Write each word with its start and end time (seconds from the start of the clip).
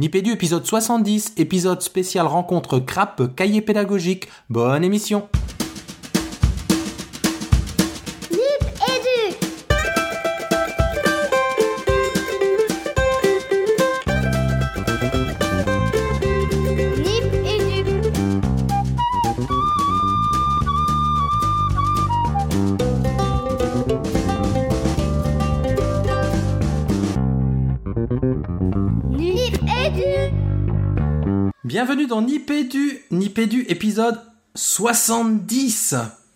Nipédu 0.00 0.32
épisode 0.32 0.64
70, 0.64 1.34
épisode 1.36 1.82
spécial 1.82 2.26
rencontre 2.26 2.78
CRAP, 2.78 3.36
cahier 3.36 3.60
pédagogique. 3.60 4.28
Bonne 4.48 4.82
émission 4.82 5.28
dans 32.10 32.22
Nipédu, 32.22 32.98
Nipédu 33.12 33.64
épisode 33.68 34.18
70. 34.56 35.94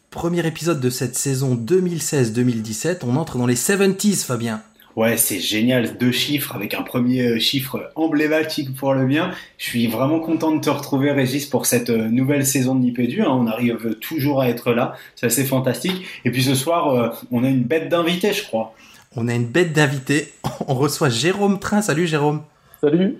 Premier 0.08 0.46
épisode 0.46 0.80
de 0.80 0.88
cette 0.88 1.16
saison 1.16 1.56
2016-2017. 1.56 2.98
On 3.04 3.16
entre 3.16 3.38
dans 3.38 3.46
les 3.46 3.56
70s, 3.56 4.24
Fabien. 4.24 4.62
Ouais, 4.94 5.16
c'est 5.16 5.40
génial, 5.40 5.98
deux 5.98 6.12
chiffres 6.12 6.54
avec 6.54 6.74
un 6.74 6.82
premier 6.82 7.22
euh, 7.22 7.38
chiffre 7.40 7.90
emblématique 7.96 8.76
pour 8.76 8.94
le 8.94 9.04
bien. 9.04 9.32
Je 9.58 9.64
suis 9.64 9.88
vraiment 9.88 10.20
content 10.20 10.54
de 10.54 10.60
te 10.60 10.70
retrouver, 10.70 11.10
Régis, 11.10 11.44
pour 11.44 11.66
cette 11.66 11.90
euh, 11.90 12.08
nouvelle 12.08 12.46
saison 12.46 12.76
de 12.76 12.80
Nipédu. 12.80 13.22
hein. 13.22 13.30
On 13.30 13.48
arrive 13.48 13.96
toujours 14.00 14.42
à 14.42 14.48
être 14.48 14.72
là, 14.72 14.94
c'est 15.16 15.26
assez 15.26 15.44
fantastique. 15.44 16.04
Et 16.24 16.30
puis 16.30 16.44
ce 16.44 16.54
soir, 16.54 16.90
euh, 16.90 17.08
on 17.32 17.42
a 17.42 17.48
une 17.48 17.64
bête 17.64 17.88
d'invités, 17.88 18.32
je 18.32 18.44
crois. 18.44 18.76
On 19.16 19.26
a 19.26 19.34
une 19.34 19.46
bête 19.46 19.72
d'invité. 19.72 20.32
On 20.68 20.74
reçoit 20.74 21.08
Jérôme 21.08 21.58
Train. 21.58 21.82
Salut 21.82 22.06
Jérôme. 22.06 22.42
Salut. 22.80 23.16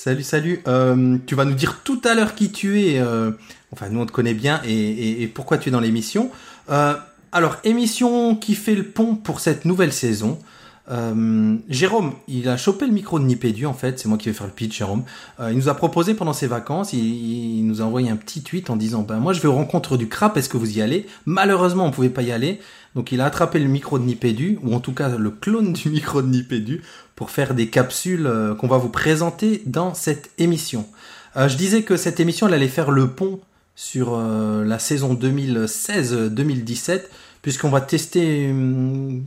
Salut, 0.00 0.22
salut. 0.22 0.60
Euh, 0.68 1.18
tu 1.26 1.34
vas 1.34 1.44
nous 1.44 1.54
dire 1.54 1.80
tout 1.82 2.00
à 2.04 2.14
l'heure 2.14 2.36
qui 2.36 2.52
tu 2.52 2.82
es. 2.82 3.00
euh, 3.00 3.32
enfin, 3.72 3.88
nous 3.88 3.98
on 3.98 4.06
te 4.06 4.12
connaît 4.12 4.32
bien 4.32 4.62
et, 4.64 5.28
pourquoi 5.34 5.58
tu 5.58 5.70
es 5.70 5.72
dans 5.72 5.80
l'émission. 5.80 6.30
Euh, 6.70 6.94
alors, 7.32 7.56
émission 7.64 8.36
qui 8.36 8.54
fait 8.54 8.76
le 8.76 8.84
pont 8.84 9.16
pour 9.16 9.40
cette 9.40 9.64
nouvelle 9.64 9.92
saison. 9.92 10.38
Euh, 10.90 11.56
Jérôme, 11.68 12.14
il 12.28 12.48
a 12.48 12.56
chopé 12.56 12.86
le 12.86 12.92
micro 12.92 13.18
de 13.18 13.24
Nipédu 13.24 13.66
en 13.66 13.74
fait, 13.74 13.98
c'est 13.98 14.08
moi 14.08 14.16
qui 14.16 14.28
vais 14.28 14.34
faire 14.34 14.46
le 14.46 14.52
pitch, 14.52 14.78
Jérôme. 14.78 15.04
Euh, 15.38 15.50
il 15.50 15.58
nous 15.58 15.68
a 15.68 15.74
proposé 15.74 16.14
pendant 16.14 16.32
ses 16.32 16.46
vacances, 16.46 16.92
il, 16.92 17.66
nous 17.66 17.82
a 17.82 17.84
envoyé 17.84 18.08
un 18.08 18.16
petit 18.16 18.42
tweet 18.42 18.70
en 18.70 18.76
disant 18.76 19.02
ben 19.02 19.18
moi 19.18 19.32
je 19.32 19.40
vais 19.40 19.48
aux 19.48 19.54
rencontres 19.54 19.96
du 19.96 20.08
CRAP, 20.08 20.36
est-ce 20.36 20.48
que 20.48 20.56
vous 20.56 20.78
y 20.78 20.82
allez? 20.82 21.06
Malheureusement 21.26 21.84
on 21.84 21.90
pouvait 21.90 22.08
pas 22.08 22.22
y 22.22 22.32
aller, 22.32 22.60
donc 22.94 23.12
il 23.12 23.20
a 23.20 23.26
attrapé 23.26 23.58
le 23.58 23.68
micro 23.68 23.98
de 23.98 24.04
Nipédu, 24.04 24.58
ou 24.62 24.74
en 24.74 24.80
tout 24.80 24.92
cas 24.92 25.10
le 25.10 25.30
clone 25.30 25.74
du 25.74 25.90
micro 25.90 26.22
de 26.22 26.28
Nipédu, 26.28 26.82
pour 27.16 27.30
faire 27.30 27.54
des 27.54 27.68
capsules 27.68 28.26
euh, 28.26 28.54
qu'on 28.54 28.68
va 28.68 28.78
vous 28.78 28.88
présenter 28.88 29.62
dans 29.66 29.94
cette 29.94 30.30
émission. 30.38 30.86
Je 31.36 31.56
disais 31.56 31.82
que 31.82 31.96
cette 31.96 32.18
émission 32.18 32.48
elle 32.48 32.54
allait 32.54 32.66
faire 32.66 32.90
le 32.90 33.10
pont 33.10 33.38
sur 33.76 34.18
la 34.18 34.78
saison 34.80 35.14
2016-2017, 35.14 37.02
puisqu'on 37.42 37.68
va 37.68 37.80
tester 37.80 38.42
une 38.42 39.22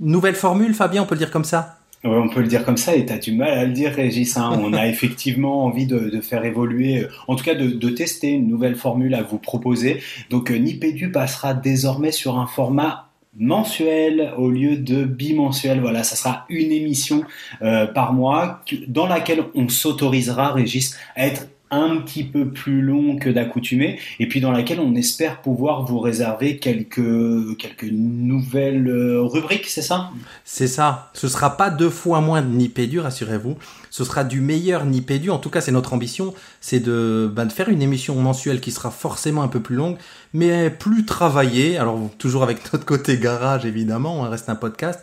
nouvelle 0.00 0.34
formule, 0.34 0.74
Fabien, 0.74 1.02
on 1.02 1.06
peut 1.06 1.14
le 1.14 1.20
dire 1.20 1.30
comme 1.30 1.44
ça 1.44 1.78
Ouais, 2.04 2.18
on 2.18 2.28
peut 2.28 2.40
le 2.42 2.48
dire 2.48 2.66
comme 2.66 2.76
ça, 2.76 2.94
et 2.94 3.06
t'as 3.06 3.16
du 3.16 3.32
mal 3.32 3.48
à 3.50 3.64
le 3.64 3.72
dire, 3.72 3.92
Régis. 3.92 4.36
hein. 4.36 4.58
On 4.62 4.74
a 4.74 4.86
effectivement 4.88 5.64
envie 5.64 5.86
de, 5.86 6.10
de 6.10 6.20
faire 6.20 6.44
évoluer, 6.44 7.04
euh, 7.04 7.08
en 7.28 7.34
tout 7.34 7.44
cas 7.44 7.54
de, 7.54 7.66
de 7.68 7.88
tester 7.88 8.28
une 8.28 8.46
nouvelle 8.46 8.76
formule 8.76 9.14
à 9.14 9.22
vous 9.22 9.38
proposer. 9.38 10.02
Donc 10.28 10.50
euh, 10.50 10.56
Nipédu 10.56 11.10
passera 11.10 11.54
désormais 11.54 12.12
sur 12.12 12.38
un 12.38 12.46
format 12.46 13.08
mensuel 13.38 14.32
au 14.36 14.50
lieu 14.50 14.76
de 14.76 15.04
bimensuel. 15.04 15.80
Voilà, 15.80 16.04
ça 16.04 16.14
sera 16.16 16.44
une 16.50 16.72
émission 16.72 17.24
euh, 17.62 17.86
par 17.86 18.12
mois 18.12 18.60
dans 18.86 19.06
laquelle 19.06 19.42
on 19.54 19.70
s'autorisera, 19.70 20.52
Régis, 20.52 20.96
à 21.16 21.26
être 21.26 21.46
un 21.74 21.98
petit 21.98 22.24
peu 22.24 22.50
plus 22.50 22.82
long 22.82 23.16
que 23.16 23.28
d'accoutumé 23.28 23.98
et 24.18 24.28
puis 24.28 24.40
dans 24.40 24.52
laquelle 24.52 24.80
on 24.80 24.94
espère 24.94 25.42
pouvoir 25.42 25.84
vous 25.84 25.98
réserver 25.98 26.58
quelques 26.58 27.56
quelques 27.58 27.90
nouvelles 27.90 28.88
euh, 28.88 29.22
rubriques, 29.22 29.66
c'est 29.66 29.82
ça? 29.82 30.10
C'est 30.44 30.66
ça. 30.66 31.10
Ce 31.14 31.28
sera 31.28 31.56
pas 31.56 31.70
deux 31.70 31.90
fois 31.90 32.20
moins 32.20 32.42
de 32.42 32.48
Nipédu, 32.48 33.00
rassurez-vous. 33.00 33.56
Ce 33.90 34.04
sera 34.04 34.24
du 34.24 34.40
meilleur 34.40 34.84
Nipédu. 34.84 35.30
En 35.30 35.38
tout 35.38 35.50
cas, 35.50 35.60
c'est 35.60 35.72
notre 35.72 35.92
ambition. 35.92 36.34
C'est 36.60 36.80
de, 36.80 37.30
ben, 37.32 37.46
de 37.46 37.52
faire 37.52 37.68
une 37.68 37.82
émission 37.82 38.14
mensuelle 38.16 38.60
qui 38.60 38.70
sera 38.70 38.90
forcément 38.90 39.42
un 39.42 39.48
peu 39.48 39.60
plus 39.60 39.76
longue, 39.76 39.96
mais 40.32 40.70
plus 40.70 41.04
travaillée. 41.04 41.78
Alors, 41.78 41.98
toujours 42.18 42.42
avec 42.42 42.58
notre 42.72 42.84
côté 42.84 43.18
garage, 43.18 43.64
évidemment. 43.64 44.20
On 44.20 44.30
reste 44.30 44.48
un 44.48 44.56
podcast. 44.56 45.00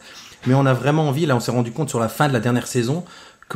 Mais 0.47 0.55
on 0.55 0.65
a 0.65 0.73
vraiment 0.73 1.07
envie, 1.07 1.25
là, 1.25 1.35
on 1.35 1.39
s'est 1.39 1.51
rendu 1.51 1.71
compte 1.71 1.89
sur 1.89 1.99
la 1.99 2.09
fin 2.09 2.27
de 2.27 2.33
la 2.33 2.39
dernière 2.39 2.65
saison, 2.65 3.05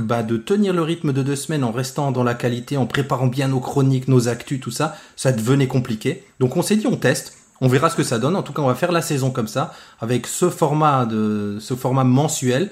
bah, 0.02 0.24
de 0.24 0.38
tenir 0.38 0.74
le 0.74 0.82
rythme 0.82 1.14
de 1.14 1.24
deux 1.24 1.36
semaines 1.36 1.64
en 1.64 1.72
restant 1.72 2.12
dans 2.12 2.24
la 2.24 2.34
qualité, 2.34 2.78
en 2.78 2.86
préparant 2.86 3.28
bien 3.28 3.48
nos 3.48 3.60
chroniques, 3.60 4.08
nos 4.08 4.28
actus, 4.28 4.60
tout 4.60 4.72
ça, 4.72 4.96
ça 5.16 5.32
devenait 5.32 5.68
compliqué. 5.68 6.24
Donc 6.40 6.58
on 6.58 6.62
s'est 6.62 6.76
dit 6.76 6.88
on 6.88 6.98
teste, 6.98 7.34
on 7.62 7.68
verra 7.68 7.90
ce 7.90 7.96
que 7.96 8.04
ça 8.04 8.20
donne. 8.20 8.36
En 8.36 8.44
tout 8.44 8.54
cas, 8.54 8.62
on 8.62 8.68
va 8.68 8.76
faire 8.76 8.92
la 8.92 9.02
saison 9.02 9.32
comme 9.32 9.48
ça, 9.48 9.74
avec 10.00 10.28
ce 10.28 10.50
format 10.50 11.06
de 11.06 11.58
ce 11.60 11.74
format 11.74 12.04
mensuel, 12.04 12.72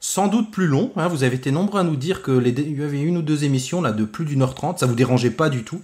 sans 0.00 0.28
doute 0.28 0.50
plus 0.50 0.66
long. 0.66 0.90
hein. 0.96 1.08
Vous 1.08 1.24
avez 1.24 1.36
été 1.36 1.50
nombreux 1.50 1.80
à 1.80 1.84
nous 1.84 1.96
dire 1.96 2.22
que 2.22 2.42
il 2.44 2.78
y 2.78 2.82
avait 2.82 3.00
une 3.00 3.16
ou 3.16 3.22
deux 3.22 3.44
émissions 3.44 3.80
là 3.80 3.92
de 3.92 4.04
plus 4.04 4.24
d'une 4.24 4.42
heure 4.42 4.54
trente, 4.54 4.78
ça 4.78 4.86
vous 4.86 4.94
dérangeait 4.94 5.30
pas 5.30 5.48
du 5.48 5.64
tout. 5.64 5.80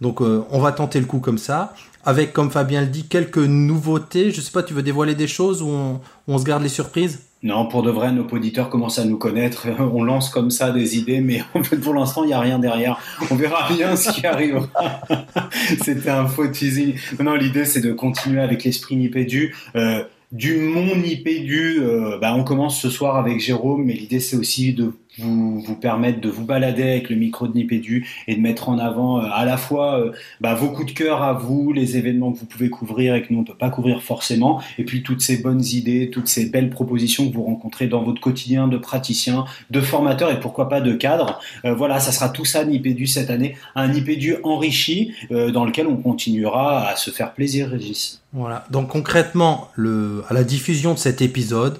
Donc 0.00 0.20
euh, 0.20 0.44
on 0.50 0.60
va 0.60 0.72
tenter 0.72 0.98
le 1.00 1.06
coup 1.06 1.20
comme 1.20 1.38
ça, 1.38 1.74
avec 2.04 2.32
comme 2.32 2.50
Fabien 2.50 2.80
le 2.80 2.88
dit 2.88 3.04
quelques 3.04 3.38
nouveautés. 3.38 4.32
Je 4.32 4.40
sais 4.40 4.50
pas, 4.50 4.62
tu 4.62 4.74
veux 4.74 4.82
dévoiler 4.82 5.14
des 5.14 5.28
choses 5.28 5.62
ou 5.62 6.00
on 6.28 6.38
se 6.38 6.44
garde 6.44 6.62
les 6.62 6.68
surprises? 6.68 7.20
Non, 7.44 7.66
pour 7.66 7.82
de 7.82 7.90
vrai, 7.90 8.12
nos 8.12 8.24
auditeurs 8.24 8.70
commencent 8.70 9.00
à 9.00 9.04
nous 9.04 9.18
connaître. 9.18 9.66
On 9.80 10.04
lance 10.04 10.28
comme 10.30 10.50
ça 10.50 10.70
des 10.70 10.96
idées, 10.96 11.20
mais 11.20 11.42
en 11.54 11.62
fait, 11.62 11.76
pour 11.76 11.94
l'instant, 11.94 12.22
il 12.22 12.28
n'y 12.28 12.32
a 12.32 12.40
rien 12.40 12.58
derrière. 12.58 12.98
On 13.30 13.34
verra 13.34 13.72
bien 13.72 13.96
ce 13.96 14.12
qui 14.12 14.26
arrivera. 14.26 14.68
C'était 15.82 16.10
un 16.10 16.26
faux 16.26 16.46
teasing. 16.46 16.94
Non, 17.20 17.34
l'idée, 17.34 17.64
c'est 17.64 17.80
de 17.80 17.92
continuer 17.92 18.40
avec 18.40 18.62
l'esprit 18.62 18.96
Nipédu. 18.96 19.56
Euh, 19.74 20.04
du 20.30 20.56
mon 20.60 20.96
Nipédu, 20.96 21.80
euh, 21.80 22.18
bah, 22.20 22.34
on 22.36 22.44
commence 22.44 22.80
ce 22.80 22.88
soir 22.88 23.16
avec 23.16 23.40
Jérôme, 23.40 23.84
mais 23.84 23.94
l'idée, 23.94 24.20
c'est 24.20 24.36
aussi 24.36 24.72
de 24.72 24.92
vous, 25.18 25.60
vous 25.60 25.76
permettre 25.76 26.20
de 26.20 26.28
vous 26.28 26.44
balader 26.44 26.82
avec 26.82 27.10
le 27.10 27.16
micro 27.16 27.46
de 27.46 27.54
Nipédu 27.54 28.08
et 28.26 28.34
de 28.34 28.40
mettre 28.40 28.68
en 28.68 28.78
avant 28.78 29.20
euh, 29.20 29.28
à 29.32 29.44
la 29.44 29.56
fois 29.56 29.98
euh, 29.98 30.12
bah, 30.40 30.54
vos 30.54 30.68
coups 30.68 30.92
de 30.92 30.98
cœur 30.98 31.22
à 31.22 31.32
vous, 31.32 31.72
les 31.72 31.96
événements 31.96 32.32
que 32.32 32.38
vous 32.38 32.46
pouvez 32.46 32.70
couvrir 32.70 33.14
et 33.14 33.22
que 33.22 33.32
nous, 33.32 33.40
on 33.40 33.44
peut 33.44 33.54
pas 33.54 33.70
couvrir 33.70 34.02
forcément, 34.02 34.62
et 34.78 34.84
puis 34.84 35.02
toutes 35.02 35.20
ces 35.20 35.38
bonnes 35.38 35.64
idées, 35.64 36.10
toutes 36.10 36.28
ces 36.28 36.46
belles 36.46 36.70
propositions 36.70 37.28
que 37.28 37.34
vous 37.34 37.44
rencontrez 37.44 37.86
dans 37.86 38.02
votre 38.02 38.20
quotidien 38.20 38.68
de 38.68 38.78
praticien, 38.78 39.44
de 39.70 39.80
formateur 39.80 40.30
et 40.30 40.40
pourquoi 40.40 40.68
pas 40.68 40.80
de 40.80 40.92
cadre. 40.92 41.40
Euh, 41.64 41.74
voilà, 41.74 42.00
ça 42.00 42.12
sera 42.12 42.28
tout 42.28 42.44
ça 42.44 42.64
Nipédu 42.64 43.06
cette 43.06 43.30
année, 43.30 43.56
un 43.74 43.88
Nipédu 43.88 44.36
enrichi 44.44 45.12
euh, 45.30 45.50
dans 45.50 45.64
lequel 45.64 45.86
on 45.86 45.96
continuera 45.96 46.88
à 46.88 46.96
se 46.96 47.10
faire 47.10 47.32
plaisir, 47.32 47.68
Régis. 47.68 48.22
Voilà. 48.32 48.64
Donc 48.70 48.88
concrètement, 48.88 49.68
le, 49.74 50.24
à 50.28 50.34
la 50.34 50.44
diffusion 50.44 50.94
de 50.94 50.98
cet 50.98 51.20
épisode, 51.20 51.78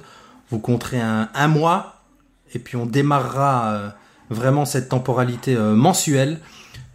vous 0.51 0.59
compterez 0.59 1.01
un, 1.01 1.29
un 1.35 1.49
mois 1.49 2.02
et 2.55 2.59
puis 2.59 2.77
on 2.77 2.87
démarrera 2.87 3.73
euh, 3.73 3.89
vraiment 4.31 4.65
cette 4.65 4.89
temporalité 4.89 5.57
euh, 5.57 5.75
mensuelle. 5.75 6.41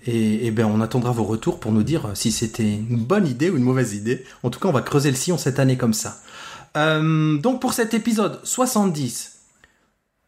Et, 0.10 0.52
ben 0.52 0.66
on 0.66 0.80
attendra 0.80 1.12
vos 1.12 1.26
retours 1.26 1.60
pour 1.60 1.74
nous 1.74 1.84
dire 1.84 2.06
euh, 2.06 2.16
si 2.16 2.32
c'était 2.32 2.64
une 2.64 3.04
bonne 3.04 3.28
idée 3.28 3.50
ou 3.50 3.58
une 3.58 3.64
mauvaise 3.64 3.94
idée. 3.94 4.24
En 4.44 4.50
tout 4.50 4.60
cas, 4.60 4.70
on 4.70 4.72
va 4.72 4.82
creuser 4.82 5.10
le 5.10 5.18
sillon 5.18 5.38
cette 5.38 5.60
année 5.60 5.78
comme 5.78 5.94
ça. 5.94 6.22
Donc 6.76 7.60
pour 7.60 7.74
cet 7.74 7.96
épisode 7.96 8.40
70, 8.44 9.40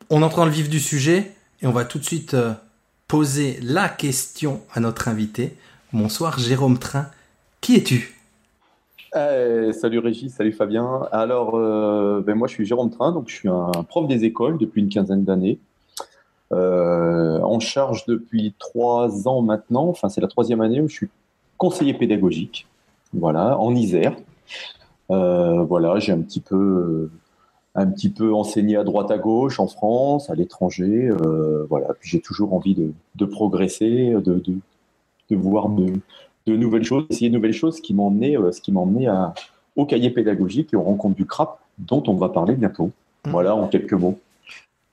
on 0.09 0.23
entre 0.23 0.37
dans 0.37 0.45
le 0.45 0.51
vif 0.51 0.67
du 0.67 0.79
sujet 0.79 1.35
et 1.61 1.67
on 1.67 1.71
va 1.71 1.85
tout 1.85 1.99
de 1.99 2.03
suite 2.03 2.35
poser 3.07 3.59
la 3.61 3.87
question 3.87 4.63
à 4.73 4.79
notre 4.79 5.09
invité. 5.09 5.55
Bonsoir 5.93 6.39
Jérôme 6.39 6.79
Train, 6.79 7.05
qui 7.61 7.75
es-tu? 7.75 8.18
Eh, 9.15 9.71
salut 9.73 9.97
Régis, 9.99 10.31
salut 10.33 10.51
Fabien. 10.51 11.07
Alors, 11.11 11.55
euh, 11.55 12.21
ben 12.21 12.35
moi 12.35 12.47
je 12.47 12.53
suis 12.53 12.65
Jérôme 12.65 12.91
Train, 12.91 13.11
donc 13.11 13.27
je 13.27 13.35
suis 13.35 13.49
un 13.49 13.71
prof 13.87 14.07
des 14.07 14.23
écoles 14.23 14.59
depuis 14.59 14.81
une 14.81 14.89
quinzaine 14.89 15.23
d'années. 15.23 15.59
Euh, 16.51 17.39
en 17.41 17.59
charge 17.59 18.05
depuis 18.05 18.53
trois 18.59 19.27
ans 19.27 19.41
maintenant, 19.41 19.87
enfin 19.87 20.09
c'est 20.09 20.21
la 20.21 20.27
troisième 20.27 20.61
année 20.61 20.81
où 20.81 20.87
je 20.87 20.93
suis 20.93 21.09
conseiller 21.57 21.95
pédagogique, 21.95 22.67
voilà, 23.13 23.57
en 23.59 23.73
Isère. 23.75 24.15
Euh, 25.09 25.63
voilà, 25.63 25.97
j'ai 25.97 26.11
un 26.11 26.21
petit 26.21 26.39
peu, 26.39 27.09
un 27.73 27.87
petit 27.87 28.09
peu 28.09 28.31
enseigné 28.31 28.77
à 28.77 28.83
droite 28.83 29.09
à 29.09 29.17
gauche 29.17 29.59
en 29.59 29.67
France, 29.67 30.29
à 30.29 30.35
l'étranger, 30.35 31.09
voilà. 31.67 31.95
Puis 31.99 32.11
j'ai 32.11 32.21
toujours 32.21 32.53
envie 32.53 32.75
de, 32.75 33.25
progresser, 33.25 34.13
de 34.23 35.35
voir 35.35 35.69
de, 35.69 35.93
de 36.49 36.57
nouvelles 36.57 36.83
choses, 36.83 37.05
essayer 37.09 37.29
de 37.29 37.35
nouvelles 37.35 37.53
choses, 37.53 37.79
qui 37.81 37.93
m'a 37.93 38.03
emmené, 38.03 38.37
euh, 38.37 38.51
ce 38.51 38.61
qui 38.61 38.73
à, 39.07 39.33
au 39.75 39.85
cahier 39.85 40.09
pédagogique 40.09 40.73
et 40.73 40.75
aux 40.75 40.83
rencontres 40.83 41.15
du 41.15 41.25
CRAP, 41.25 41.59
dont 41.77 42.03
on 42.07 42.15
va 42.15 42.29
parler 42.29 42.55
bientôt. 42.55 42.91
Mhm. 43.25 43.31
Voilà, 43.31 43.55
en 43.55 43.67
quelques 43.67 43.93
mots. 43.93 44.19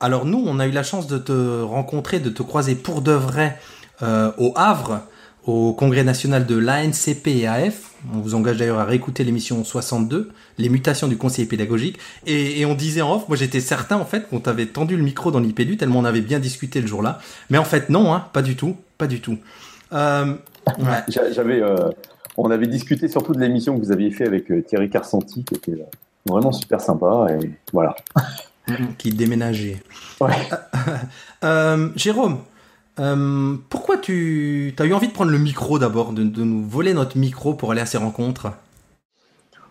Alors 0.00 0.26
nous, 0.26 0.42
on 0.46 0.58
a 0.58 0.66
eu 0.66 0.72
la 0.72 0.82
chance 0.82 1.06
de 1.06 1.18
te 1.18 1.62
rencontrer, 1.62 2.20
de 2.20 2.28
te 2.28 2.42
croiser 2.42 2.74
pour 2.74 3.00
de 3.00 3.12
vrai 3.12 3.58
euh, 4.02 4.30
au 4.36 4.52
Havre, 4.54 5.00
au 5.46 5.72
congrès 5.72 6.04
national 6.04 6.44
de 6.44 6.56
l'ANCP 6.56 7.28
et 7.28 7.46
AF. 7.46 7.92
On 8.14 8.18
vous 8.18 8.34
engage 8.34 8.58
d'ailleurs 8.58 8.78
à 8.78 8.84
réécouter 8.84 9.24
l'émission 9.24 9.64
62, 9.64 10.30
les 10.58 10.68
mutations 10.68 11.08
du 11.08 11.16
conseiller 11.16 11.48
pédagogique. 11.48 11.98
Et, 12.26 12.60
et 12.60 12.66
on 12.66 12.74
disait 12.74 13.00
en 13.00 13.14
off, 13.14 13.28
moi 13.28 13.36
j'étais 13.38 13.60
certain 13.60 13.96
en 13.96 14.04
fait 14.04 14.28
qu'on 14.28 14.40
t'avait 14.40 14.66
tendu 14.66 14.96
le 14.96 15.02
micro 15.02 15.30
dans 15.30 15.40
l'IPDU 15.40 15.78
tellement 15.78 16.00
on 16.00 16.04
avait 16.04 16.20
bien 16.20 16.40
discuté 16.40 16.82
le 16.82 16.86
jour-là. 16.86 17.20
Mais 17.48 17.56
en 17.56 17.64
fait 17.64 17.88
non, 17.88 18.12
hein, 18.12 18.26
pas 18.34 18.42
du 18.42 18.54
tout, 18.54 18.76
pas 18.98 19.06
du 19.06 19.20
tout. 19.20 19.38
Euh, 19.92 20.34
ouais. 20.78 21.02
J'a- 21.08 21.30
J'avais, 21.32 21.60
euh, 21.62 21.90
on 22.36 22.50
avait 22.50 22.66
discuté 22.66 23.08
surtout 23.08 23.32
de 23.32 23.40
l'émission 23.40 23.76
que 23.78 23.84
vous 23.84 23.92
aviez 23.92 24.10
fait 24.10 24.26
avec 24.26 24.50
euh, 24.50 24.62
Thierry 24.62 24.90
Carsanti, 24.90 25.44
qui 25.44 25.54
était 25.54 25.72
euh, 25.72 25.84
vraiment 26.26 26.52
super 26.52 26.80
sympa. 26.80 27.26
Et 27.40 27.50
voilà. 27.72 27.94
qui 28.98 29.10
déménageait. 29.10 29.82
Ouais. 30.20 30.30
Euh, 31.44 31.90
Jérôme, 31.96 32.38
euh, 32.98 33.56
pourquoi 33.68 33.98
tu 33.98 34.74
as 34.78 34.84
eu 34.86 34.94
envie 34.94 35.06
de 35.06 35.12
prendre 35.12 35.30
le 35.30 35.38
micro 35.38 35.78
d'abord, 35.78 36.12
de, 36.12 36.24
de 36.24 36.42
nous 36.42 36.62
voler 36.66 36.94
notre 36.94 37.18
micro 37.18 37.52
pour 37.54 37.70
aller 37.70 37.82
à 37.82 37.86
ces 37.86 37.98
rencontres? 37.98 38.48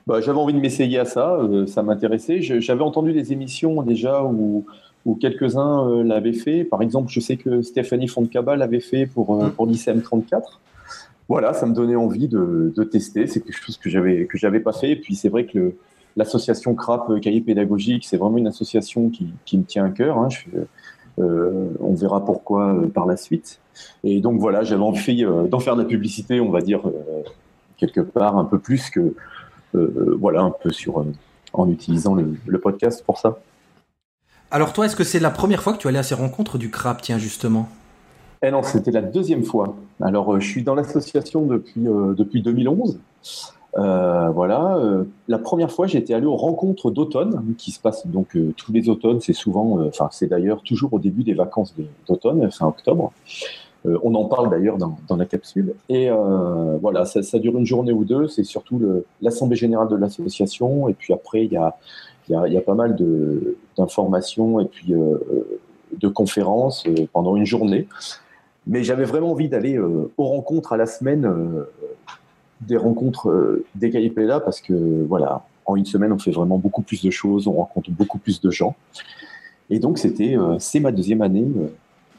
Bah, 0.07 0.21
j'avais 0.21 0.37
envie 0.37 0.53
de 0.53 0.59
m'essayer 0.59 0.99
à 0.99 1.05
ça, 1.05 1.31
euh, 1.33 1.65
ça 1.65 1.81
m'intéressait. 1.81 2.41
J'avais 2.41 2.83
entendu 2.83 3.11
des 3.11 3.33
émissions 3.33 3.81
déjà 3.81 4.23
où, 4.23 4.65
où 5.05 5.15
quelques-uns 5.15 5.87
euh, 5.89 6.03
l'avaient 6.03 6.33
fait. 6.33 6.63
Par 6.63 6.83
exemple, 6.83 7.09
je 7.11 7.19
sais 7.19 7.35
que 7.35 7.63
Stéphanie 7.63 8.07
Fontcaba 8.07 8.55
l'avait 8.55 8.79
fait 8.79 9.07
pour, 9.07 9.43
Mm. 9.43 9.49
pour 9.51 9.65
l'ICM 9.65 10.01
34. 10.01 10.61
Voilà, 11.27 11.53
ça 11.53 11.65
me 11.65 11.73
donnait 11.73 11.95
envie 11.95 12.27
de, 12.27 12.71
tester. 12.91 13.27
C'est 13.27 13.41
quelque 13.41 13.57
chose 13.57 13.77
que 13.77 13.89
j'avais 13.89 14.25
que 14.25 14.37
j'avais 14.37 14.59
pas 14.59 14.73
fait. 14.73 14.91
Et 14.91 14.95
puis 14.95 15.15
c'est 15.15 15.29
vrai 15.29 15.45
que 15.45 15.73
l'association 16.15 16.75
CRAP 16.75 17.09
euh, 17.09 17.19
Cahier 17.19 17.41
Pédagogique, 17.41 18.05
c'est 18.05 18.17
vraiment 18.17 18.37
une 18.37 18.47
association 18.47 19.09
qui, 19.09 19.33
qui 19.45 19.57
me 19.57 19.63
tient 19.63 19.85
à 19.85 19.89
cœur. 19.89 20.17
hein. 20.17 20.29
Euh, 21.17 21.69
on 21.79 21.93
verra 21.93 22.25
pourquoi 22.25 22.73
euh, 22.73 22.87
par 22.87 23.05
la 23.05 23.17
suite. 23.17 23.59
Et 24.03 24.19
donc 24.21 24.39
voilà, 24.39 24.63
j'avais 24.63 24.83
envie 24.83 25.25
d'en 25.49 25.59
faire 25.59 25.75
de 25.75 25.81
la 25.81 25.87
publicité, 25.87 26.39
on 26.39 26.51
va 26.51 26.61
dire 26.61 26.81
quelque 27.77 28.01
part 28.01 28.37
un 28.37 28.45
peu 28.45 28.59
plus 28.59 28.89
que 28.89 29.13
voilà, 29.73 30.41
un 30.41 30.51
peu 30.51 30.71
sur, 30.71 31.05
en 31.51 31.69
utilisant 31.69 32.15
le, 32.15 32.35
le 32.45 32.59
podcast 32.59 33.03
pour 33.05 33.17
ça. 33.17 33.39
Alors 34.51 34.71
toi, 34.71 34.85
est-ce 34.85 34.95
que 34.95 35.03
c'est 35.03 35.19
la 35.19 35.31
première 35.31 35.61
fois 35.61 35.73
que 35.73 35.79
tu 35.79 35.87
allais 35.89 35.99
à 35.99 36.03
ces 36.03 36.15
rencontres 36.15 36.57
du 36.57 36.69
CRAP, 36.69 37.01
tiens 37.01 37.17
justement? 37.17 37.67
Eh 38.41 38.51
non, 38.51 38.63
c'était 38.63 38.91
la 38.91 39.01
deuxième 39.01 39.43
fois. 39.43 39.75
Alors, 40.01 40.33
euh, 40.33 40.39
je 40.39 40.47
suis 40.47 40.63
dans 40.63 40.75
l'association 40.75 41.45
depuis, 41.45 41.87
euh, 41.87 42.13
depuis 42.13 42.41
2011. 42.41 42.99
Euh, 43.77 44.29
voilà. 44.29 44.77
euh, 44.77 45.03
la 45.27 45.37
première 45.37 45.71
fois, 45.71 45.87
j'étais 45.87 46.13
allé 46.13 46.25
aux 46.25 46.35
rencontres 46.35 46.91
d'automne 46.91 47.55
qui 47.57 47.71
se 47.71 47.79
passent 47.79 48.07
donc 48.07 48.37
tous 48.55 48.71
les 48.71 48.89
automnes. 48.89 49.19
C'est 49.21 49.33
souvent, 49.33 49.85
enfin, 49.87 50.09
c'est 50.11 50.27
d'ailleurs 50.27 50.61
toujours 50.63 50.93
au 50.93 50.99
début 50.99 51.23
des 51.23 51.33
vacances 51.33 51.73
d'automne, 52.07 52.49
fin 52.51 52.67
octobre. 52.67 53.11
On 54.01 54.15
en 54.15 54.25
parle 54.25 54.49
d'ailleurs 54.49 54.77
dans, 54.77 54.97
dans 55.07 55.15
la 55.15 55.25
capsule. 55.25 55.75
Et 55.89 56.09
voilà, 56.81 57.05
ça, 57.05 57.37
dure 57.37 57.57
une 57.57 57.65
journée 57.65 57.91
ou 57.91 58.03
deux. 58.03 58.27
C'est 58.27 58.43
surtout 58.43 58.81
l'assemblée 59.21 59.55
générale 59.55 59.89
de 59.89 59.95
l'association. 59.95 60.89
Et 60.89 60.93
puis 60.93 61.13
après, 61.13 61.45
il 61.45 61.51
y 61.51 61.57
a, 61.57 61.77
y 62.29 62.57
a, 62.57 62.61
pas 62.61 62.73
mal 62.73 62.97
d'informations 63.77 64.59
et 64.59 64.65
puis 64.65 64.93
de 64.93 66.07
conférences 66.07 66.83
pendant 67.13 67.35
une 67.35 67.45
journée. 67.45 67.87
Mais 68.67 68.83
j'avais 68.83 69.05
vraiment 69.05 69.31
envie 69.31 69.49
d'aller 69.49 69.77
euh, 69.77 70.11
aux 70.17 70.25
rencontres 70.25 70.73
à 70.73 70.77
la 70.77 70.85
semaine, 70.85 71.25
euh, 71.25 71.71
des 72.61 72.77
rencontres 72.77 73.29
euh, 73.29 73.65
des 73.75 73.89
Caïpéda, 73.91 74.39
parce 74.39 74.61
que 74.61 75.05
voilà, 75.07 75.45
en 75.65 75.75
une 75.75 75.85
semaine, 75.85 76.11
on 76.11 76.17
fait 76.17 76.31
vraiment 76.31 76.57
beaucoup 76.57 76.81
plus 76.81 77.03
de 77.03 77.11
choses, 77.11 77.47
on 77.47 77.53
rencontre 77.53 77.91
beaucoup 77.91 78.17
plus 78.17 78.41
de 78.41 78.49
gens. 78.49 78.75
Et 79.69 79.79
donc, 79.79 79.97
c'était, 79.97 80.37
euh, 80.37 80.57
c'est 80.59 80.79
ma 80.79 80.91
deuxième 80.91 81.21
année 81.21 81.47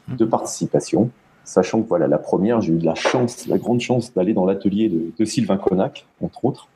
de 0.07 0.25
participation, 0.25 1.09
sachant 1.43 1.81
que 1.81 1.87
voilà, 1.87 2.07
la 2.07 2.17
première, 2.17 2.61
j'ai 2.61 2.73
eu 2.73 2.79
la 2.79 2.95
chance, 2.95 3.47
la 3.47 3.57
grande 3.57 3.81
chance 3.81 4.13
d'aller 4.13 4.33
dans 4.33 4.45
l'atelier 4.45 4.89
de, 4.89 5.11
de 5.17 5.25
Sylvain 5.25 5.57
Connac, 5.57 6.05
entre 6.21 6.45
autres, 6.45 6.67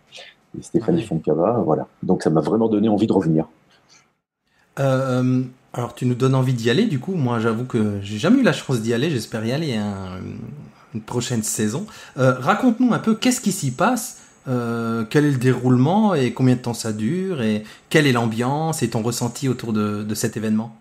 et 0.57 0.62
Stéphanie. 0.62 1.03
Foncava, 1.03 1.62
voilà. 1.65 1.88
Donc, 2.03 2.24
ça 2.24 2.29
m'a 2.29 2.41
vraiment 2.41 2.67
donné 2.67 2.89
envie 2.89 3.07
de 3.07 3.13
revenir. 3.13 3.47
Euh, 4.79 5.44
alors 5.73 5.94
tu 5.95 6.06
nous 6.06 6.15
donnes 6.15 6.35
envie 6.35 6.53
d'y 6.53 6.69
aller, 6.69 6.85
du 6.85 7.00
coup, 7.00 7.13
moi 7.13 7.39
j'avoue 7.39 7.65
que 7.65 8.00
j'ai 8.01 8.18
jamais 8.18 8.39
eu 8.39 8.44
la 8.44 8.53
chance 8.53 8.81
d'y 8.81 8.94
aller, 8.94 9.09
j'espère 9.09 9.45
y 9.45 9.51
aller 9.51 9.79
une 10.94 11.01
prochaine 11.01 11.44
saison. 11.44 11.85
Euh, 12.18 12.33
Raconte-nous 12.39 12.94
un 12.94 13.00
peu 13.00 13.15
qu'est-ce 13.15 13.41
qui 13.41 13.51
s'y 13.51 13.71
passe, 13.71 14.21
euh, 14.47 15.06
quel 15.09 15.25
est 15.25 15.31
le 15.31 15.38
déroulement 15.38 16.13
et 16.13 16.33
combien 16.33 16.56
de 16.56 16.62
temps 16.62 16.73
ça 16.73 16.91
dure? 16.91 17.41
Et 17.41 17.63
quelle 17.89 18.07
est 18.07 18.12
l'ambiance 18.12 18.83
et 18.83 18.89
ton 18.89 19.01
ressenti 19.01 19.47
autour 19.47 19.73
de, 19.73 20.06
cet 20.13 20.38
événement? 20.38 20.75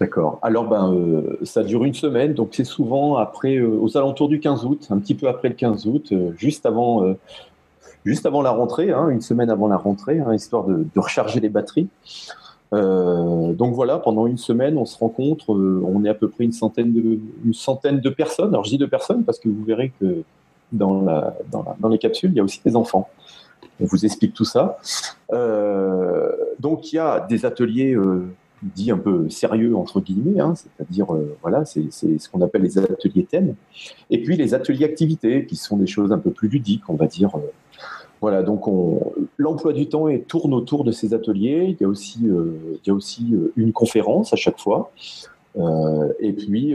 D'accord. 0.00 0.40
Alors, 0.42 0.66
ben, 0.66 0.92
euh, 0.92 1.38
ça 1.44 1.62
dure 1.62 1.84
une 1.84 1.94
semaine, 1.94 2.34
donc 2.34 2.50
c'est 2.52 2.64
souvent 2.64 3.16
après, 3.16 3.60
aux 3.60 3.96
alentours 3.96 4.28
du 4.28 4.40
15 4.40 4.64
août, 4.64 4.88
un 4.90 4.98
petit 4.98 5.14
peu 5.14 5.28
après 5.28 5.48
le 5.48 5.54
15 5.54 5.86
août, 5.86 6.12
juste 6.36 6.66
avant, 6.66 7.14
juste 8.04 8.26
avant 8.26 8.42
la 8.42 8.50
rentrée, 8.50 8.90
hein, 8.90 9.08
une 9.10 9.20
semaine 9.20 9.50
avant 9.50 9.68
la 9.68 9.76
rentrée, 9.76 10.18
hein, 10.18 10.34
histoire 10.34 10.64
de 10.66 10.86
recharger 10.96 11.38
les 11.38 11.50
batteries. 11.50 11.88
Euh, 12.72 13.52
donc 13.52 13.74
voilà, 13.74 13.98
pendant 13.98 14.26
une 14.26 14.38
semaine, 14.38 14.78
on 14.78 14.86
se 14.86 14.98
rencontre, 14.98 15.52
euh, 15.52 15.82
on 15.86 16.04
est 16.04 16.08
à 16.08 16.14
peu 16.14 16.28
près 16.28 16.44
une 16.44 16.52
centaine 16.52 16.92
de, 16.92 18.10
personnes. 18.10 18.48
Alors 18.48 18.64
je 18.64 18.70
dis 18.70 18.78
de 18.78 18.86
personnes 18.86 19.24
parce 19.24 19.38
que 19.38 19.48
vous 19.48 19.64
verrez 19.64 19.92
que 20.00 20.22
dans, 20.72 21.04
les 21.90 21.98
capsules, 21.98 22.30
il 22.30 22.36
y 22.36 22.40
a 22.40 22.44
aussi 22.44 22.60
des 22.64 22.76
enfants. 22.76 23.08
On 23.80 23.84
vous 23.84 24.04
explique 24.04 24.32
tout 24.32 24.44
ça. 24.44 24.78
Euh, 25.32 26.30
donc 26.60 26.92
il 26.92 26.96
y 26.96 26.98
a 26.98 27.20
des 27.20 27.44
ateliers 27.44 27.96
dits 28.62 28.90
un 28.90 28.98
peu 28.98 29.28
sérieux 29.28 29.76
entre 29.76 30.00
guillemets, 30.00 30.40
hein, 30.40 30.54
c'est-à-dire 30.54 31.08
voilà, 31.42 31.64
c'est 31.64 31.90
ce 31.90 32.28
qu'on 32.30 32.40
appelle 32.40 32.62
les 32.62 32.78
ateliers 32.78 33.24
thèmes, 33.24 33.54
et 34.08 34.22
puis 34.22 34.36
les 34.36 34.54
ateliers 34.54 34.84
activités 34.84 35.44
qui 35.46 35.56
sont 35.56 35.76
des 35.76 35.86
choses 35.86 36.12
un 36.12 36.18
peu 36.18 36.30
plus 36.30 36.48
ludiques, 36.48 36.88
on 36.88 36.94
va 36.94 37.06
dire. 37.06 37.32
Voilà, 38.22 38.44
donc 38.44 38.68
on- 38.68 39.12
l'emploi 39.36 39.72
du 39.72 39.88
temps 39.88 40.06
tourne 40.28 40.54
autour 40.54 40.84
de 40.84 40.92
ces 40.92 41.12
ateliers. 41.12 41.76
Il 41.78 41.82
y 41.82 41.84
a 41.84 41.88
aussi, 41.88 42.20
euh, 42.28 42.78
euh, 42.88 43.52
une 43.56 43.72
conférence 43.72 44.32
à 44.32 44.36
chaque 44.36 44.58
fois, 44.58 44.90
Euh, 45.58 46.08
et 46.18 46.32
puis 46.32 46.74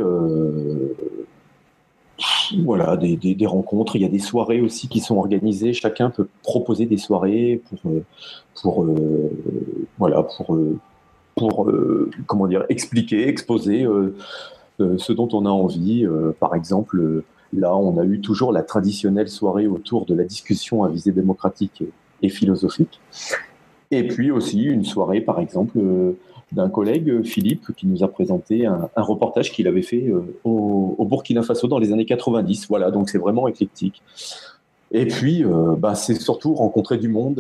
voilà, 2.64 2.96
des, 2.96 3.46
rencontres. 3.48 3.96
Il 3.96 4.04
y 4.04 4.06
a 4.06 4.10
des 4.10 4.20
soirées 4.20 4.62
aussi 4.62 4.88
qui 4.88 5.00
sont 5.00 5.18
organisées. 5.18 5.74
Chacun 5.74 6.12
peut 6.12 6.28
proposer 6.44 6.86
des 6.86 6.98
soirées 6.98 7.62
pour, 8.54 8.86
voilà, 9.98 10.24
pour, 11.36 11.68
comment 12.28 12.48
dire, 12.48 12.66
expliquer, 12.70 13.28
exposer 13.28 13.88
ce 14.80 15.12
dont 15.14 15.30
on 15.34 15.46
a 15.48 15.50
envie. 15.50 16.06
Par 16.40 16.54
exemple, 16.54 17.24
là, 17.54 17.76
on 17.76 17.98
a 17.98 18.06
eu 18.06 18.20
toujours 18.20 18.52
la 18.52 18.64
traditionnelle 18.64 19.30
soirée 19.30 19.68
autour 19.68 20.06
de 20.06 20.14
la 20.14 20.24
discussion 20.24 20.84
à 20.84 20.90
visée 20.90 21.12
démocratique 21.12 21.84
et 22.22 22.30
philosophique. 22.30 23.00
Et 23.92 24.08
puis 24.08 24.32
aussi 24.32 24.64
une 24.64 24.84
soirée, 24.84 25.22
par 25.22 25.40
exemple, 25.40 25.78
euh, 25.78 26.18
d'un 26.52 26.70
collègue, 26.70 27.24
Philippe, 27.24 27.72
qui 27.76 27.88
nous 27.88 28.04
a 28.04 28.08
présenté 28.08 28.66
un, 28.66 28.90
reportage 28.98 29.52
qu'il 29.52 29.68
avait 29.68 29.82
fait 29.82 30.08
euh, 30.08 30.22
au, 30.44 31.06
Burkina 31.06 31.42
Faso 31.42 31.68
dans 31.68 31.80
les 31.80 31.94
années 31.94 32.06
90. 32.06 32.68
Voilà, 32.68 32.92
donc 32.92 33.10
c'est 33.10 33.18
vraiment 33.18 33.48
éclectique. 33.48 34.02
Et 34.92 35.06
puis, 35.06 35.44
euh, 35.44 35.76
bah, 35.78 35.96
c'est 35.96 36.16
surtout 36.16 36.54
rencontrer 36.54 36.98
du 36.98 37.08
monde. 37.08 37.40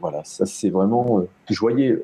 voilà, 0.00 0.22
ça 0.24 0.46
c'est 0.46 0.70
vraiment. 0.70 1.24
voyais 1.50 1.98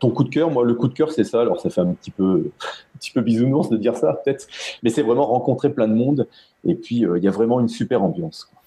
ton 0.00 0.10
coup 0.10 0.24
de 0.24 0.30
cœur. 0.30 0.50
Moi, 0.50 0.64
le 0.64 0.74
coup 0.74 0.88
de 0.88 0.94
cœur, 0.94 1.12
c'est 1.12 1.22
ça. 1.24 1.40
Alors, 1.42 1.60
ça 1.60 1.70
fait 1.70 1.80
un 1.82 1.92
petit 1.94 2.10
peu, 2.10 2.50
un 2.64 2.98
petit 2.98 3.12
peu 3.12 3.20
bisounours 3.20 3.68
de 3.70 3.76
dire 3.76 3.96
ça, 3.96 4.14
peut-être, 4.24 4.48
mais 4.82 4.90
c'est 4.90 5.02
vraiment 5.02 5.26
rencontrer 5.26 5.70
plein 5.70 5.86
de 5.86 5.94
monde. 5.94 6.26
Et 6.66 6.74
puis, 6.74 7.04
euh, 7.06 7.16
il 7.18 7.24
y 7.24 7.28
a 7.28 7.30
vraiment 7.30 7.60
une 7.60 7.68
super 7.68 8.02
ambiance. 8.02 8.44
quoi. 8.50 8.60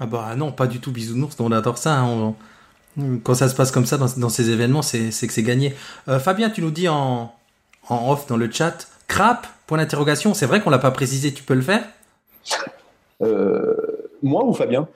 Ah 0.00 0.06
bah 0.06 0.34
non, 0.36 0.52
pas 0.52 0.66
du 0.66 0.80
tout 0.80 0.92
bisounours, 0.92 1.36
on 1.40 1.50
adore 1.52 1.78
ça. 1.78 1.98
hein, 2.00 2.34
on- 2.98 3.18
Quand 3.22 3.34
ça 3.34 3.48
se 3.48 3.54
passe 3.54 3.70
comme 3.70 3.86
ça 3.86 3.96
dans, 3.98 4.06
dans 4.16 4.28
ces 4.28 4.50
événements, 4.50 4.82
c'est 4.82 5.10
c'est 5.12 5.26
que 5.28 5.32
c'est 5.32 5.42
gagné. 5.44 5.74
Euh, 6.08 6.18
Fabien, 6.18 6.50
tu 6.50 6.62
nous 6.62 6.70
dis 6.72 6.88
en, 6.88 7.32
en 7.88 8.10
off 8.12 8.26
dans 8.26 8.36
le 8.36 8.50
chat, 8.50 8.88
crap, 9.08 9.46
point 9.66 9.78
d'interrogation, 9.78 10.34
c'est 10.34 10.46
vrai 10.46 10.60
qu'on 10.60 10.70
l'a 10.70 10.78
pas 10.78 10.90
précisé, 10.90 11.32
tu 11.32 11.42
peux 11.44 11.54
le 11.54 11.62
faire? 11.62 11.84
Euh, 13.22 13.74
moi 14.22 14.44
ou 14.44 14.52
Fabien? 14.52 14.88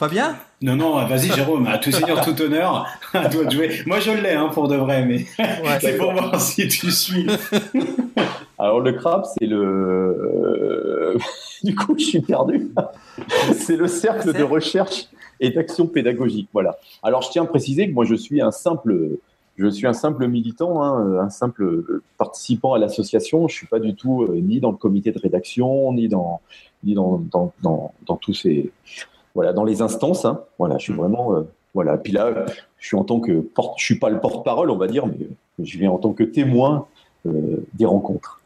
Fabien 0.00 0.34
Non, 0.62 0.76
non, 0.76 1.04
vas-y 1.04 1.30
Jérôme, 1.30 1.66
à 1.66 1.76
tout 1.76 1.92
seigneur, 1.92 2.24
tout 2.24 2.40
honneur, 2.40 2.86
à 3.12 3.28
toi 3.28 3.44
de 3.44 3.50
jouer. 3.50 3.82
Moi 3.84 4.00
je 4.00 4.10
l'ai 4.10 4.30
hein, 4.30 4.48
pour 4.50 4.66
de 4.66 4.74
vrai, 4.74 5.04
mais 5.04 5.26
c'est 5.82 5.98
pour 5.98 6.12
voir 6.12 6.40
si 6.40 6.68
tu 6.68 6.90
suis. 6.90 7.26
Alors 8.58 8.80
le 8.80 8.92
CRAP, 8.92 9.26
c'est 9.26 9.44
le. 9.44 9.58
euh, 9.58 11.18
du 11.62 11.74
coup, 11.74 11.94
je 11.98 12.04
suis 12.04 12.20
perdu. 12.22 12.70
c'est 13.52 13.76
le 13.76 13.88
cercle 13.88 14.32
de 14.32 14.42
recherche 14.42 15.08
et 15.38 15.50
d'action 15.50 15.86
pédagogique. 15.86 16.48
Voilà. 16.54 16.78
Alors 17.02 17.20
je 17.20 17.28
tiens 17.28 17.42
à 17.42 17.46
préciser 17.46 17.86
que 17.86 17.92
moi 17.92 18.06
je 18.06 18.14
suis 18.14 18.40
un 18.40 18.52
simple, 18.52 19.18
je 19.58 19.68
suis 19.68 19.86
un 19.86 19.92
simple 19.92 20.28
militant, 20.28 20.82
hein, 20.82 21.18
un 21.20 21.28
simple 21.28 22.00
participant 22.16 22.72
à 22.72 22.78
l'association. 22.78 23.48
Je 23.48 23.54
suis 23.54 23.66
pas 23.66 23.80
du 23.80 23.94
tout 23.94 24.22
euh, 24.22 24.40
ni 24.40 24.60
dans 24.60 24.70
le 24.70 24.78
comité 24.78 25.12
de 25.12 25.18
rédaction, 25.18 25.92
ni 25.92 26.08
dans, 26.08 26.40
ni 26.84 26.94
dans, 26.94 27.18
dans, 27.18 27.52
dans, 27.60 27.92
dans 28.06 28.16
tous 28.16 28.32
ces, 28.32 28.72
voilà, 29.34 29.52
dans 29.52 29.64
les 29.64 29.82
instances. 29.82 30.24
hein. 30.24 30.40
Voilà, 30.58 30.78
je 30.78 30.84
suis 30.84 30.92
vraiment, 30.92 31.34
euh, 31.36 31.42
voilà. 31.74 31.96
Puis 31.98 32.12
là, 32.12 32.46
je 32.78 32.86
suis 32.86 32.96
en 32.96 33.04
tant 33.04 33.20
que 33.20 33.40
porte, 33.40 33.78
je 33.78 33.84
suis 33.84 33.98
pas 33.98 34.10
le 34.10 34.20
porte-parole, 34.20 34.70
on 34.70 34.76
va 34.76 34.86
dire, 34.86 35.06
mais 35.06 35.28
je 35.64 35.78
viens 35.78 35.90
en 35.90 35.98
tant 35.98 36.12
que 36.12 36.24
témoin 36.24 36.86
euh, 37.26 37.64
des 37.74 37.84
rencontres. 37.86 38.40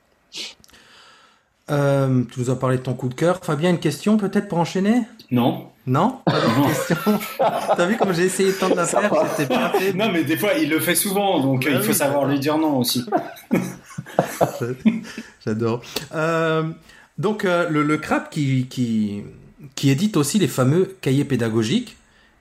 Euh, 1.70 2.22
tu 2.30 2.40
nous 2.40 2.50
as 2.50 2.58
parlé 2.58 2.76
de 2.76 2.82
ton 2.82 2.92
coup 2.92 3.08
de 3.08 3.14
cœur. 3.14 3.38
Fabien, 3.42 3.70
une 3.70 3.78
question 3.78 4.18
peut-être 4.18 4.48
pour 4.48 4.58
enchaîner? 4.58 5.00
Non 5.30 5.68
Non? 5.86 6.18
Pas 6.26 6.32
de 6.32 6.66
question 6.66 6.96
T'as 7.76 7.86
vu 7.86 7.96
comme 7.96 8.12
j'ai 8.12 8.24
essayé 8.24 8.52
tant 8.52 8.68
de 8.68 8.74
la 8.74 8.84
faire. 8.84 9.10
C'était 9.30 9.48
bien 9.48 9.70
fait. 9.70 9.94
Non, 9.94 10.10
mais 10.12 10.24
des 10.24 10.36
fois, 10.36 10.50
il 10.60 10.68
le 10.68 10.78
fait 10.78 10.94
souvent, 10.94 11.40
donc 11.40 11.62
Ouais, 11.64 11.72
euh, 11.72 11.76
il 11.76 11.82
faut 11.82 11.88
oui. 11.88 11.94
savoir 11.94 12.26
lui 12.26 12.38
dire 12.38 12.58
non 12.58 12.78
aussi. 12.80 13.06
J'adore. 15.44 15.80
Euh, 16.14 16.64
donc, 17.16 17.44
euh, 17.46 17.68
le, 17.70 17.96
qui, 18.30 18.66
qui, 18.68 19.22
qui 19.74 19.90
édite 19.90 20.16
aussi 20.16 20.38
les 20.38 20.48
fameux 20.48 20.96
cahiers 21.00 21.24
pédagogiques. 21.24 21.96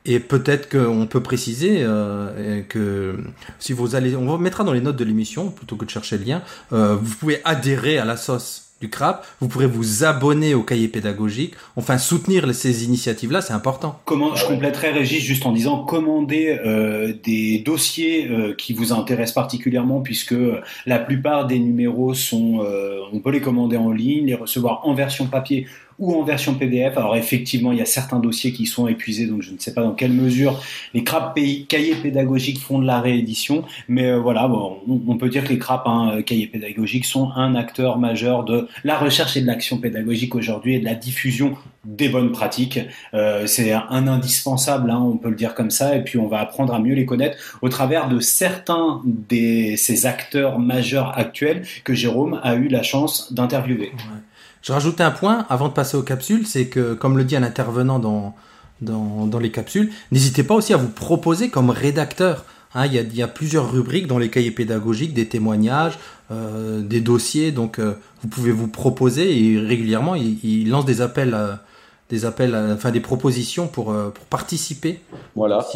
Et 0.05 0.19
peut-être 0.19 0.69
qu'on 0.69 1.07
peut 1.07 1.21
préciser 1.21 1.77
euh, 1.79 2.61
que 2.67 3.15
si 3.59 3.71
vous 3.71 3.95
allez, 3.95 4.15
on 4.15 4.25
vous 4.25 4.37
mettra 4.37 4.63
dans 4.63 4.73
les 4.73 4.81
notes 4.81 4.97
de 4.97 5.05
l'émission 5.05 5.49
plutôt 5.49 5.77
que 5.77 5.85
de 5.85 5.89
chercher 5.89 6.17
le 6.17 6.25
lien. 6.25 6.41
euh, 6.73 6.95
vous 7.01 7.15
pouvez 7.15 7.39
adhérer 7.45 7.97
à 7.97 8.05
la 8.05 8.17
sauce 8.17 8.63
du 8.81 8.89
CRAP. 8.89 9.25
Vous 9.39 9.47
pourrez 9.47 9.65
vous 9.65 10.03
abonner 10.03 10.55
au 10.55 10.63
cahier 10.63 10.89
pédagogique. 10.89 11.53
Enfin, 11.77 11.97
soutenir 11.97 12.53
ces 12.53 12.83
initiatives-là, 12.83 13.39
c'est 13.39 13.53
important. 13.53 14.01
Je 14.35 14.45
compléterai 14.45 14.91
Régis 14.91 15.23
juste 15.23 15.45
en 15.45 15.53
disant 15.53 15.85
commander 15.85 16.59
euh, 16.65 17.13
des 17.23 17.59
dossiers 17.59 18.29
qui 18.57 18.73
vous 18.73 18.91
intéressent 18.91 19.35
particulièrement 19.35 20.01
puisque 20.01 20.35
la 20.85 20.99
plupart 20.99 21.47
des 21.47 21.59
numéros 21.59 22.13
sont, 22.13 22.65
on 23.13 23.19
peut 23.19 23.31
les 23.31 23.39
commander 23.39 23.77
en 23.77 23.91
ligne, 23.91 24.25
les 24.25 24.35
recevoir 24.35 24.85
en 24.85 24.93
version 24.93 25.27
papier 25.27 25.65
ou 26.03 26.13
en 26.19 26.24
version 26.24 26.53
PDF. 26.55 26.98
Alors 26.98 27.15
effectivement, 27.15 27.72
il 27.72 27.77
y 27.77 27.81
a 27.81 27.86
certains 27.86 28.19
dossiers 28.19 28.51
qui 28.51 28.65
sont 28.65 28.89
épuisés, 28.89 29.25
donc 29.25 29.41
je 29.41 29.51
ne 29.51 29.57
sais 29.57 29.74
pas 29.74 29.81
dans 29.81 29.93
quelle 29.93 30.12
mesure 30.12 30.62
les 30.93 31.03
CRAP 31.03 31.39
cahiers 31.69 31.95
pédagogiques 31.95 32.60
font 32.60 32.79
de 32.79 32.86
la 32.86 33.00
réédition, 33.00 33.63
mais 33.88 34.07
euh, 34.07 34.19
voilà, 34.19 34.50
bon, 34.50 34.79
on, 34.88 35.01
on 35.07 35.17
peut 35.17 35.29
dire 35.29 35.45
que 35.45 35.50
les 35.50 35.60
CRAP 35.60 35.88
hein, 35.88 36.12
euh, 36.15 36.22
cahiers 36.22 36.48
pédagogiques 36.48 37.05
sont 37.05 37.31
un 37.38 37.55
acteur 37.55 37.98
majeur 38.00 38.43
de 38.43 38.67
la 38.83 38.98
recherche 38.98 39.38
et 39.38 39.41
de 39.41 39.48
l'action 39.48 39.77
pédagogique 39.77 40.36
aujourd'hui 40.36 40.75
et 40.75 40.79
de 40.79 40.86
la 40.86 40.95
diffusion 40.95 41.55
des 41.86 42.10
bonnes 42.10 42.31
pratiques. 42.31 42.79
Euh, 43.13 43.45
c'est 43.48 43.72
un 43.72 44.07
indispensable, 44.07 44.89
hein, 44.89 45.00
on 45.01 45.17
peut 45.17 45.29
le 45.29 45.36
dire 45.36 45.53
comme 45.53 45.72
ça, 45.72 45.95
et 45.95 46.03
puis 46.03 46.17
on 46.17 46.27
va 46.27 46.39
apprendre 46.39 46.74
à 46.74 46.79
mieux 46.79 46.95
les 46.95 47.05
connaître 47.05 47.38
au 47.62 47.69
travers 47.69 48.10
de 48.10 48.19
certains 48.19 49.01
de 49.05 49.75
ces 49.75 50.05
acteurs 50.05 50.60
majeurs 50.60 51.17
actuels 51.17 51.65
que 51.83 51.93
Jérôme 51.93 52.39
a 52.43 52.55
eu 52.55 52.67
la 52.67 52.83
chance 52.83 53.33
d'interviewer. 53.33 53.91
Je 54.63 54.72
rajoutais 54.72 55.03
un 55.03 55.12
point 55.12 55.46
avant 55.50 55.67
de 55.67 55.74
passer 55.74 55.96
aux 55.98 56.03
capsules, 56.03 56.48
c'est 56.48 56.67
que, 56.67 56.93
comme 56.96 57.17
le 57.17 57.24
dit 57.25 57.36
un 57.36 57.43
intervenant 57.43 58.00
dans, 58.00 58.34
dans, 58.82 59.27
dans 59.27 59.39
les 59.39 59.51
capsules, 59.51 59.91
n'hésitez 60.12 60.43
pas 60.43 60.55
aussi 60.55 60.74
à 60.74 60.77
vous 60.77 60.89
proposer 60.89 61.50
comme 61.50 61.70
rédacteur. 61.70 62.46
Hein, 62.74 62.88
il, 62.88 62.93
y 62.93 62.98
a, 62.98 63.01
il 63.01 63.15
y 63.15 63.22
a 63.22 63.27
plusieurs 63.27 63.72
rubriques 63.72 64.08
dans 64.08 64.17
les 64.17 64.29
cahiers 64.32 64.50
pédagogiques, 64.51 65.13
des 65.13 65.27
témoignages, 65.27 66.00
euh, 66.32 66.82
des 66.82 67.01
dossiers, 67.01 67.51
donc 67.51 67.77
euh, 67.77 67.93
vous 68.22 68.29
pouvez 68.29 68.51
vous 68.51 68.67
proposer 68.67 69.38
et 69.38 69.60
régulièrement 69.60 70.15
il, 70.15 70.39
il 70.43 70.70
lance 70.72 70.86
des 70.86 71.01
appels, 71.01 71.34
à- 71.36 71.62
des 72.10 72.25
appels, 72.25 72.55
à- 72.55 72.74
enfin 72.74 72.89
des 72.91 73.00
propositions 73.01 73.67
pour, 73.67 73.91
euh, 73.91 74.10
pour 74.10 74.25
participer 74.25 75.01
au 75.13 75.17
Voilà, 75.36 75.67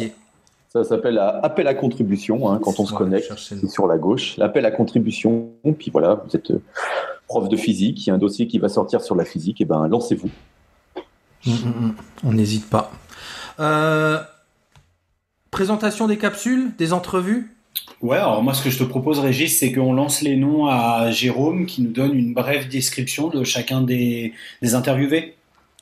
ça 0.72 0.82
s'appelle 0.82 1.18
appel 1.18 1.68
à 1.68 1.74
contribution 1.74 2.50
hein, 2.50 2.58
quand 2.62 2.80
on 2.80 2.86
se 2.86 2.94
connecte. 2.94 3.32
sur 3.68 3.86
la 3.86 3.96
gauche, 3.98 4.36
l'appel 4.38 4.64
à 4.66 4.70
contribution. 4.70 5.50
Puis 5.78 5.90
voilà, 5.92 6.22
vous 6.26 6.34
êtes 6.34 6.50
euh, 6.50 6.60
prof 7.28 7.48
de 7.48 7.56
physique, 7.56 8.04
il 8.04 8.08
y 8.08 8.10
a 8.10 8.14
un 8.14 8.18
dossier 8.18 8.48
qui 8.48 8.58
va 8.58 8.68
sortir 8.68 9.02
sur 9.02 9.14
la 9.14 9.24
physique, 9.24 9.60
et 9.60 9.64
ben 9.64 9.86
lancez-vous. 9.86 10.30
Mm, 11.46 11.50
mm, 11.50 11.86
mm. 11.86 11.94
On 12.24 12.32
n'hésite 12.32 12.68
pas. 12.68 12.90
Euh, 13.60 14.18
présentation 15.50 16.08
des 16.08 16.18
capsules, 16.18 16.72
des 16.76 16.92
entrevues? 16.92 17.54
Ouais, 18.00 18.16
alors 18.16 18.42
moi 18.42 18.54
ce 18.54 18.62
que 18.62 18.70
je 18.70 18.78
te 18.78 18.84
propose 18.84 19.20
Régis, 19.20 19.58
c'est 19.58 19.72
qu'on 19.72 19.92
lance 19.92 20.22
les 20.22 20.36
noms 20.36 20.66
à 20.66 21.10
Jérôme 21.10 21.66
qui 21.66 21.82
nous 21.82 21.92
donne 21.92 22.14
une 22.16 22.34
brève 22.34 22.68
description 22.68 23.28
de 23.28 23.44
chacun 23.44 23.82
des, 23.82 24.32
des 24.62 24.74
interviewés. 24.74 25.36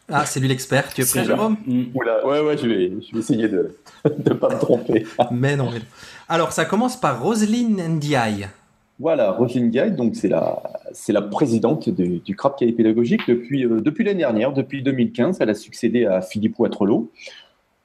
Ah, 0.08 0.24
c'est 0.24 0.40
lui 0.40 0.48
l'expert. 0.48 0.92
Tu 0.94 1.02
es 1.02 1.04
prêt. 1.04 1.24
Jérôme? 1.24 1.56
Oula, 1.94 2.24
ouais, 2.26 2.40
ouais, 2.40 2.56
je 2.56 2.66
vais, 2.66 2.92
je 3.00 3.12
vais 3.12 3.18
essayer 3.18 3.48
de 3.48 3.76
ne 4.04 4.34
pas 4.34 4.54
me 4.54 4.58
tromper. 4.58 5.04
Mais 5.32 5.56
non, 5.56 5.70
mais 5.70 5.80
non. 5.80 5.84
Alors, 6.28 6.52
ça 6.52 6.64
commence 6.64 6.98
par 6.98 7.20
Roselyne 7.20 7.82
Ndiaye. 7.96 8.48
Voilà, 8.98 9.32
Roselyne 9.32 9.70
Gaille, 9.70 9.92
donc 9.94 10.16
c'est 10.16 10.28
la, 10.28 10.62
c'est 10.92 11.12
la 11.12 11.20
présidente 11.20 11.90
de- 11.90 12.16
du 12.18 12.34
CRAP 12.34 12.58
cahier 12.58 12.72
pédagogique 12.72 13.20
depuis, 13.28 13.66
euh, 13.66 13.80
depuis 13.82 14.04
l'année 14.04 14.20
dernière, 14.20 14.52
depuis 14.54 14.82
2015. 14.82 15.36
Elle 15.40 15.50
a 15.50 15.54
succédé 15.54 16.06
à 16.06 16.22
Philippe 16.22 16.58
Ouattrelot. 16.58 17.10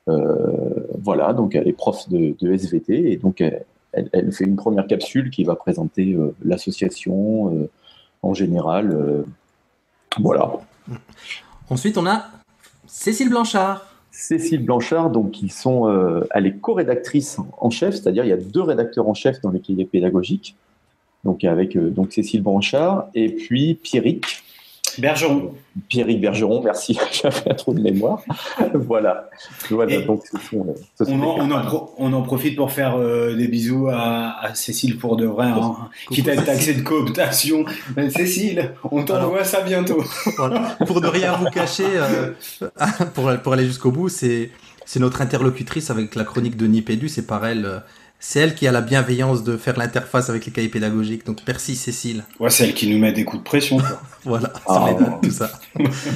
Euh, 0.08 0.88
voilà, 1.04 1.34
donc 1.34 1.54
elle 1.54 1.68
est 1.68 1.74
prof 1.74 2.08
de, 2.10 2.34
de 2.40 2.54
SVT 2.54 3.12
et 3.12 3.18
donc 3.18 3.42
elle, 3.42 3.66
elle- 3.92 4.10
elle 4.14 4.32
fait 4.32 4.46
une 4.46 4.56
première 4.56 4.88
capsule 4.88 5.30
qui 5.32 5.44
va 5.44 5.56
présenter 5.56 6.14
euh, 6.14 6.34
l'association 6.46 7.54
euh, 7.56 7.70
en 8.24 8.34
général. 8.34 9.26
voilà. 10.20 10.52
Ensuite, 11.70 11.98
on 11.98 12.06
a 12.06 12.26
Cécile 12.88 13.30
Blanchard. 13.30 13.86
Cécile 14.12 14.64
Blanchard, 14.64 15.10
donc 15.10 15.42
ils 15.42 15.52
sont, 15.52 15.88
elle 16.32 16.46
est 16.46 16.58
co-rédactrice 16.58 17.38
en 17.60 17.70
chef, 17.70 17.96
c'est-à-dire 17.96 18.26
il 18.26 18.30
y 18.30 18.34
a 18.34 18.38
deux 18.38 18.62
rédacteurs 18.62 19.08
en 19.08 19.14
chef 19.14 19.40
dans 19.42 19.52
les 19.52 19.62
cahiers 19.62 19.86
pédagogiques. 19.86 20.56
Donc 21.24 21.44
avec 21.44 21.76
euh, 21.76 21.90
donc 21.90 22.12
Cécile 22.14 22.42
Blanchard 22.42 23.08
et 23.14 23.30
puis 23.30 23.76
Pierrick, 23.76 24.44
Bergeron. 24.98 25.54
Pierrick 25.88 26.20
Bergeron, 26.20 26.62
merci, 26.64 27.00
j'avais 27.22 27.50
un 27.52 27.54
trou 27.54 27.74
de 27.74 27.80
mémoire. 27.82 28.22
voilà, 28.74 29.30
donc 30.06 30.24
ce 30.30 30.38
sont, 30.40 30.76
ce 30.98 31.06
sont 31.06 31.12
On 31.14 31.16
en, 31.16 31.20
des 31.20 31.26
on 31.26 31.30
en 31.32 31.38
camarades. 31.48 31.66
pro- 31.68 31.94
on 31.98 32.12
en 32.14 32.22
profite 32.24 32.56
pour 32.58 32.72
faire 32.72 32.98
euh, 32.98 33.36
des 33.38 33.48
bisous 33.48 33.88
à, 33.90 34.36
à 34.44 34.54
Cécile 34.54 34.98
pour 34.98 35.16
de 35.16 35.26
vrai, 35.26 35.46
hein, 35.48 35.76
quitte 36.10 36.28
à 36.28 36.34
être 36.34 36.44
taxé 36.44 36.74
de 36.74 36.82
cooptation. 36.82 37.64
Mais 37.96 38.10
Cécile, 38.10 38.72
on 38.92 39.04
t'envoie 39.06 39.44
ça 39.46 39.62
bientôt. 39.62 40.04
Voilà. 40.38 40.76
Pour 40.86 41.00
ne 41.00 41.08
rien 41.08 41.34
vous 41.38 41.46
cacher, 41.46 41.86
euh, 41.88 42.32
pour, 43.14 43.32
pour 43.44 43.54
aller 43.54 43.66
jusqu'au 43.66 43.92
bout, 43.92 44.10
c'est 44.10 44.50
c'est 44.84 45.00
notre 45.00 45.22
interlocutrice 45.22 45.90
avec 45.90 46.16
la 46.16 46.26
chronique 46.26 46.58
de 46.58 46.68
Nipédu. 46.68 47.08
C'est 47.08 47.26
par 47.28 47.46
elle. 47.46 47.66
euh, 47.66 47.80
C'est 48.24 48.40
elle 48.40 48.54
qui 48.54 48.68
a 48.68 48.72
la 48.72 48.82
bienveillance 48.82 49.44
de 49.44 49.58
faire 49.58 49.78
l'interface 49.80 50.30
avec 50.30 50.46
les 50.46 50.52
cahiers 50.52 50.70
pédagogiques. 50.70 51.26
Donc 51.26 51.40
merci 51.48 51.76
Cécile. 51.76 52.24
Ouais, 52.40 52.52
c'est 52.52 52.66
elle 52.66 52.76
qui 52.76 52.88
nous 52.88 53.00
met 53.00 53.12
des 53.12 53.26
coups 53.26 53.42
de 53.42 53.48
pression. 53.48 53.78
quoi. 53.78 54.00
Voilà, 54.24 54.54
Ah, 54.68 54.86
ça 55.00 55.20
tout 55.24 55.32
ça. 55.32 55.52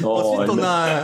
Non, 0.01 0.11
Ensuite, 0.11 0.49
on 0.51 0.59
a. 0.63 0.87
euh, 0.87 1.03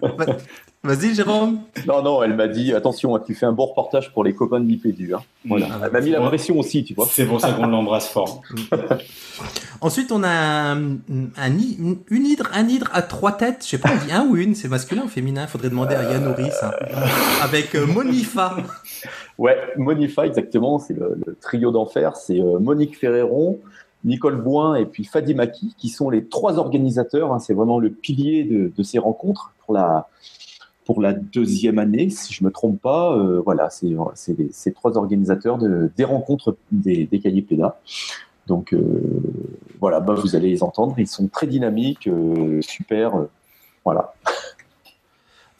va- 0.16 0.36
Vas-y, 0.82 1.14
Jérôme. 1.14 1.60
non, 1.86 2.02
non, 2.02 2.22
elle 2.22 2.34
m'a 2.34 2.48
dit 2.48 2.72
attention, 2.72 3.14
hein, 3.14 3.22
tu 3.26 3.34
fais 3.34 3.44
un 3.44 3.52
bon 3.52 3.66
reportage 3.66 4.12
pour 4.14 4.24
les 4.24 4.32
copains 4.34 4.60
de 4.60 4.66
l'IPDU. 4.66 5.14
Hein. 5.14 5.20
Voilà. 5.46 5.66
Ah, 5.72 5.78
Elle 5.84 5.92
m'a 5.92 6.00
mis 6.00 6.08
la 6.10 6.20
pression 6.22 6.58
aussi, 6.58 6.84
tu 6.84 6.94
vois. 6.94 7.06
C'est 7.12 7.26
pour 7.26 7.38
ça 7.38 7.52
qu'on 7.52 7.66
l'embrasse 7.66 8.08
fort. 8.08 8.40
Ensuite, 9.82 10.12
on 10.12 10.22
a 10.22 10.28
un, 10.30 10.76
une 11.08 12.00
hydre, 12.10 12.48
un 12.54 12.66
hydre 12.68 12.88
à 12.94 13.02
trois 13.02 13.32
têtes. 13.32 13.62
Je 13.64 13.68
sais 13.70 13.78
pas, 13.78 13.90
on 13.92 14.06
dit 14.06 14.12
un 14.12 14.24
ou 14.24 14.36
une. 14.36 14.54
C'est 14.54 14.68
masculin 14.68 15.02
ou 15.04 15.08
féminin? 15.08 15.46
Faudrait 15.46 15.68
demander 15.70 15.94
à 15.96 16.02
Yann 16.04 16.24
Norris. 16.24 16.50
hein. 16.62 16.70
Avec 17.42 17.74
euh, 17.74 17.86
Monifa. 17.86 18.56
Ouais, 19.40 19.56
Monifa, 19.78 20.26
exactement, 20.26 20.78
c'est 20.78 20.92
le, 20.92 21.34
trio 21.40 21.70
d'enfer. 21.70 22.14
C'est 22.14 22.38
euh, 22.38 22.58
Monique 22.58 22.98
Ferreron, 22.98 23.58
Nicole 24.04 24.36
Boin 24.36 24.74
et 24.74 24.84
puis 24.84 25.04
Fadi 25.04 25.34
Maki, 25.34 25.74
qui 25.78 25.88
sont 25.88 26.10
les 26.10 26.26
trois 26.26 26.58
organisateurs. 26.58 27.32
hein. 27.32 27.38
c'est 27.38 27.54
vraiment 27.54 27.78
le 27.78 27.88
pilier 27.88 28.44
de, 28.44 28.82
ces 28.82 28.98
rencontres 28.98 29.54
pour 29.64 29.72
la, 29.72 30.08
pour 30.84 31.00
la 31.00 31.14
deuxième 31.14 31.78
année, 31.78 32.10
si 32.10 32.34
je 32.34 32.44
me 32.44 32.50
trompe 32.50 32.82
pas. 32.82 33.16
Euh, 33.16 33.40
voilà, 33.42 33.70
c'est 33.70 33.96
ces 34.52 34.72
trois 34.74 34.98
organisateurs 34.98 35.56
de, 35.56 35.90
des 35.96 36.04
rencontres 36.04 36.58
des, 36.70 37.06
des 37.06 37.18
cahiers 37.18 37.40
PEDA. 37.40 37.80
Donc 38.46 38.74
euh, 38.74 39.22
voilà, 39.80 40.00
bah, 40.00 40.12
vous 40.12 40.36
allez 40.36 40.50
les 40.50 40.62
entendre. 40.62 40.96
Ils 40.98 41.06
sont 41.06 41.28
très 41.28 41.46
dynamiques, 41.46 42.10
super. 42.60 43.24
voilà. 43.86 44.12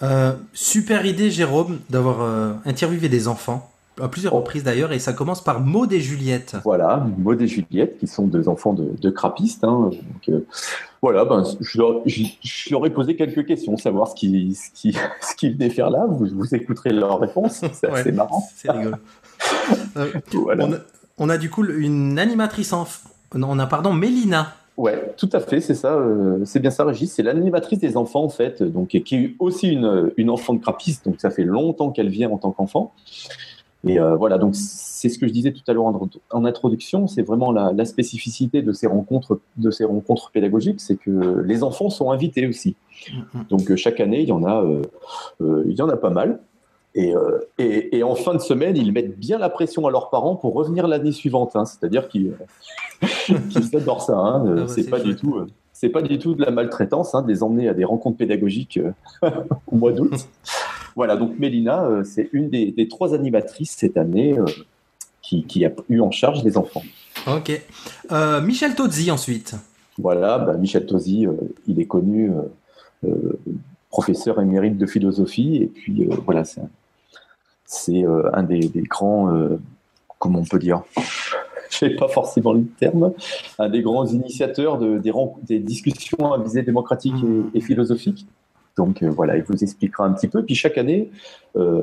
Euh, 0.02 0.33
super 0.54 1.04
idée, 1.07 1.30
Jérôme, 1.30 1.78
d'avoir 1.90 2.23
euh, 2.23 2.52
interviewé 2.64 3.09
des 3.09 3.28
enfants. 3.28 3.71
À 4.00 4.09
plusieurs 4.09 4.33
Oh. 4.35 4.38
reprises 4.38 4.64
d'ailleurs. 4.64 4.92
Et 4.92 4.99
ça 4.99 5.12
commence 5.12 5.45
par 5.45 5.61
Maud 5.61 5.92
et 5.92 6.00
Juliette. 6.00 6.57
Voilà, 6.64 7.07
Maud 7.19 7.40
et 7.42 7.47
Juliette, 7.47 7.99
qui 7.99 8.07
sont 8.07 8.26
deux 8.26 8.49
enfants 8.49 8.73
de, 8.73 8.95
de 8.99 9.11
crappistes. 9.11 9.62
hein. 9.64 9.90
Donc, 9.90 10.28
euh, 10.30 10.47
voilà, 11.02 11.26
ben, 11.26 11.45
je, 11.61 11.78
leur, 11.78 12.00
je- 12.07 12.25
je 12.40 12.71
leur 12.71 12.87
ai 12.87 12.90
posé 12.90 13.14
quelques 13.14 13.45
questions, 13.47 13.76
savoir 13.76 14.09
ce 14.09 14.14
qu'ils 14.14 14.57
ce 14.57 14.71
qui, 14.73 14.97
ce 15.21 15.35
qu'ils 15.35 15.52
venaient 15.54 15.69
faire 15.71 15.90
là. 15.90 16.07
Vous, 16.09 16.28
vous 16.35 16.54
écouterez 16.54 16.90
leurs 16.90 17.21
réponses, 17.21 17.62
c'est 17.75 17.90
assez 17.90 18.12
marrant. 18.12 18.49
C'est 18.57 18.71
rigolo. 18.71 18.97
Voilà. 20.33 20.64
on, 20.66 20.73
a, 20.73 20.76
on 21.19 21.28
a 21.28 21.37
du 21.38 21.50
coup 21.50 21.64
une 21.64 22.19
animatrice 22.19 22.73
en. 22.73 22.87
Non, 23.35 23.49
on 23.50 23.59
a, 23.59 23.66
pardon, 23.66 23.92
Mélina. 23.92 24.54
Ouais, 24.77 25.15
tout 25.17 25.29
à 25.33 25.41
fait, 25.41 25.61
c'est 25.61 25.75
ça, 25.75 25.95
euh, 25.95 26.39
c'est 26.45 26.61
bien 26.61 26.71
ça, 26.71 26.85
Régis. 26.85 27.12
C'est 27.12 27.23
l'animatrice 27.23 27.79
des 27.79 27.97
enfants, 27.97 28.25
en 28.25 28.29
fait, 28.31 28.62
donc, 28.62 28.89
qui 28.89 29.15
est 29.15 29.35
aussi 29.39 29.69
une, 29.69 30.11
une 30.17 30.31
enfant 30.31 30.55
de 30.55 30.61
crappiste, 30.61 31.05
donc 31.05 31.21
ça 31.21 31.31
fait 31.31 31.45
longtemps 31.45 31.91
qu'elle 31.91 32.09
vient 32.09 32.31
en 32.31 32.39
tant 32.39 32.50
qu'enfant. 32.50 32.93
Et 33.87 33.99
euh, 33.99 34.15
voilà, 34.15 34.37
donc 34.37 34.55
c'est 34.57 35.09
ce 35.09 35.19
que 35.19 35.27
je 35.27 35.33
disais 35.33 35.53
tout 35.53 35.62
à 35.67 35.73
l'heure 35.73 35.87
en, 35.87 36.09
en 36.31 36.45
introduction, 36.45 37.07
c'est 37.07 37.23
vraiment 37.23 37.50
la, 37.50 37.73
la 37.73 37.87
spécificité 37.87 38.61
de 38.61 38.73
ces 38.73 38.87
rencontres, 38.87 39.41
de 39.57 39.71
ces 39.71 39.85
rencontres 39.85 40.31
pédagogiques, 40.31 40.81
c'est 40.83 40.97
que 40.97 41.41
les 41.41 41.62
enfants 41.62 41.89
sont 41.89 42.11
invités 42.11 42.47
aussi. 42.47 42.77
Donc 43.49 43.71
euh, 43.71 43.77
chaque 43.77 43.99
année, 44.00 44.21
il 44.21 44.29
y 44.29 44.33
en 44.33 44.45
a, 44.45 44.62
euh, 44.62 45.65
il 45.67 45.73
y 45.73 45.81
en 45.81 45.89
a 45.89 45.97
pas 45.97 46.11
mal. 46.11 46.41
Et, 46.94 47.14
euh, 47.14 47.38
et, 47.59 47.99
et 47.99 48.02
en 48.02 48.14
fin 48.16 48.35
de 48.35 48.40
semaine, 48.40 48.76
ils 48.76 48.92
mettent 48.92 49.16
bien 49.18 49.38
la 49.38 49.49
pression 49.49 49.87
à 49.87 49.90
leurs 49.90 50.11
parents 50.11 50.35
pour 50.35 50.54
revenir 50.54 50.88
l'année 50.88 51.12
suivante. 51.12 51.54
hein. 51.54 51.64
C'est-à-dire 51.64 52.09
qu'ils 52.09 52.35
adorent 53.75 54.02
ça. 54.02 54.16
hein. 54.16 54.44
Ah 54.44 54.54
bah, 54.62 54.68
c'est 54.68 54.90
pas 54.90 54.99
du 54.99 55.14
tout, 55.14 55.37
euh, 55.37 55.47
c'est 55.73 55.88
pas 55.90 56.02
du 56.02 56.18
tout 56.18 56.35
de 56.35 56.42
la 56.44 56.50
maltraitance, 56.50 57.14
hein, 57.14 57.23
de 57.23 57.28
les 57.28 57.42
emmener 57.44 57.68
à 57.68 57.75
des 57.75 57.85
rencontres 57.85 58.16
pédagogiques 58.16 58.80
euh, 59.23 59.30
au 59.70 59.76
mois 59.76 59.92
d'août. 59.92 60.12
voilà, 60.97 61.16
donc 61.16 61.38
Mélina, 61.38 61.88
c'est 62.04 62.28
une 62.32 62.50
des, 62.50 62.73
des, 62.73 62.88
trois 62.88 63.14
animatrices 63.14 63.70
cette 63.70 63.97
année 63.97 64.37
qui, 65.23 65.44
qui, 65.44 65.64
a 65.64 65.70
eu 65.88 66.00
en 66.00 66.11
charge 66.11 66.42
les 66.42 66.56
enfants. 66.59 66.82
Ok. 67.28 67.62
Euh, 68.11 68.40
Michel 68.40 68.75
Tozzi 68.75 69.12
ensuite. 69.12 69.54
Voilà, 69.97 70.38
bah, 70.38 70.54
Michel 70.54 70.87
Tozzi, 70.87 71.26
il 71.68 71.80
est 71.80 71.85
connu 71.87 72.32
professeur 73.90 74.40
émérite 74.40 74.76
de 74.76 74.87
philosophie, 74.87 75.56
et 75.56 75.66
puis 75.66 76.09
voilà, 76.25 76.44
c'est 76.44 76.61
un, 76.61 76.68
c'est 77.71 78.05
un 78.33 78.43
des, 78.43 78.71
grands, 78.89 79.33
comment 80.19 80.41
on 80.41 80.45
peut 80.45 80.59
dire? 80.59 80.83
Je 81.71 81.85
n'ai 81.85 81.95
pas 81.95 82.09
forcément 82.09 82.53
le 82.53 82.65
terme, 82.81 83.12
un 83.61 83.69
des 83.69 83.81
grands 83.81 84.05
initiateurs 84.05 84.77
de, 84.77 84.99
des, 84.99 85.61
discussions 85.61 86.33
à 86.33 86.39
visée 86.43 86.62
démocratique 86.62 87.15
et, 87.55 87.59
et 87.59 87.61
philosophique. 87.61 88.27
Donc 88.77 89.03
euh, 89.03 89.11
voilà, 89.11 89.37
il 89.37 89.43
vous 89.43 89.62
expliquera 89.62 90.07
un 90.07 90.12
petit 90.12 90.29
peu. 90.29 90.43
Puis 90.43 90.55
chaque 90.55 90.79
année, 90.79 91.11
euh, 91.57 91.83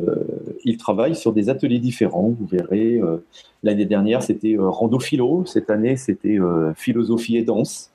il 0.64 0.78
travaille 0.78 1.16
sur 1.16 1.34
des 1.34 1.50
ateliers 1.50 1.80
différents. 1.80 2.36
Vous 2.40 2.48
verrez, 2.48 2.96
euh, 2.96 3.24
l'année 3.64 3.86
dernière, 3.86 4.24
c'était 4.24 4.56
euh, 4.56 4.70
rando 4.70 5.00
philo. 5.00 5.46
Cette 5.46 5.70
année, 5.70 5.98
c'était 5.98 6.40
euh, 6.40 6.74
philosophie 6.76 7.38
et 7.38 7.44
danse. 7.44 7.92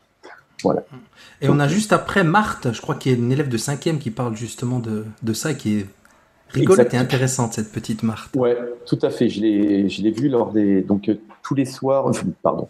Voilà. 0.63 0.85
Et 1.41 1.49
on 1.49 1.59
a 1.59 1.67
juste 1.67 1.93
après 1.93 2.23
Marthe, 2.23 2.73
je 2.73 2.81
crois 2.81 2.95
qu'il 2.95 3.11
y 3.11 3.15
a 3.17 3.19
une 3.19 3.33
élève 3.33 3.49
de 3.49 3.59
5e 3.59 3.99
qui 3.99 4.13
parle 4.13 4.37
justement 4.37 4.79
de, 4.79 5.05
de 5.25 5.33
ça, 5.33 5.55
qui 5.55 5.79
est 5.79 5.87
rigolote 6.53 6.95
et 6.95 6.97
intéressante, 6.97 7.55
cette 7.55 7.73
petite 7.73 8.03
Marthe. 8.03 8.35
Ouais, 8.37 8.57
tout 8.87 8.99
à 9.03 9.11
fait. 9.11 9.29
Je 9.29 9.41
l'ai, 9.41 9.89
je 9.89 10.03
l'ai 10.03 10.11
vu 10.11 10.29
lors 10.29 10.53
des, 10.53 10.83
donc, 10.83 11.09
euh, 11.09 11.19
tous 11.43 11.55
les 11.55 11.65
soirs, 11.65 12.11
pardon, 12.43 12.69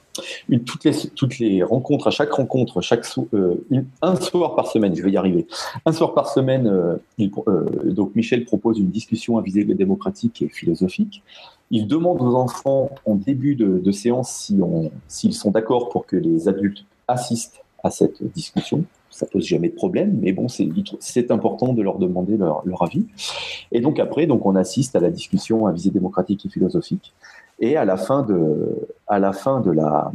une, 0.48 0.64
toutes, 0.64 0.84
les, 0.84 0.92
toutes 1.14 1.38
les 1.38 1.62
rencontres, 1.62 2.08
à 2.08 2.10
chaque 2.10 2.32
rencontre, 2.32 2.80
chaque, 2.80 3.04
euh, 3.34 3.64
une, 3.70 3.86
un 4.00 4.16
soir 4.16 4.54
par 4.54 4.66
semaine, 4.66 4.96
je 4.96 5.02
vais 5.02 5.10
y 5.10 5.16
arriver, 5.16 5.46
un 5.84 5.92
soir 5.92 6.14
par 6.14 6.28
semaine, 6.28 6.66
euh, 6.66 6.96
il, 7.18 7.30
euh, 7.48 7.66
donc 7.84 8.14
Michel 8.16 8.44
propose 8.44 8.78
une 8.78 8.90
discussion 8.90 9.38
à 9.38 9.42
visée 9.42 9.64
démocratique 9.64 10.42
et 10.42 10.48
philosophique. 10.48 11.22
Il 11.70 11.86
demande 11.86 12.20
aux 12.20 12.34
enfants 12.34 12.90
en 13.06 13.14
début 13.14 13.54
de, 13.54 13.78
de 13.78 13.92
séance 13.92 14.30
si 14.30 14.60
s'ils 15.08 15.34
sont 15.34 15.50
d'accord 15.50 15.88
pour 15.88 16.06
que 16.06 16.16
les 16.16 16.48
adultes 16.48 16.84
assistent 17.08 17.62
à 17.82 17.90
cette 17.90 18.22
discussion 18.32 18.84
ça 19.12 19.26
pose 19.26 19.44
jamais 19.44 19.68
de 19.68 19.74
problème, 19.74 20.18
mais 20.20 20.32
bon, 20.32 20.46
c'est 20.48 21.30
important 21.30 21.72
de 21.72 21.82
leur 21.82 21.98
demander 21.98 22.36
leur, 22.36 22.82
avis. 22.82 23.06
Et 23.70 23.80
donc 23.80 24.00
après, 24.00 24.26
donc 24.26 24.44
on 24.46 24.56
assiste 24.56 24.96
à 24.96 25.00
la 25.00 25.10
discussion 25.10 25.66
à 25.66 25.72
visée 25.72 25.90
démocratique 25.90 26.44
et 26.46 26.48
philosophique, 26.48 27.12
et 27.60 27.76
à 27.76 27.84
la 27.84 27.96
fin 27.96 28.22
de, 28.22 28.88
à 29.06 29.18
la 29.18 29.32
fin 29.32 29.60
de 29.60 29.70
la, 29.70 30.10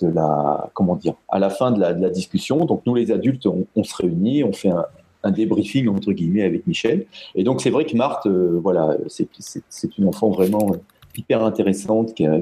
de 0.00 0.06
la, 0.06 0.70
comment 0.72 0.96
dire, 0.96 1.14
à 1.28 1.38
la 1.38 1.50
fin 1.50 1.72
de 1.72 1.80
la, 1.80 1.92
discussion, 2.10 2.64
donc 2.64 2.82
nous 2.86 2.94
les 2.94 3.10
adultes, 3.10 3.46
on, 3.46 3.84
se 3.84 3.94
réunit, 3.96 4.44
on 4.44 4.52
fait 4.52 4.70
un, 4.70 4.86
un, 5.24 5.30
débriefing 5.32 5.88
entre 5.88 6.12
guillemets 6.12 6.44
avec 6.44 6.66
Michel, 6.66 7.06
et 7.34 7.42
donc 7.42 7.60
c'est 7.60 7.70
vrai 7.70 7.84
que 7.84 7.96
Marthe, 7.96 8.26
euh, 8.26 8.60
voilà, 8.62 8.96
c'est 9.08 9.98
une 9.98 10.06
enfant 10.06 10.30
vraiment 10.30 10.70
hyper 11.16 11.44
intéressante 11.44 12.14
qui 12.14 12.26
a 12.26 12.40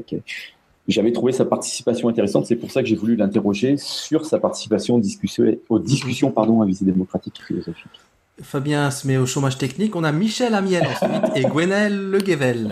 j'avais 0.91 1.13
trouvé 1.13 1.33
sa 1.33 1.45
participation 1.45 2.09
intéressante. 2.09 2.47
C'est 2.47 2.57
pour 2.57 2.71
ça 2.71 2.83
que 2.83 2.89
j'ai 2.89 2.97
voulu 2.97 3.17
l'interroger 3.17 3.77
sur 3.77 4.25
sa 4.25 4.39
participation 4.39 4.97
aux 4.97 5.01
discussions, 5.01 5.57
aux 5.69 5.79
discussions 5.79 6.31
pardon, 6.31 6.63
à 6.63 6.67
visée 6.67 6.85
démocratique 6.85 7.41
et 7.41 7.47
philosophique. 7.47 8.01
Fabien 8.43 8.91
se 8.91 9.07
met 9.07 9.19
au 9.19 9.27
chômage 9.27 9.59
technique. 9.59 9.95
On 9.97 10.05
a 10.05 10.13
Michel 10.13 10.55
Amiel 10.55 10.87
ensuite 10.87 11.37
et 11.37 11.43
Gwenel 11.43 12.11
Le 12.11 12.19
Guevel. 12.19 12.71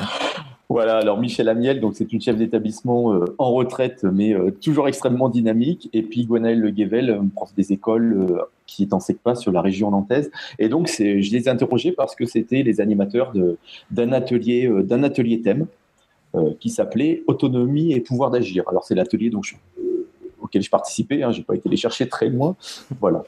Voilà, 0.70 0.98
alors 0.98 1.18
Michel 1.18 1.48
Amiel, 1.48 1.80
donc 1.80 1.94
c'est 1.94 2.12
une 2.12 2.20
chef 2.20 2.36
d'établissement 2.36 3.14
euh, 3.14 3.24
en 3.38 3.52
retraite, 3.52 4.04
mais 4.04 4.34
euh, 4.34 4.50
toujours 4.50 4.86
extrêmement 4.86 5.30
dynamique. 5.30 5.88
Et 5.94 6.02
puis 6.02 6.26
Gwenaël 6.26 6.60
Le 6.60 6.70
Guevel, 6.70 7.20
prof 7.34 7.54
des 7.54 7.72
écoles 7.72 8.26
euh, 8.30 8.42
qui 8.66 8.82
est 8.82 8.92
en 8.92 9.00
SECPA 9.00 9.34
sur 9.34 9.50
la 9.50 9.62
région 9.62 9.90
nantaise. 9.90 10.30
Et 10.58 10.68
donc, 10.68 10.88
je 10.88 11.04
les 11.04 11.46
ai 11.46 11.48
interrogés 11.48 11.92
parce 11.92 12.14
que 12.14 12.26
c'était 12.26 12.62
les 12.62 12.82
animateurs 12.82 13.32
d'un 13.90 14.12
atelier, 14.12 14.70
d'un 14.84 15.02
atelier 15.04 15.40
thème 15.40 15.62
euh, 15.62 15.64
qui 16.60 16.70
s'appelait 16.70 17.22
Autonomie 17.26 17.92
et 17.92 18.00
pouvoir 18.00 18.30
d'agir. 18.30 18.64
Alors 18.68 18.84
c'est 18.84 18.94
l'atelier 18.94 19.30
donc, 19.30 19.44
je, 19.44 19.54
euh, 19.80 20.06
auquel 20.40 20.62
je 20.62 20.70
participais, 20.70 21.22
hein, 21.22 21.32
je 21.32 21.38
n'ai 21.38 21.44
pas 21.44 21.54
été 21.54 21.68
les 21.68 21.76
chercher 21.76 22.08
très 22.08 22.28
loin. 22.28 22.56
Voilà. 23.00 23.24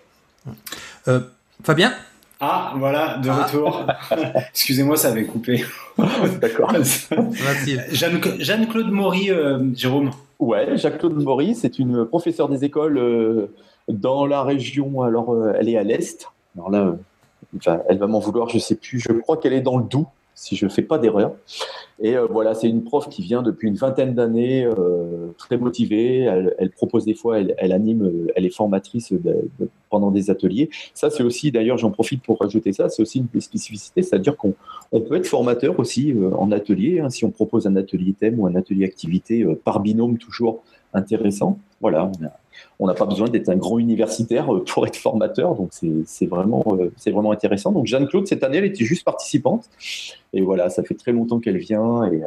Euh, 1.09 1.21
Fabien? 1.63 1.93
Ah, 2.43 2.73
voilà, 2.77 3.19
de 3.19 3.29
ah. 3.29 3.45
retour. 3.45 3.85
Excusez-moi, 4.51 4.97
ça 4.97 5.09
avait 5.09 5.27
coupé. 5.27 5.63
D'accord. 6.41 6.73
Jeanne-Claude 7.93 8.41
Jeanne 8.41 8.91
Maury, 8.91 9.31
euh, 9.31 9.75
Jérôme. 9.75 10.11
Ouais, 10.39 10.79
Jacques-Claude 10.79 11.23
Maury, 11.23 11.55
c'est 11.55 11.79
une 11.79 12.07
professeure 12.07 12.49
des 12.49 12.65
écoles 12.65 12.97
euh, 12.97 13.55
dans 13.89 14.25
la 14.25 14.43
région. 14.43 15.03
Alors, 15.03 15.35
euh, 15.35 15.53
elle 15.59 15.69
est 15.69 15.77
à 15.77 15.83
l'Est. 15.83 16.29
Alors 16.57 16.71
là, 16.71 16.97
elle 17.91 17.99
va 17.99 18.07
m'en 18.07 18.21
vouloir, 18.21 18.49
je 18.49 18.59
sais 18.59 18.77
plus. 18.77 19.01
Je 19.01 19.13
crois 19.13 19.37
qu'elle 19.37 19.53
est 19.53 19.61
dans 19.61 19.77
le 19.77 19.85
Doubs 19.85 20.09
si 20.35 20.57
je 20.57 20.65
ne 20.65 20.71
fais 20.71 20.83
pas 20.83 20.99
d'erreur. 20.99 21.35
Et 22.03 22.17
euh, 22.17 22.27
voilà, 22.27 22.55
c'est 22.55 22.69
une 22.69 22.83
prof 22.83 23.09
qui 23.09 23.23
vient 23.23 23.43
depuis 23.43 23.69
une 23.69 23.75
vingtaine 23.75 24.15
d'années, 24.15 24.65
euh, 24.65 25.33
très 25.37 25.59
motivée. 25.59 26.21
Elle, 26.59 26.71
propose 26.71 27.05
des 27.05 27.15
fois, 27.15 27.39
elle, 27.39 27.73
anime, 27.73 28.05
euh, 28.05 28.33
elle 28.35 28.47
est 28.47 28.55
formatrice 28.55 29.13
pendant 29.91 30.11
des 30.11 30.31
ateliers. 30.31 30.71
Ça, 30.95 31.11
c'est 31.11 31.23
aussi, 31.23 31.53
d'ailleurs, 31.53 31.77
j'en 31.77 31.91
profite 31.91 32.23
pour 32.23 32.39
rajouter 32.39 32.73
ça, 32.73 32.89
c'est 32.89 33.03
aussi 33.03 33.19
une 33.19 33.41
spécificité, 33.41 34.03
c'est-à-dire 34.03 34.37
qu'on 34.37 34.55
on 34.93 35.01
peut 35.01 35.17
être 35.17 35.27
formateur 35.27 35.79
aussi 35.79 36.15
en 36.37 36.51
atelier, 36.53 37.01
hein, 37.01 37.11
si 37.11 37.25
on 37.25 37.31
propose 37.31 37.67
un 37.67 37.77
atelier 37.77 38.15
thème 38.15 38.41
ou 38.41 38.47
un 38.47 38.55
atelier 38.55 38.85
activité 38.85 39.45
par 39.65 39.81
binôme 39.81 40.17
toujours 40.17 40.63
intéressant. 40.95 41.59
Voilà, 41.81 42.07
on 42.07 42.27
n'a 42.87 42.95
pas 42.95 43.07
besoin 43.07 43.29
d'être 43.29 43.49
un 43.49 43.57
grand 43.57 43.79
universitaire 43.79 44.53
euh, 44.55 44.65
pour 44.65 44.87
être 44.87 44.97
formateur, 44.97 45.55
donc 45.55 45.71
c'est 45.73 46.27
vraiment, 46.27 46.65
c'est 46.97 47.11
vraiment 47.11 47.33
intéressant. 47.33 47.73
Donc 47.73 47.87
Jeanne-Claude, 47.87 48.27
cette 48.27 48.43
année, 48.43 48.59
elle 48.59 48.65
était 48.65 48.85
juste 48.85 49.05
participante, 49.05 49.69
et 50.33 50.41
voilà, 50.41 50.71
ça 50.71 50.83
fait 50.83 50.95
très 50.95 51.13
longtemps 51.13 51.41
qu'elle 51.41 51.59
vient, 51.59 52.05
et 52.05 52.23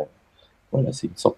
voilà, 0.72 0.92
c'est 0.92 1.08
une 1.08 1.16
sorte, 1.16 1.38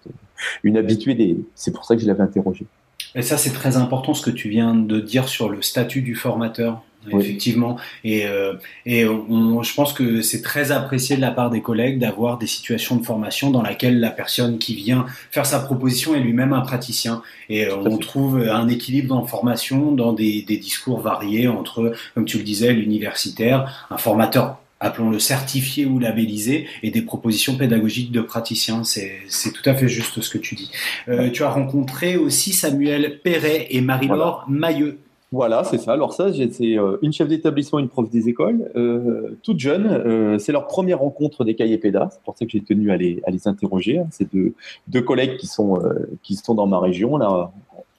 une 0.62 0.76
habituée 0.76 1.14
des. 1.14 1.36
C'est 1.54 1.72
pour 1.72 1.84
ça 1.84 1.94
que 1.94 2.02
je 2.02 2.06
l'avais 2.06 2.22
interrogée. 2.22 2.66
Et 3.14 3.22
ça, 3.22 3.38
c'est 3.38 3.52
très 3.52 3.76
important 3.76 4.14
ce 4.14 4.22
que 4.22 4.30
tu 4.30 4.48
viens 4.48 4.74
de 4.74 5.00
dire 5.00 5.28
sur 5.28 5.48
le 5.48 5.62
statut 5.62 6.02
du 6.02 6.14
formateur. 6.14 6.82
Oui. 7.12 7.22
Effectivement, 7.22 7.76
et, 8.04 8.26
euh, 8.26 8.54
et 8.84 9.06
on, 9.06 9.62
je 9.62 9.74
pense 9.74 9.92
que 9.92 10.22
c'est 10.22 10.42
très 10.42 10.72
apprécié 10.72 11.16
de 11.16 11.20
la 11.20 11.30
part 11.30 11.50
des 11.50 11.60
collègues 11.60 11.98
d'avoir 11.98 12.38
des 12.38 12.46
situations 12.46 12.96
de 12.96 13.04
formation 13.04 13.50
dans 13.50 13.62
laquelle 13.62 14.00
la 14.00 14.10
personne 14.10 14.58
qui 14.58 14.74
vient 14.74 15.06
faire 15.30 15.46
sa 15.46 15.60
proposition 15.60 16.14
est 16.14 16.20
lui-même 16.20 16.52
un 16.52 16.62
praticien. 16.62 17.22
Et 17.48 17.66
euh, 17.66 17.76
on 17.76 17.98
trouve 17.98 18.38
un 18.38 18.68
équilibre 18.68 19.08
dans 19.08 19.20
la 19.20 19.26
formation, 19.26 19.92
dans 19.92 20.12
des, 20.12 20.42
des 20.42 20.56
discours 20.56 21.00
variés 21.00 21.48
entre, 21.48 21.92
comme 22.14 22.24
tu 22.24 22.38
le 22.38 22.44
disais, 22.44 22.72
l'universitaire, 22.72 23.86
un 23.90 23.98
formateur 23.98 24.58
appelons-le 24.80 25.18
certifié 25.18 25.86
ou 25.86 25.98
labellisé, 25.98 26.66
et 26.82 26.90
des 26.90 27.02
propositions 27.02 27.56
pédagogiques 27.56 28.12
de 28.12 28.20
praticiens. 28.20 28.84
C'est 28.84 29.52
tout 29.52 29.68
à 29.68 29.74
fait 29.74 29.88
juste 29.88 30.20
ce 30.20 30.30
que 30.30 30.38
tu 30.38 30.54
dis. 30.54 30.70
Euh, 31.08 31.30
tu 31.30 31.42
as 31.44 31.50
rencontré 31.50 32.16
aussi 32.16 32.52
Samuel 32.52 33.20
Perret 33.22 33.68
et 33.70 33.80
Marie-Laure 33.80 34.44
voilà. 34.46 34.60
Mailleux. 34.60 34.98
Voilà, 35.32 35.64
c'est 35.64 35.78
ça. 35.78 35.92
Alors 35.92 36.12
ça, 36.12 36.32
c'est 36.32 36.78
euh, 36.78 36.98
une 37.02 37.12
chef 37.12 37.28
d'établissement, 37.28 37.80
une 37.80 37.88
prof 37.88 38.08
des 38.08 38.28
écoles, 38.28 38.70
euh, 38.76 39.36
toute 39.42 39.58
jeune. 39.58 39.86
Euh, 39.86 40.38
c'est 40.38 40.52
leur 40.52 40.66
première 40.68 41.00
rencontre 41.00 41.44
des 41.44 41.56
cahiers 41.56 41.78
pédas. 41.78 42.10
C'est 42.12 42.22
pour 42.22 42.36
ça 42.38 42.44
que 42.44 42.52
j'ai 42.52 42.62
tenu 42.62 42.90
à 42.92 42.96
les, 42.96 43.22
interroger. 43.46 44.00
C'est 44.10 44.28
deux, 44.32 45.02
collègues 45.02 45.36
qui 45.36 45.46
sont, 45.48 45.80
euh, 45.82 46.08
qui 46.22 46.36
sont 46.36 46.54
dans 46.54 46.66
ma 46.66 46.78
région, 46.78 47.16
là, 47.16 47.50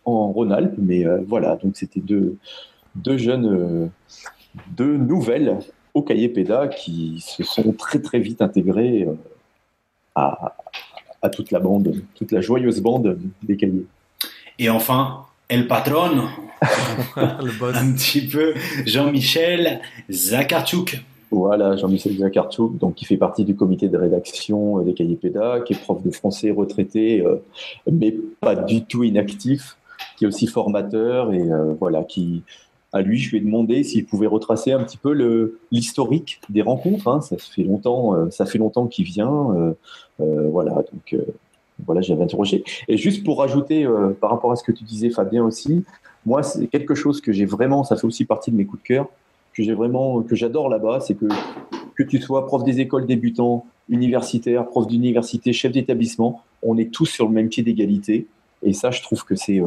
en 0.06 0.32
Rhône-Alpes. 0.32 0.76
Mais 0.78 1.06
voilà, 1.28 1.58
donc 1.58 1.76
c'était 1.76 2.00
deux, 2.00 2.38
jeunes, 3.18 3.90
deux 4.76 4.96
nouvelles 4.96 5.60
au 5.98 6.04
cahier 6.04 6.30
PEDA 6.30 6.68
qui 6.68 7.20
se 7.20 7.44
sont 7.44 7.74
très 7.74 8.00
très 8.00 8.20
vite 8.20 8.44
intégrés 8.44 9.04
euh, 9.04 9.16
à, 10.14 10.56
à, 11.24 11.30
toute 11.30 11.50
la 11.50 11.60
bande, 11.60 12.04
toute 12.14 12.32
la 12.32 12.40
joyeuse 12.40 12.82
bande 12.82 13.18
des 13.42 13.58
cahiers. 13.58 13.88
Et 14.60 14.70
enfin, 14.70 15.26
El 15.50 15.68
Patron, 15.68 16.28
un 17.16 17.94
petit 17.94 18.28
peu, 18.28 18.54
Jean-Michel 18.86 19.80
Zakarchuk. 20.10 21.04
Voilà, 21.32 21.76
Jean-Michel 21.76 22.18
Zakarchuk, 22.18 22.78
donc 22.78 22.96
qui 22.96 23.06
fait 23.06 23.18
partie 23.18 23.46
du 23.46 23.56
comité 23.56 23.90
de 23.90 23.98
rédaction 23.98 24.80
des 24.82 24.94
cahiers 24.94 25.16
PEDA, 25.16 25.62
qui 25.62 25.74
est 25.74 25.80
prof 25.80 26.04
de 26.04 26.12
français 26.12 26.52
retraité, 26.52 27.26
euh, 27.26 27.38
mais 27.92 28.16
pas 28.42 28.56
du 28.56 28.86
tout 28.86 29.04
inactif, 29.04 29.78
qui 30.18 30.26
est 30.26 30.28
aussi 30.28 30.48
formateur 30.48 31.34
et 31.34 31.42
euh, 31.42 31.74
voilà, 31.80 32.04
qui, 32.04 32.44
à 32.94 33.02
lui, 33.02 33.18
je 33.18 33.32
lui 33.32 33.38
ai 33.38 33.42
demandé 33.42 33.84
s'il 33.84 34.06
pouvait 34.06 34.28
retracer 34.28 34.72
un 34.72 34.84
petit 34.84 34.98
peu 34.98 35.12
l'historique 35.72 36.40
des 36.50 36.62
rencontres. 36.62 37.08
Hein. 37.08 37.22
Ça 37.22 37.38
fait 37.38 37.64
longtemps, 37.64 38.16
euh, 38.16 38.30
ça 38.30 38.46
fait 38.46 38.58
longtemps 38.58 38.88
qu'il 38.88 39.06
vient. 39.06 39.52
Euh, 39.52 39.74
euh, 40.22 40.48
voilà, 40.50 40.72
donc 40.72 41.16
voilà, 41.86 42.02
j'avais 42.02 42.24
interrogé. 42.24 42.64
Et 42.88 42.98
juste 42.98 43.24
pour 43.24 43.40
rajouter 43.40 43.88
par 44.20 44.32
rapport 44.32 44.52
à 44.52 44.56
ce 44.56 44.64
que 44.64 44.72
tu 44.72 44.84
disais, 44.84 45.10
Fabien 45.10 45.44
aussi, 45.44 45.86
moi, 46.26 46.44
c'est 46.44 46.68
quelque 46.68 46.96
chose 46.96 47.22
que 47.22 47.32
j'ai 47.32 47.46
vraiment, 47.46 47.84
ça 47.84 47.96
fait 47.96 48.08
aussi 48.08 48.26
partie 48.26 48.52
de 48.52 48.56
mes 48.56 48.66
coups 48.66 48.82
de 48.82 48.88
cœur, 48.88 49.08
que 49.54 49.64
j'ai 49.64 49.74
vraiment, 49.74 50.22
que 50.22 50.36
j'adore 50.36 50.70
là-bas, 50.70 51.00
c'est 51.00 51.16
que 51.16 51.26
que 51.96 52.04
tu 52.04 52.22
sois 52.22 52.46
prof 52.46 52.64
des 52.64 52.80
écoles 52.80 53.08
débutants, 53.08 53.66
universitaire, 53.90 54.68
prof 54.68 54.86
d'université, 54.86 55.52
chef 55.52 55.72
d'établissement, 55.72 56.44
on 56.62 56.78
est 56.78 56.92
tous 56.94 57.08
sur 57.08 57.28
le 57.28 57.34
même 57.34 57.50
pied 57.50 57.64
d'égalité. 57.64 58.28
Et 58.62 58.74
ça, 58.74 58.92
je 58.92 59.02
trouve 59.02 59.24
que 59.26 59.36
c'est, 59.36 59.60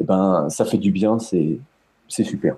ben, 0.00 0.48
ça 0.48 0.64
fait 0.64 0.78
du 0.78 0.90
bien. 0.90 1.18
C'est 1.20 1.58
c'est 2.08 2.24
super. 2.24 2.56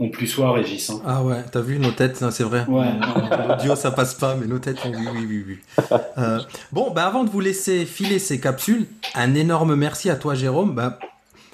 On 0.00 0.08
plus 0.08 0.26
soit 0.26 0.52
Régis. 0.52 0.90
hein. 0.90 1.00
Ah 1.06 1.22
ouais, 1.22 1.42
t'as 1.52 1.60
vu 1.60 1.78
nos 1.78 1.92
têtes, 1.92 2.20
hein, 2.22 2.30
c'est 2.32 2.42
vrai. 2.42 2.64
Ouais. 2.68 2.86
En 2.86 3.54
Audio, 3.60 3.76
ça 3.76 3.92
passe 3.92 4.14
pas, 4.14 4.34
mais 4.34 4.46
nos 4.46 4.58
têtes, 4.58 4.78
oui, 4.84 4.92
oui, 5.14 5.26
oui, 5.28 5.44
oui. 5.46 5.58
Euh, 6.18 6.40
bon, 6.72 6.90
bah 6.90 7.06
avant 7.06 7.22
de 7.24 7.30
vous 7.30 7.38
laisser 7.40 7.84
filer 7.86 8.18
ces 8.18 8.40
capsules, 8.40 8.86
un 9.14 9.34
énorme 9.34 9.76
merci 9.76 10.10
à 10.10 10.16
toi, 10.16 10.34
Jérôme. 10.34 10.74
Bah, 10.74 10.98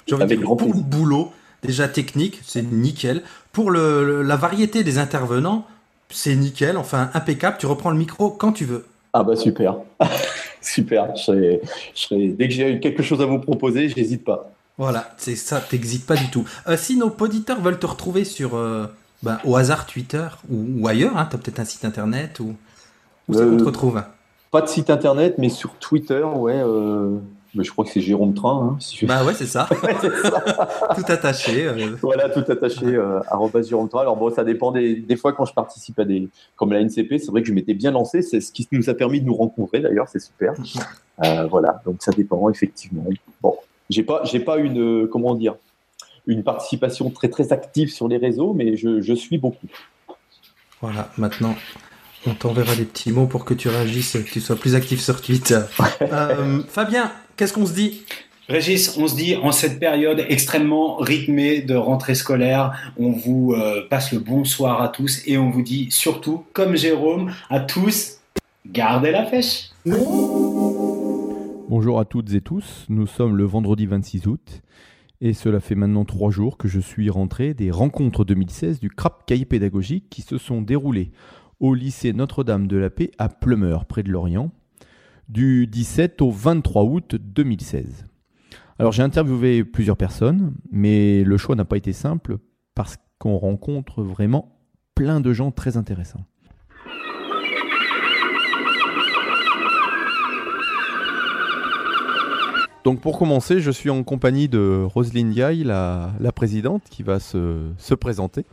j'ai 0.07 0.15
envie 0.15 0.23
de 0.23 0.29
dire 0.35 0.41
grand 0.41 0.55
pour 0.55 0.73
le 0.73 0.79
boulot, 0.81 1.31
déjà 1.63 1.87
technique, 1.87 2.39
c'est 2.43 2.63
nickel. 2.63 3.21
Pour 3.51 3.69
le, 3.69 4.03
le- 4.05 4.21
la 4.23 4.37
variété 4.37 4.83
des 4.83 4.97
intervenants, 4.97 5.67
c'est 6.09 6.35
nickel, 6.35 6.77
enfin 6.77 7.11
impeccable. 7.13 7.57
Tu 7.59 7.67
reprends 7.67 7.91
le 7.91 7.97
micro 7.97 8.31
quand 8.31 8.53
tu 8.53 8.65
veux. 8.65 8.85
Ah 9.13 9.23
bah 9.23 9.35
super. 9.35 9.75
super. 10.61 11.15
Je 11.15 11.21
serai, 11.21 11.61
je 11.93 11.99
serai- 12.01 12.27
dès 12.29 12.47
que 12.47 12.53
j'ai 12.53 12.79
quelque 12.79 13.03
chose 13.03 13.21
à 13.21 13.25
vous 13.25 13.39
proposer, 13.39 13.87
je 13.89 13.95
n'hésite 13.95 14.23
pas. 14.23 14.51
Voilà, 14.77 15.11
c'est 15.17 15.35
ça, 15.35 15.59
t'exites 15.61 16.05
pas 16.05 16.15
du 16.15 16.29
tout. 16.31 16.43
Euh, 16.67 16.75
si 16.77 16.97
nos 16.97 17.09
auditeurs 17.19 17.59
veulent 17.61 17.79
te 17.79 17.85
retrouver 17.85 18.23
sur, 18.23 18.55
euh, 18.55 18.87
bah, 19.21 19.39
au 19.45 19.55
hasard 19.55 19.85
Twitter 19.85 20.27
ou, 20.49 20.81
ou 20.81 20.87
ailleurs, 20.87 21.17
hein, 21.17 21.27
t'as 21.29 21.37
peut-être 21.37 21.59
un 21.59 21.65
site 21.65 21.85
internet 21.85 22.39
ou 22.39 22.55
où 23.27 23.33
c'est 23.33 23.41
Euh, 23.41 23.51
qu'on 23.51 23.57
te 23.57 23.63
retrouve? 23.63 24.01
Pas 24.49 24.61
de 24.61 24.67
site 24.67 24.89
internet, 24.89 25.35
mais 25.37 25.49
sur 25.49 25.75
Twitter, 25.75 26.23
ouais. 26.23 26.55
euh, 26.55 27.17
mais 27.53 27.63
je 27.63 27.71
crois 27.71 27.85
que 27.85 27.91
c'est 27.91 28.01
Jérôme 28.01 28.33
Train. 28.33 28.71
hein, 28.73 28.77
si 28.79 28.97
je- 28.97 29.05
Bah 29.05 29.23
ouais, 29.23 29.33
c'est 29.33 29.45
ça. 29.45 29.67
tout 30.95 31.03
attaché. 31.07 31.65
euh, 31.67 31.95
Voilà, 32.01 32.29
tout 32.29 32.43
attaché, 32.51 32.85
euh, 32.87 33.19
Jérôme 33.63 33.89
Train. 33.89 34.01
Alors 34.01 34.17
bon, 34.17 34.33
ça 34.33 34.43
dépend 34.43 34.71
des, 34.71 34.95
des 34.95 35.15
fois 35.15 35.33
quand 35.33 35.45
je 35.45 35.53
participe 35.53 35.99
à 35.99 36.05
des, 36.05 36.27
comme 36.55 36.71
la 36.73 36.79
NCP, 36.81 37.19
c'est 37.19 37.29
vrai 37.29 37.41
que 37.41 37.47
je 37.47 37.53
m'étais 37.53 37.73
bien 37.73 37.91
lancé. 37.91 38.21
C'est 38.21 38.41
ce 38.41 38.51
qui 38.51 38.67
nous 38.71 38.89
a 38.89 38.93
permis 38.93 39.21
de 39.21 39.25
nous 39.25 39.35
rencontrer 39.35 39.79
d'ailleurs, 39.81 40.07
c'est 40.09 40.19
super. 40.19 40.53
Euh, 41.23 41.45
voilà, 41.45 41.79
donc 41.85 41.97
ça 41.99 42.11
dépend 42.11 42.49
effectivement. 42.49 43.03
Bon, 43.43 43.55
j'ai 43.91 44.03
pas, 44.03 44.23
j'ai 44.23 44.39
pas 44.39 44.57
une, 44.57 44.79
euh, 44.79 45.07
comment 45.07 45.35
dire, 45.35 45.55
une 46.25 46.43
participation 46.43 47.09
très 47.09 47.29
très 47.29 47.51
active 47.51 47.91
sur 47.91 48.07
les 48.07 48.17
réseaux, 48.17 48.53
mais 48.53 48.77
je, 48.77 49.01
je 49.01 49.13
suis 49.13 49.37
beaucoup. 49.37 49.67
Voilà, 50.81 51.11
maintenant, 51.17 51.55
on 52.25 52.33
t'enverra 52.33 52.75
des 52.75 52.85
petits 52.85 53.11
mots 53.11 53.27
pour 53.27 53.45
que 53.45 53.53
tu 53.53 53.67
réagisses, 53.67 54.13
que 54.13 54.31
tu 54.31 54.41
sois 54.41 54.55
plus 54.55 54.75
actif 54.75 55.01
sur 55.01 55.21
Twitter. 55.21 55.61
Euh, 56.01 56.61
Fabien, 56.67 57.11
qu'est-ce 57.37 57.53
qu'on 57.53 57.65
se 57.65 57.73
dit? 57.73 58.03
Régis, 58.49 58.97
on 58.97 59.07
se 59.07 59.15
dit 59.15 59.35
en 59.35 59.51
cette 59.51 59.79
période 59.79 60.25
extrêmement 60.27 60.97
rythmée 60.97 61.61
de 61.61 61.75
rentrée 61.75 62.15
scolaire, 62.15 62.73
on 62.97 63.11
vous 63.11 63.53
euh, 63.53 63.87
passe 63.89 64.11
le 64.11 64.19
bonsoir 64.19 64.81
à 64.81 64.89
tous 64.89 65.21
et 65.25 65.37
on 65.37 65.49
vous 65.49 65.61
dit 65.61 65.87
surtout, 65.89 66.43
comme 66.51 66.75
Jérôme, 66.75 67.31
à 67.49 67.59
tous, 67.61 68.17
gardez 68.65 69.11
la 69.11 69.23
pêche. 69.23 69.69
Bonjour 71.71 72.01
à 72.01 72.03
toutes 72.03 72.33
et 72.33 72.41
tous, 72.41 72.85
nous 72.89 73.07
sommes 73.07 73.37
le 73.37 73.45
vendredi 73.45 73.85
26 73.85 74.27
août 74.27 74.61
et 75.21 75.31
cela 75.31 75.61
fait 75.61 75.73
maintenant 75.73 76.03
trois 76.03 76.29
jours 76.29 76.57
que 76.57 76.67
je 76.67 76.81
suis 76.81 77.09
rentré 77.09 77.53
des 77.53 77.71
rencontres 77.71 78.25
2016 78.25 78.81
du 78.81 78.89
CRAP 78.89 79.25
Cahier 79.25 79.45
Pédagogique 79.45 80.09
qui 80.09 80.21
se 80.21 80.37
sont 80.37 80.61
déroulées 80.61 81.13
au 81.61 81.73
lycée 81.73 82.11
Notre-Dame 82.11 82.67
de 82.67 82.75
la 82.75 82.89
Paix 82.89 83.11
à 83.17 83.29
Plumeur, 83.29 83.85
près 83.85 84.03
de 84.03 84.11
Lorient, 84.11 84.51
du 85.29 85.65
17 85.65 86.21
au 86.21 86.29
23 86.29 86.83
août 86.83 87.15
2016. 87.15 88.05
Alors 88.77 88.91
j'ai 88.91 89.03
interviewé 89.03 89.63
plusieurs 89.63 89.95
personnes, 89.95 90.53
mais 90.73 91.23
le 91.23 91.37
choix 91.37 91.55
n'a 91.55 91.63
pas 91.63 91.77
été 91.77 91.93
simple 91.93 92.39
parce 92.75 92.97
qu'on 93.17 93.37
rencontre 93.37 94.03
vraiment 94.03 94.59
plein 94.93 95.21
de 95.21 95.31
gens 95.31 95.51
très 95.51 95.77
intéressants. 95.77 96.25
Donc 102.83 102.99
pour 102.99 103.17
commencer, 103.19 103.59
je 103.59 103.69
suis 103.71 103.89
en 103.89 104.03
compagnie 104.03 104.47
de 104.47 104.83
Roselyne 104.83 105.29
Diaye, 105.31 105.63
la, 105.63 106.11
présidente, 106.33 106.81
qui 106.89 107.03
va 107.03 107.19
se, 107.19 107.67
se 107.77 107.93
présenter. 107.93 108.45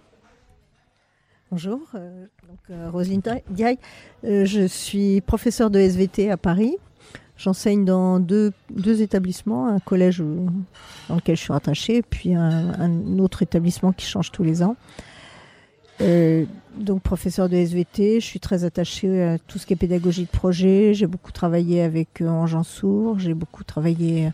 Bonjour, 1.50 1.80
euh, 1.94 2.26
donc, 2.46 2.58
euh, 2.70 2.90
Roselyne 2.90 3.22
Di- 3.22 3.42
Diaye. 3.54 3.78
Euh, 4.24 4.44
je 4.44 4.66
suis 4.66 5.22
professeure 5.22 5.70
de 5.70 5.78
SVT 5.78 6.30
à 6.30 6.36
Paris. 6.36 6.76
J'enseigne 7.38 7.86
dans 7.86 8.20
deux, 8.20 8.52
deux 8.68 9.00
établissements, 9.00 9.68
un 9.68 9.78
collège 9.78 10.22
dans 11.08 11.14
lequel 11.14 11.36
je 11.36 11.40
suis 11.40 11.52
rattachée, 11.52 12.02
puis 12.02 12.34
un 12.34 13.18
autre 13.18 13.42
établissement 13.42 13.92
qui 13.92 14.04
change 14.06 14.32
tous 14.32 14.42
les 14.42 14.62
ans. 14.62 14.76
Euh, 16.00 16.44
donc 16.78 17.02
professeure 17.02 17.48
de 17.48 17.56
SVT, 17.56 18.20
je 18.20 18.24
suis 18.24 18.40
très 18.40 18.64
attachée 18.64 19.22
à 19.22 19.38
tout 19.38 19.58
ce 19.58 19.66
qui 19.66 19.72
est 19.72 19.76
pédagogie 19.76 20.24
de 20.24 20.30
projet. 20.30 20.94
J'ai 20.94 21.06
beaucoup 21.06 21.32
travaillé 21.32 21.82
avec 21.82 22.20
euh, 22.20 22.62
Sourd, 22.62 23.18
j'ai 23.18 23.34
beaucoup 23.34 23.64
travaillé 23.64 24.30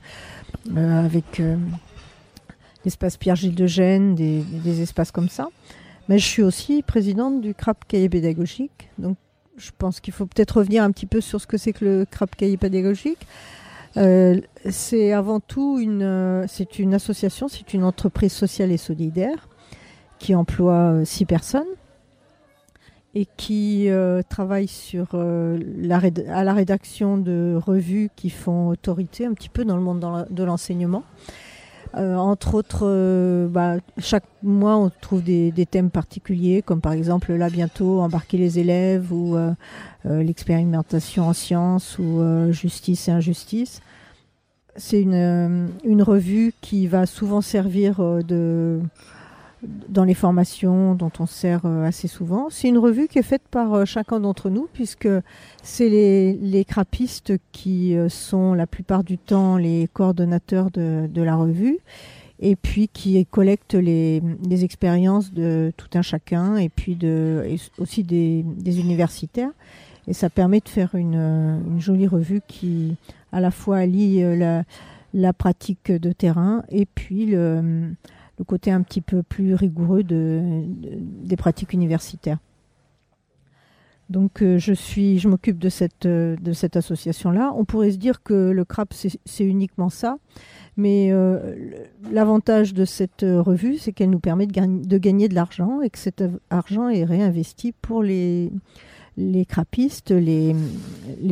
euh, 0.77 1.05
avec 1.05 1.41
euh, 1.41 1.57
l'espace 2.85 3.17
Pierre-Gilles 3.17 3.55
de 3.55 3.67
Gênes, 3.67 4.15
des, 4.15 4.41
des 4.41 4.83
espaces 4.83 5.11
comme 5.11 5.29
ça. 5.29 5.49
Mais 6.09 6.19
je 6.19 6.27
suis 6.27 6.43
aussi 6.43 6.83
présidente 6.83 7.41
du 7.41 7.55
CRAP 7.55 7.87
Cahier 7.89 8.11
Pédagogique. 8.11 8.91
Donc, 8.99 9.17
je 9.57 9.71
pense 9.77 10.01
qu'il 10.01 10.13
faut 10.13 10.27
peut-être 10.27 10.59
revenir 10.59 10.83
un 10.83 10.91
petit 10.91 11.07
peu 11.07 11.23
sur 11.23 11.41
ce 11.41 11.47
que 11.47 11.57
c'est 11.57 11.73
que 11.73 11.85
le 11.85 12.05
CRAP 12.05 12.37
Cahier 12.37 12.57
Pédagogique. 12.59 13.27
C'est 14.71 15.13
avant 15.13 15.39
tout 15.39 15.79
une, 15.79 16.45
c'est 16.49 16.81
une 16.81 16.95
association, 16.95 17.47
c'est 17.47 17.75
une 17.75 17.85
entreprise 17.85 18.33
sociale 18.33 18.73
et 18.73 18.77
solidaire 18.77 19.49
qui 20.19 20.35
emploie 20.35 20.93
euh, 20.93 21.05
six 21.05 21.25
personnes 21.25 21.63
et 23.15 23.27
qui 23.37 23.89
euh, 23.89 24.23
travaille 24.29 24.67
sur 24.67 25.11
euh, 25.15 25.59
la 25.79 26.01
à 26.29 26.43
la 26.43 26.53
rédaction 26.53 27.17
de 27.17 27.59
revues 27.65 28.11
qui 28.17 28.31
font 28.31 28.69
autorité 28.69 29.27
un 29.27 29.35
petit 29.35 29.49
peu 29.49 29.65
dans 29.65 29.77
le 29.77 29.83
monde 29.83 30.27
de 30.31 30.45
l'enseignement. 30.45 31.05
Entre 31.97 32.55
autres, 32.55 33.47
bah, 33.53 33.77
chaque 33.99 34.25
mois, 34.43 34.77
on 34.77 34.91
trouve 35.01 35.23
des, 35.23 35.53
des 35.53 35.65
thèmes 35.65 35.91
particuliers, 35.91 36.61
comme 36.61 36.81
par 36.81 36.93
exemple 36.93 37.33
là 37.33 37.49
bientôt 37.49 38.01
embarquer 38.01 38.37
les 38.37 38.59
élèves 38.59 39.13
ou 39.13 39.37
l'expérimentation 40.05 41.29
en 41.29 41.33
sciences 41.33 41.97
ou 42.01 42.21
justice 42.51 43.07
et 43.07 43.13
injustice. 43.13 43.81
C'est 44.75 45.03
une, 45.03 45.69
une 45.85 46.03
revue 46.03 46.53
qui 46.61 46.89
va 46.89 47.07
souvent 47.07 47.41
servir 47.41 48.01
de, 48.25 48.81
dans 49.89 50.05
les 50.05 50.15
formations 50.15 50.95
dont 50.95 51.11
on 51.19 51.27
sert 51.27 51.63
euh, 51.65 51.85
assez 51.85 52.09
souvent. 52.09 52.49
C'est 52.51 52.69
une 52.69 52.79
revue 52.79 53.09
qui 53.09 53.19
est 53.19 53.23
faite 53.23 53.43
par 53.51 53.75
euh, 53.75 53.85
chacun 53.85 54.21
d'entre 54.21 54.51
nous, 54.51 54.69
puisque 54.73 55.09
c'est 55.63 55.89
les, 55.89 56.35
les 56.35 56.65
crapistes 56.65 57.35
qui 57.53 57.97
euh, 57.97 58.09
sont 58.09 58.55
la 58.55 58.67
plupart 58.67 59.05
du 59.05 59.19
temps 59.19 59.57
les 59.57 59.89
coordonnateurs 59.93 60.71
de, 60.71 61.09
de 61.13 61.23
la 61.23 61.37
revue 61.37 61.79
et 62.41 62.57
puis 62.57 62.89
qui 62.89 63.25
collectent 63.27 63.75
les, 63.75 64.23
les 64.49 64.65
expériences 64.65 65.33
de 65.33 65.73
tout 65.77 65.89
un 65.95 66.03
chacun 66.03 66.57
et 66.57 66.69
puis 66.69 66.97
de, 66.97 67.45
aussi 67.79 68.03
des, 68.03 68.45
des 68.45 68.81
universitaires. 68.81 69.51
Et 70.09 70.13
ça 70.13 70.29
permet 70.29 70.61
de 70.61 70.69
faire 70.69 70.95
une, 70.95 71.15
une 71.15 71.81
jolie 71.81 72.09
revue 72.09 72.43
qui 72.47 72.97
à 73.33 73.41
la 73.41 73.51
fois 73.51 73.79
allie 73.79 74.21
la, 74.37 74.65
la 75.15 75.33
pratique 75.33 75.91
de 75.91 76.13
terrain 76.13 76.65
et 76.69 76.87
puis 76.87 77.27
le, 77.27 77.95
le 78.39 78.45
côté 78.45 78.71
un 78.71 78.83
petit 78.83 79.01
peu 79.01 79.23
plus 79.23 79.55
rigoureux 79.55 80.03
de, 80.03 80.63
de- 80.67 80.99
des 80.99 81.37
pratiques 81.37 81.73
universitaires. 81.73 82.39
Donc 84.11 84.43
euh, 84.43 84.59
je 84.59 84.75
suis, 84.75 85.19
je 85.19 85.29
m'occupe 85.29 85.59
de 85.59 85.71
cette 85.71 86.05
euh, 86.05 86.37
de 86.37 86.53
cette 86.53 86.77
association-là. 86.77 87.55
On 87.57 87.65
pourrait 87.65 87.91
se 87.91 87.97
dire 87.97 88.23
que 88.23 88.51
le 88.51 88.65
CRAP 88.67 88.93
c'est 89.25 89.45
uniquement 89.45 89.89
ça, 89.89 90.19
mais 90.77 91.09
euh, 91.11 91.55
l'avantage 92.13 92.75
de 92.75 92.85
cette 92.85 93.23
revue 93.23 93.79
c'est 93.79 93.93
qu'elle 93.93 94.11
nous 94.11 94.21
permet 94.21 94.47
de, 94.47 94.53
gagn- 94.53 94.87
de 94.87 94.99
gagner 94.99 95.29
de 95.29 95.35
l'argent 95.35 95.81
et 95.81 95.89
que 95.89 95.99
cet 95.99 96.23
argent 96.51 96.91
est 96.91 97.05
réinvesti 97.05 97.73
pour 97.81 98.03
les 98.03 98.53
les 99.17 99.45
crapistes, 99.45 100.11
les, 100.11 100.55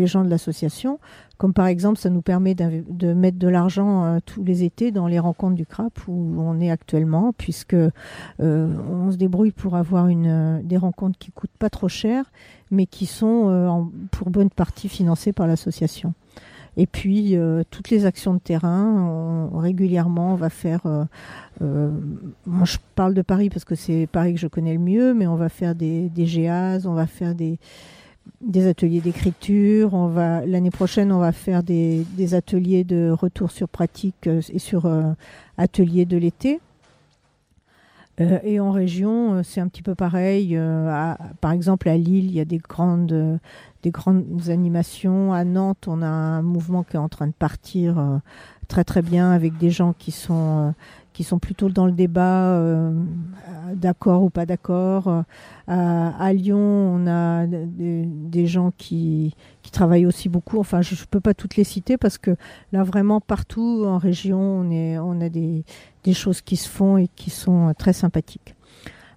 gens 0.06 0.24
de 0.24 0.30
l'association, 0.30 0.98
comme 1.38 1.52
par 1.52 1.66
exemple 1.66 1.98
ça 1.98 2.10
nous 2.10 2.22
permet 2.22 2.54
de 2.54 3.12
mettre 3.12 3.38
de 3.38 3.48
l'argent 3.48 4.04
euh, 4.04 4.18
tous 4.24 4.44
les 4.44 4.62
étés 4.62 4.92
dans 4.92 5.06
les 5.06 5.18
rencontres 5.18 5.56
du 5.56 5.66
CRAP 5.66 6.06
où 6.06 6.36
on 6.38 6.60
est 6.60 6.70
actuellement, 6.70 7.32
puisque 7.36 7.74
euh, 7.74 7.90
on 8.38 9.10
se 9.10 9.16
débrouille 9.16 9.50
pour 9.52 9.76
avoir 9.76 10.08
une, 10.08 10.26
euh, 10.26 10.60
des 10.62 10.76
rencontres 10.76 11.18
qui 11.18 11.32
coûtent 11.32 11.50
pas 11.58 11.70
trop 11.70 11.88
cher, 11.88 12.30
mais 12.70 12.86
qui 12.86 13.06
sont 13.06 13.26
en- 13.26 13.90
pour 14.10 14.30
bonne 14.30 14.50
partie 14.50 14.88
financées 14.88 15.32
par 15.32 15.46
l'association. 15.46 16.14
Et 16.76 16.86
puis 16.86 17.36
euh, 17.36 17.62
toutes 17.70 17.90
les 17.90 18.06
actions 18.06 18.32
de 18.34 18.38
terrain, 18.38 19.50
régulièrement 19.54 20.32
on 20.32 20.36
va 20.36 20.48
faire. 20.50 20.86
euh, 20.86 21.04
euh, 21.62 21.90
je 22.64 22.78
parle 22.94 23.14
de 23.14 23.22
Paris 23.22 23.50
parce 23.50 23.64
que 23.64 23.74
c'est 23.74 24.08
Paris 24.10 24.34
que 24.34 24.40
je 24.40 24.46
connais 24.46 24.72
le 24.72 24.78
mieux, 24.78 25.12
mais 25.12 25.26
on 25.26 25.36
va 25.36 25.48
faire 25.48 25.74
des, 25.74 26.08
des 26.08 26.26
GEAS, 26.26 26.86
on 26.86 26.94
va 26.94 27.06
faire 27.06 27.34
des, 27.34 27.58
ateliers 28.66 29.00
d'écriture. 29.00 29.92
On 29.92 30.06
va 30.06 30.46
l'année 30.46 30.70
prochaine, 30.70 31.12
on 31.12 31.18
va 31.18 31.32
faire 31.32 31.62
des, 31.62 32.06
ateliers 32.34 32.84
de 32.84 33.10
retour 33.10 33.50
sur 33.50 33.68
pratique 33.68 34.26
et 34.26 34.58
sur 34.58 34.90
ateliers 35.58 36.06
de 36.06 36.16
l'été. 36.16 36.60
Et 38.44 38.60
en 38.60 38.70
région, 38.70 39.42
c'est 39.42 39.60
un 39.60 39.68
petit 39.68 39.82
peu 39.82 39.94
pareil. 39.94 40.58
Par 41.40 41.52
exemple, 41.52 41.88
à 41.88 41.96
Lille, 41.96 42.26
il 42.26 42.34
y 42.34 42.40
a 42.40 42.44
des 42.44 42.58
grandes, 42.58 43.38
des 43.82 43.90
grandes 43.90 44.48
animations. 44.48 45.32
À 45.32 45.44
Nantes, 45.44 45.86
on 45.86 46.02
a 46.02 46.06
un 46.06 46.42
mouvement 46.42 46.82
qui 46.82 46.96
est 46.96 47.00
en 47.00 47.08
train 47.08 47.26
de 47.26 47.32
partir 47.32 47.98
euh, 47.98 48.18
très 48.68 48.84
très 48.84 49.02
bien 49.02 49.32
avec 49.32 49.58
des 49.58 49.70
gens 49.70 49.92
qui 49.92 50.12
sont, 50.12 50.68
euh, 50.68 50.70
qui 51.12 51.24
sont 51.24 51.38
plutôt 51.38 51.68
dans 51.68 51.86
le 51.86 51.92
débat, 51.92 52.52
euh, 52.52 52.92
d'accord 53.74 54.22
ou 54.22 54.30
pas 54.30 54.46
d'accord. 54.46 55.24
À, 55.66 56.32
Lyon, 56.32 56.58
on 56.58 57.06
a 57.06 57.46
des, 57.46 58.46
gens 58.46 58.72
qui, 58.76 59.34
qui 59.62 59.70
travaillent 59.70 60.06
aussi 60.06 60.28
beaucoup. 60.28 60.58
Enfin, 60.58 60.82
je 60.82 60.94
ne 60.94 61.06
peux 61.10 61.20
pas 61.20 61.34
toutes 61.34 61.56
les 61.56 61.64
citer 61.64 61.96
parce 61.96 62.18
que 62.18 62.36
là, 62.72 62.82
vraiment, 62.82 63.20
partout 63.20 63.84
en 63.86 63.98
région, 63.98 64.40
on, 64.40 64.70
est, 64.70 64.98
on 64.98 65.20
a 65.20 65.28
des, 65.28 65.64
des 66.04 66.14
choses 66.14 66.40
qui 66.40 66.56
se 66.56 66.68
font 66.68 66.98
et 66.98 67.08
qui 67.08 67.30
sont 67.30 67.72
très 67.76 67.92
sympathiques. 67.92 68.54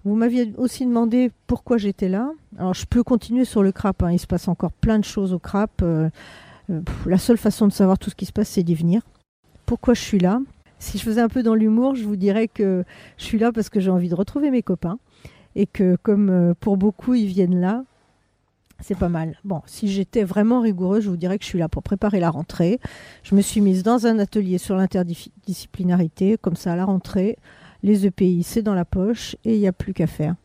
Vous 0.06 0.16
m'aviez 0.16 0.54
aussi 0.58 0.86
demandé 0.86 1.32
pourquoi 1.48 1.78
j'étais 1.78 2.10
là. 2.10 2.32
Alors, 2.60 2.76
je 2.76 2.86
peux 2.86 3.04
continuer 3.04 3.44
sur 3.44 3.64
le 3.64 3.72
CRAP. 3.72 4.04
hein. 4.04 4.12
Il 4.12 4.20
se 4.20 4.28
passe 4.28 4.48
encore 4.48 4.72
plein 4.72 5.00
de 5.00 5.04
choses 5.04 5.34
au 5.34 5.40
CRAP. 5.40 5.82
Euh, 5.82 6.10
euh, 6.70 6.82
la 7.08 7.18
seule 7.18 7.38
façon 7.38 7.68
de 7.68 7.74
savoir 7.74 7.98
tout 7.98 8.12
ce 8.12 8.16
qui 8.16 8.28
se 8.28 8.32
passe, 8.32 8.50
c'est 8.50 8.62
d'y 8.62 8.76
venir. 8.76 9.02
Pourquoi 9.66 9.96
je 9.96 10.02
suis 10.02 10.20
là? 10.20 10.40
Si 10.78 11.00
je 11.00 11.04
faisais 11.04 11.22
un 11.22 11.28
peu 11.28 11.42
dans 11.42 11.56
l'humour, 11.56 11.96
je 11.96 12.04
vous 12.04 12.18
dirais 12.18 12.48
que 12.48 12.84
je 13.18 13.24
suis 13.24 13.40
là 13.40 13.52
parce 13.52 13.70
que 13.70 13.80
j'ai 13.80 13.90
envie 13.90 14.10
de 14.10 14.16
retrouver 14.16 14.52
mes 14.52 14.62
copains 14.62 15.00
et 15.56 15.66
que 15.66 15.98
comme 16.04 16.30
euh, 16.30 16.54
pour 16.60 16.78
beaucoup, 16.78 17.16
ils 17.16 17.26
viennent 17.26 17.60
là. 17.60 17.84
C'est 18.82 18.98
pas 18.98 19.10
mal. 19.10 19.40
Bon, 19.44 19.62
si 19.66 19.88
j'étais 19.88 20.24
vraiment 20.24 20.60
rigoureuse, 20.60 21.06
je 21.06 21.10
vous 21.10 21.18
dirais 21.18 21.40
que 21.40 21.46
je 21.46 21.50
suis 21.50 21.60
là 21.60 21.70
pour 21.70 21.82
préparer 21.82 22.20
la 22.20 22.30
rentrée. 22.30 22.80
Je 23.24 23.34
me 23.34 23.42
suis 23.42 23.62
mise 23.62 23.84
dans 23.84 24.06
un 24.06 24.20
atelier 24.20 24.58
sur 24.58 24.76
l'interdisciplinarité, 24.76 26.38
comme 26.38 26.58
ça 26.58 26.74
à 26.74 26.76
la 26.76 26.86
rentrée. 26.86 27.38
Les 27.86 28.08
EPI, 28.08 28.42
c'est 28.42 28.64
dans 28.64 28.74
la 28.74 28.84
poche 28.84 29.36
et 29.46 29.54
il 29.54 29.60
n'y 29.60 29.68
a 29.68 29.72
plus 29.72 29.94
qu'à 29.94 30.08
faire. 30.08 30.36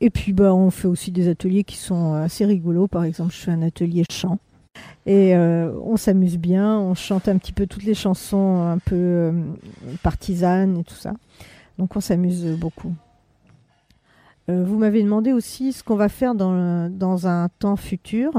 Et 0.00 0.10
puis, 0.10 0.32
bah, 0.32 0.52
on 0.52 0.70
fait 0.70 0.88
aussi 0.88 1.12
des 1.12 1.28
ateliers 1.28 1.62
qui 1.62 1.76
sont 1.76 2.14
assez 2.14 2.44
rigolos. 2.44 2.88
Par 2.88 3.04
exemple, 3.04 3.32
je 3.32 3.38
fais 3.38 3.52
un 3.52 3.62
atelier 3.62 4.02
chant. 4.10 4.40
Et 5.06 5.36
euh, 5.36 5.72
on 5.84 5.96
s'amuse 5.96 6.38
bien, 6.38 6.76
on 6.76 6.94
chante 6.94 7.28
un 7.28 7.38
petit 7.38 7.52
peu 7.52 7.68
toutes 7.68 7.84
les 7.84 7.94
chansons 7.94 8.62
un 8.62 8.78
peu 8.78 8.96
euh, 8.96 9.32
partisanes 10.02 10.78
et 10.78 10.82
tout 10.82 10.96
ça. 10.96 11.12
Donc 11.78 11.94
on 11.94 12.00
s'amuse 12.00 12.46
beaucoup. 12.58 12.92
Euh, 14.48 14.64
vous 14.64 14.76
m'avez 14.76 15.04
demandé 15.04 15.32
aussi 15.32 15.72
ce 15.72 15.84
qu'on 15.84 15.94
va 15.94 16.08
faire 16.08 16.34
dans, 16.34 17.26
un 17.28 17.48
temps 17.60 17.76
futur. 17.76 18.32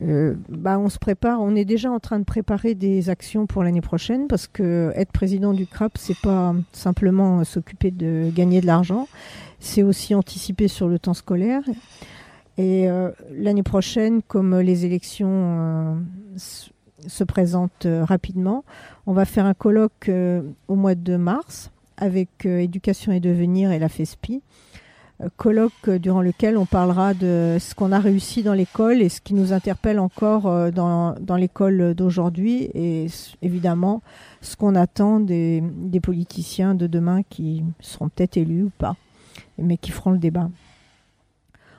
Euh, 0.00 0.34
bah, 0.48 0.78
on 0.78 0.88
se 0.88 0.98
prépare, 0.98 1.42
on 1.42 1.54
est 1.54 1.66
déjà 1.66 1.90
en 1.90 2.00
train 2.00 2.18
de 2.18 2.24
préparer 2.24 2.74
des 2.74 3.10
actions 3.10 3.46
pour 3.46 3.62
l'année 3.62 3.82
prochaine 3.82 4.26
parce 4.26 4.46
que 4.46 4.90
être 4.94 5.12
président 5.12 5.52
du 5.52 5.66
CRAP, 5.66 5.98
c'est 5.98 6.18
pas 6.18 6.54
simplement 6.72 7.44
s'occuper 7.44 7.90
de 7.90 8.30
gagner 8.34 8.62
de 8.62 8.66
l'argent, 8.66 9.06
c'est 9.60 9.82
aussi 9.82 10.14
anticiper 10.14 10.68
sur 10.68 10.88
le 10.88 10.98
temps 10.98 11.14
scolaire. 11.14 11.62
Et 12.56 12.88
euh, 12.88 13.10
l'année 13.32 13.62
prochaine, 13.62 14.22
comme 14.22 14.58
les 14.60 14.86
élections 14.86 15.28
euh, 15.30 15.94
se 16.36 17.24
présentent 17.24 17.86
rapidement, 18.02 18.64
on 19.06 19.12
va 19.12 19.24
faire 19.26 19.44
un 19.44 19.54
colloque 19.54 20.10
au 20.68 20.74
mois 20.74 20.94
de 20.94 21.16
mars 21.16 21.70
avec 21.98 22.46
Éducation 22.46 23.12
et 23.12 23.20
Devenir 23.20 23.72
et 23.72 23.78
la 23.78 23.88
FESPI. 23.88 24.42
Colloque 25.36 25.88
durant 25.90 26.20
lequel 26.22 26.56
on 26.56 26.66
parlera 26.66 27.14
de 27.14 27.56
ce 27.60 27.74
qu'on 27.74 27.92
a 27.92 27.98
réussi 28.00 28.42
dans 28.42 28.54
l'école 28.54 29.00
et 29.02 29.08
ce 29.08 29.20
qui 29.20 29.34
nous 29.34 29.52
interpelle 29.52 29.98
encore 30.00 30.46
euh, 30.46 30.70
dans, 30.70 31.14
dans 31.20 31.36
l'école 31.36 31.94
d'aujourd'hui 31.94 32.70
et 32.74 33.06
évidemment 33.40 34.02
ce 34.40 34.56
qu'on 34.56 34.74
attend 34.74 35.20
des, 35.20 35.62
des 35.62 36.00
politiciens 36.00 36.74
de 36.74 36.86
demain 36.86 37.22
qui 37.28 37.62
seront 37.80 38.08
peut-être 38.08 38.36
élus 38.36 38.64
ou 38.64 38.72
pas, 38.78 38.96
mais 39.58 39.76
qui 39.76 39.90
feront 39.92 40.10
le 40.10 40.18
débat. 40.18 40.50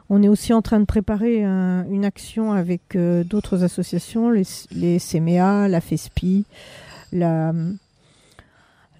On 0.09 0.21
est 0.21 0.27
aussi 0.29 0.53
en 0.53 0.61
train 0.61 0.79
de 0.79 0.85
préparer 0.85 1.43
un- 1.43 1.85
une 1.89 2.05
action 2.05 2.51
avec 2.53 2.95
euh, 2.95 3.23
d'autres 3.23 3.63
associations, 3.63 4.29
les, 4.29 4.43
les 4.71 4.99
CMEA, 4.99 5.67
la 5.67 5.81
FESPI, 5.81 6.45
la, 7.11 7.53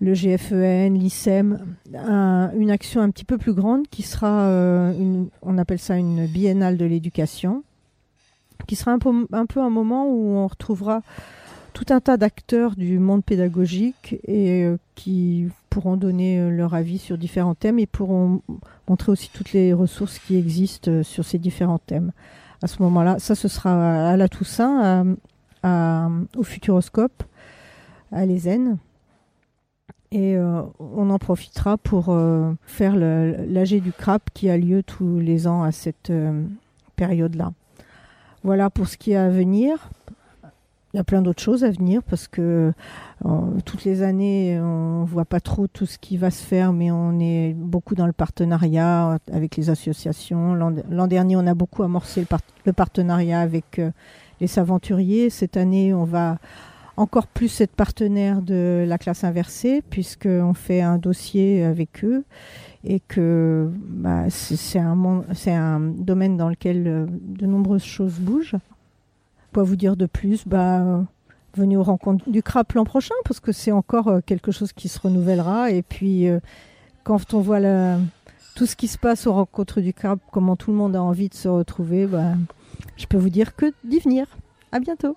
le 0.04 0.14
GFEN, 0.14 0.94
l'ICEM, 0.98 1.60
un- 1.96 2.52
une 2.58 2.70
action 2.72 3.00
un 3.02 3.10
petit 3.10 3.24
peu 3.24 3.38
plus 3.38 3.54
grande 3.54 3.88
qui 3.88 4.02
sera, 4.04 4.48
euh, 4.50 5.24
on 5.42 5.58
appelle 5.58 5.80
ça 5.80 5.96
une 5.96 6.26
biennale 6.28 6.76
de 6.78 6.84
l'éducation, 6.86 7.64
qui 8.68 8.76
sera 8.76 8.92
un 8.92 9.00
peu, 9.00 9.10
un 9.32 9.70
moment 9.70 10.06
où 10.08 10.36
on 10.36 10.48
retrouvera 10.48 11.02
tout 11.72 11.86
un 11.90 12.02
tas 12.02 12.18
d'acteurs 12.18 12.76
du 12.76 13.00
monde 13.00 13.24
pédagogique 13.24 14.18
et 14.28 14.64
euh, 14.66 14.78
qui 14.96 15.48
pourront 15.70 15.96
donner 15.96 16.38
euh, 16.38 16.50
leur 16.50 16.74
avis 16.74 16.98
sur 16.98 17.18
différents 17.18 17.56
thèmes 17.56 17.80
et 17.80 17.88
pourront 17.88 18.42
montrer 18.90 19.12
aussi 19.12 19.30
toutes 19.34 19.54
les 19.54 19.72
ressources 19.74 20.20
qui 20.20 20.36
existent 20.36 21.02
sur 21.04 21.24
ces 21.24 21.40
différents 21.40 21.80
thèmes. 21.80 22.12
À 22.62 22.68
ce 22.68 22.82
moment-là, 22.84 23.20
ça 23.20 23.36
ce 23.36 23.48
sera 23.48 24.10
à 24.10 24.18
la 24.18 24.28
Toussaint, 24.28 25.16
au 25.64 26.44
Futuroscope, 26.44 27.24
à 28.12 28.26
l'ESEN. 28.26 28.78
Et 30.14 30.38
euh, 30.38 30.62
on 30.80 31.10
en 31.10 31.18
profitera 31.18 31.76
pour 31.76 32.10
euh, 32.10 32.54
faire 32.68 32.96
l'AG 32.96 33.82
du 33.82 33.92
CRAP 33.92 34.30
qui 34.36 34.48
a 34.48 34.58
lieu 34.58 34.84
tous 34.84 35.18
les 35.18 35.48
ans 35.48 35.64
à 35.64 35.72
cette 35.72 36.12
euh, 36.12 36.44
période-là. 36.96 37.52
Voilà 38.44 38.70
pour 38.70 38.88
ce 38.88 38.96
qui 38.96 39.14
est 39.14 39.18
à 39.18 39.30
venir. 39.30 39.90
Il 40.94 40.98
y 40.98 41.00
a 41.00 41.04
plein 41.04 41.24
d'autres 41.24 41.42
choses 41.42 41.64
à 41.64 41.72
venir 41.72 42.04
parce 42.04 42.28
que 42.28 42.72
toutes 43.66 43.84
les 43.84 44.04
années, 44.04 44.60
on 44.62 45.06
voit 45.06 45.26
pas 45.26 45.40
trop 45.40 45.66
tout 45.66 45.88
ce 45.88 45.98
qui 45.98 46.18
va 46.18 46.30
se 46.30 46.44
faire, 46.44 46.72
mais 46.72 46.92
on 46.92 47.20
est 47.20 47.56
beaucoup 47.56 47.96
dans 47.96 48.06
le 48.06 48.14
partenariat 48.14 49.18
avec 49.32 49.56
les 49.56 49.72
associations. 49.72 50.54
L'an 50.54 51.08
dernier, 51.08 51.36
on 51.36 51.48
a 51.48 51.56
beaucoup 51.56 51.82
amorcé 51.82 52.22
le, 52.22 52.28
le 52.66 52.74
partenariat 52.74 53.40
avec 53.40 53.82
les 54.40 54.60
aventuriers. 54.60 55.32
Cette 55.32 55.58
année, 55.58 55.96
on 55.96 56.04
va 56.04 56.38
encore 56.98 57.28
plus 57.28 57.62
être 57.62 57.76
partenaire 57.76 58.42
de 58.42 58.86
la 58.88 58.98
classe 58.98 59.24
inversée 59.24 59.82
puisqu'on 59.90 60.54
fait 60.54 60.82
un 60.82 60.98
dossier 60.98 61.64
avec 61.64 62.04
eux 62.04 62.24
et 62.84 63.00
que 63.00 63.70
bah, 63.88 64.30
c'est 64.30 64.80
un, 64.80 65.80
domaine 65.80 66.38
dans 66.38 66.50
lequel 66.50 66.88
euh, 66.88 67.06
de 67.10 67.46
nombreuses 67.46 67.84
choses 67.84 68.20
bougent. 68.20 68.58
Quoi 69.54 69.64
vous 69.64 69.76
dire 69.76 69.96
de 69.96 70.06
plus? 70.06 70.48
Bah, 70.48 71.06
Venez 71.56 71.78
aux 71.78 71.84
rencontres 71.84 72.28
du 72.30 72.42
CRAP 72.42 72.74
l'an 72.74 72.84
prochain 72.84 73.14
parce 73.26 73.40
que 73.40 73.52
c'est 73.52 73.72
encore 73.72 74.08
euh, 74.08 74.20
quelque 74.26 74.52
chose 74.52 74.74
qui 74.74 74.90
se 74.90 75.00
renouvellera. 75.00 75.70
Et 75.70 75.84
puis, 75.84 76.28
euh, 76.28 76.40
quand 77.04 77.36
on 77.36 77.42
voit 77.42 77.60
la- 77.60 78.00
tout 78.56 78.66
ce 78.66 78.76
qui 78.76 78.88
se 78.88 78.98
passe 78.98 79.28
aux 79.28 79.34
rencontres 79.34 79.80
du 79.80 79.94
CRAP, 79.94 80.20
comment 80.32 80.56
tout 80.56 80.72
le 80.72 80.78
monde 80.78 80.96
a 80.96 81.02
envie 81.02 81.30
de 81.30 81.36
se 81.36 81.48
retrouver, 81.48 82.08
bah, 82.08 82.34
je 82.98 83.06
peux 83.06 83.18
vous 83.18 83.30
dire 83.30 83.56
que 83.56 83.72
d'y 83.84 84.00
venir. 84.00 84.26
À 84.72 84.80
bientôt. 84.80 85.16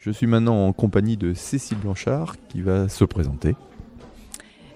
Je 0.00 0.10
suis 0.10 0.26
maintenant 0.26 0.66
en 0.66 0.72
compagnie 0.72 1.18
de 1.18 1.34
Cécile 1.34 1.76
Blanchard 1.76 2.36
qui 2.48 2.62
va 2.62 2.88
se 2.88 3.04
présenter. 3.04 3.54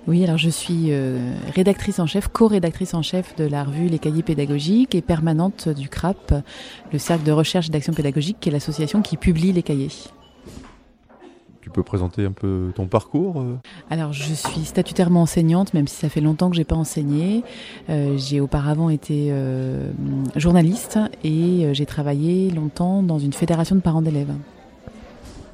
Oui, 0.07 0.23
alors 0.23 0.37
je 0.37 0.51
suis 0.51 0.89
euh, 0.93 1.35
rédactrice 1.55 1.99
en 1.99 2.07
chef, 2.07 2.29
co-rédactrice 2.29 2.93
en 2.93 3.01
chef 3.01 3.35
de 3.37 3.45
la 3.45 3.65
revue 3.65 3.87
Les 3.87 3.99
Cahiers 3.99 4.23
pédagogiques 4.23 4.95
et 4.95 5.01
permanente 5.01 5.71
du 5.71 5.89
CRAP, 5.89 6.35
le 6.93 6.99
Cercle 6.99 7.25
de 7.25 7.33
recherche 7.33 7.69
et 7.69 7.71
d'action 7.71 7.95
pédagogique, 7.95 8.37
qui 8.39 8.51
est 8.51 8.53
l'association 8.53 9.01
qui 9.01 9.17
publie 9.17 9.51
les 9.53 9.63
cahiers. 9.63 9.89
Tu 11.63 11.71
peux 11.71 11.83
présenter 11.83 12.27
un 12.27 12.33
peu 12.33 12.73
ton 12.75 12.87
parcours 12.87 13.41
euh? 13.41 13.59
Alors, 13.89 14.13
je 14.13 14.35
suis 14.35 14.67
statutairement 14.67 15.23
enseignante, 15.23 15.73
même 15.73 15.89
si 15.89 15.97
ça 15.97 16.11
fait 16.11 16.21
longtemps 16.21 16.51
que 16.51 16.57
j'ai 16.57 16.65
pas 16.65 16.77
enseigné. 16.77 17.43
Euh, 17.89 18.19
j'ai 18.19 18.41
auparavant 18.41 18.91
été 18.91 19.29
euh, 19.31 19.91
journaliste 20.37 20.99
et 21.25 21.73
j'ai 21.73 21.87
travaillé 21.87 22.51
longtemps 22.51 23.03
dans 23.03 23.19
une 23.19 23.33
fédération 23.33 23.75
de 23.75 23.81
parents 23.81 24.03
d'élèves. 24.03 24.35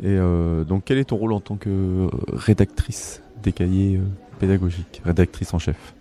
Et 0.02 0.06
euh, 0.06 0.64
donc, 0.64 0.84
quel 0.86 0.98
est 0.98 1.04
ton 1.04 1.16
rôle 1.16 1.32
en 1.32 1.40
tant 1.40 1.56
que 1.56 1.68
euh, 1.68 2.08
rédactrice 2.32 3.22
des 3.42 3.52
cahiers 3.52 3.96
euh, 3.96 4.04
pédagogiques, 4.38 5.02
rédactrice 5.04 5.52
en 5.52 5.58
chef? 5.58 5.94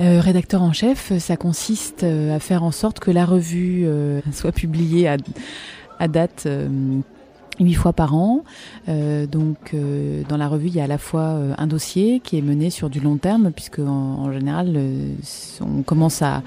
Rédacteur 0.00 0.62
en 0.62 0.72
chef, 0.72 1.12
ça 1.18 1.36
consiste 1.36 2.04
à 2.04 2.38
faire 2.38 2.62
en 2.62 2.70
sorte 2.70 3.00
que 3.00 3.10
la 3.10 3.24
revue 3.24 3.84
soit 4.30 4.52
publiée 4.52 5.08
à, 5.08 6.06
date 6.06 6.46
huit 7.60 7.74
fois 7.74 7.92
par 7.92 8.14
an. 8.14 8.44
Euh, 8.88 9.26
donc, 9.26 9.72
euh, 9.74 10.22
dans 10.28 10.36
la 10.36 10.48
revue, 10.48 10.68
il 10.68 10.74
y 10.74 10.80
a 10.80 10.84
à 10.84 10.88
la 10.88 10.98
fois 10.98 11.22
euh, 11.22 11.54
un 11.58 11.66
dossier 11.66 12.20
qui 12.20 12.38
est 12.38 12.42
mené 12.42 12.70
sur 12.70 12.90
du 12.90 13.00
long 13.00 13.16
terme, 13.16 13.50
puisque 13.52 13.80
en, 13.80 14.32
général, 14.32 14.74
euh, 14.76 15.14
on 15.60 15.82
commence 15.82 16.22
à, 16.22 16.42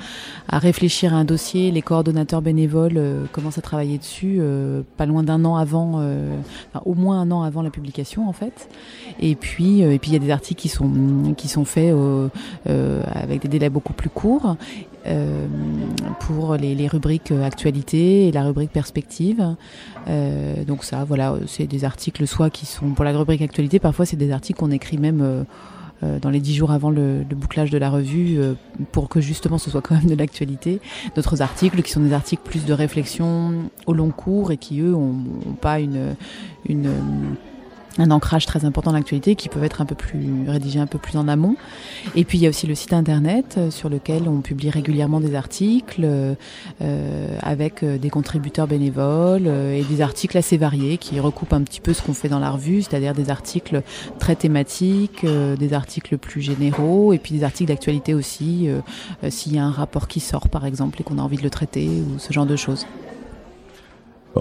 à 0.47 0.59
réfléchir 0.59 1.13
à 1.13 1.17
un 1.17 1.25
dossier. 1.25 1.71
Les 1.71 1.81
coordonnateurs 1.81 2.41
bénévoles 2.41 2.97
euh, 2.97 3.25
commencent 3.31 3.57
à 3.57 3.61
travailler 3.61 3.97
dessus 3.97 4.37
euh, 4.39 4.81
pas 4.97 5.05
loin 5.05 5.23
d'un 5.23 5.45
an 5.45 5.55
avant, 5.55 6.01
au 6.85 6.93
moins 6.93 7.21
un 7.21 7.31
an 7.31 7.43
avant 7.43 7.61
la 7.61 7.69
publication, 7.69 8.27
en 8.27 8.33
fait. 8.33 8.69
Et 9.19 9.35
puis, 9.35 9.81
et 9.81 9.99
puis 9.99 10.11
il 10.11 10.13
y 10.13 10.17
a 10.17 10.19
des 10.19 10.31
articles 10.31 10.61
qui 10.61 10.69
sont 10.69 11.33
qui 11.37 11.47
sont 11.47 11.65
faits 11.65 11.93
avec 12.65 13.41
des 13.41 13.47
délais 13.47 13.69
beaucoup 13.69 13.93
plus 13.93 14.09
courts 14.09 14.55
euh, 15.07 15.47
pour 16.19 16.55
les, 16.55 16.75
les 16.75 16.87
rubriques 16.87 17.31
euh, 17.31 17.43
actualité 17.43 18.27
et 18.27 18.31
la 18.31 18.43
rubrique 18.43 18.71
perspective. 18.71 19.55
Euh, 20.07 20.63
donc 20.63 20.83
ça, 20.83 21.03
voilà, 21.03 21.35
c'est 21.47 21.67
des 21.67 21.85
articles 21.85 22.25
soit 22.27 22.49
qui 22.49 22.65
sont 22.65 22.89
pour 22.91 23.05
la 23.05 23.11
rubrique 23.17 23.41
actualité, 23.41 23.79
parfois 23.79 24.05
c'est 24.05 24.17
des 24.17 24.31
articles 24.31 24.59
qu'on 24.59 24.71
écrit 24.71 24.97
même 24.97 25.21
euh, 25.21 26.19
dans 26.19 26.31
les 26.31 26.39
dix 26.39 26.55
jours 26.55 26.71
avant 26.71 26.89
le, 26.89 27.19
le 27.19 27.35
bouclage 27.35 27.69
de 27.69 27.77
la 27.77 27.89
revue 27.91 28.39
pour 28.91 29.07
que 29.07 29.21
justement 29.21 29.59
ce 29.59 29.69
soit 29.69 29.81
quand 29.81 29.95
même 29.95 30.09
de 30.09 30.15
l'actualité. 30.15 30.79
D'autres 31.15 31.43
articles 31.43 31.81
qui 31.83 31.91
sont 31.91 32.01
des 32.01 32.13
articles 32.13 32.41
plus 32.43 32.65
de 32.65 32.73
réflexion 32.73 33.69
au 33.85 33.93
long 33.93 34.09
cours 34.09 34.51
et 34.51 34.57
qui 34.57 34.79
eux 34.81 34.95
ont 34.95 35.15
pas 35.61 35.79
une 35.79 36.15
une 36.67 36.89
un 37.97 38.11
ancrage 38.11 38.45
très 38.45 38.65
important 38.65 38.91
dans 38.91 38.97
l'actualité 38.97 39.35
qui 39.35 39.49
peuvent 39.49 39.63
être 39.63 39.81
un 39.81 39.85
peu 39.85 39.95
plus 39.95 40.47
rédigés 40.47 40.79
un 40.79 40.87
peu 40.87 40.97
plus 40.97 41.17
en 41.17 41.27
amont. 41.27 41.55
Et 42.15 42.23
puis 42.23 42.37
il 42.37 42.41
y 42.41 42.45
a 42.45 42.49
aussi 42.49 42.67
le 42.67 42.75
site 42.75 42.93
internet 42.93 43.55
euh, 43.57 43.71
sur 43.71 43.89
lequel 43.89 44.27
on 44.27 44.41
publie 44.41 44.69
régulièrement 44.69 45.19
des 45.19 45.35
articles 45.35 46.03
euh, 46.05 47.37
avec 47.41 47.83
euh, 47.83 47.97
des 47.97 48.09
contributeurs 48.09 48.67
bénévoles 48.67 49.47
euh, 49.47 49.73
et 49.73 49.83
des 49.83 50.01
articles 50.01 50.37
assez 50.37 50.57
variés 50.57 50.97
qui 50.97 51.19
recoupent 51.19 51.53
un 51.53 51.63
petit 51.63 51.81
peu 51.81 51.93
ce 51.93 52.01
qu'on 52.01 52.13
fait 52.13 52.29
dans 52.29 52.39
la 52.39 52.51
revue, 52.51 52.81
c'est-à-dire 52.81 53.13
des 53.13 53.29
articles 53.29 53.81
très 54.19 54.35
thématiques, 54.35 55.23
euh, 55.23 55.55
des 55.55 55.73
articles 55.73 56.17
plus 56.17 56.41
généraux 56.41 57.13
et 57.13 57.17
puis 57.17 57.33
des 57.35 57.43
articles 57.43 57.67
d'actualité 57.67 58.13
aussi 58.13 58.69
euh, 58.69 58.79
euh, 59.23 59.29
s'il 59.29 59.53
y 59.53 59.59
a 59.59 59.65
un 59.65 59.71
rapport 59.71 60.07
qui 60.07 60.19
sort 60.19 60.49
par 60.49 60.65
exemple 60.65 61.01
et 61.01 61.03
qu'on 61.03 61.17
a 61.17 61.21
envie 61.21 61.37
de 61.37 61.43
le 61.43 61.49
traiter 61.49 61.87
ou 61.87 62.19
ce 62.19 62.31
genre 62.31 62.45
de 62.45 62.55
choses. 62.55 62.85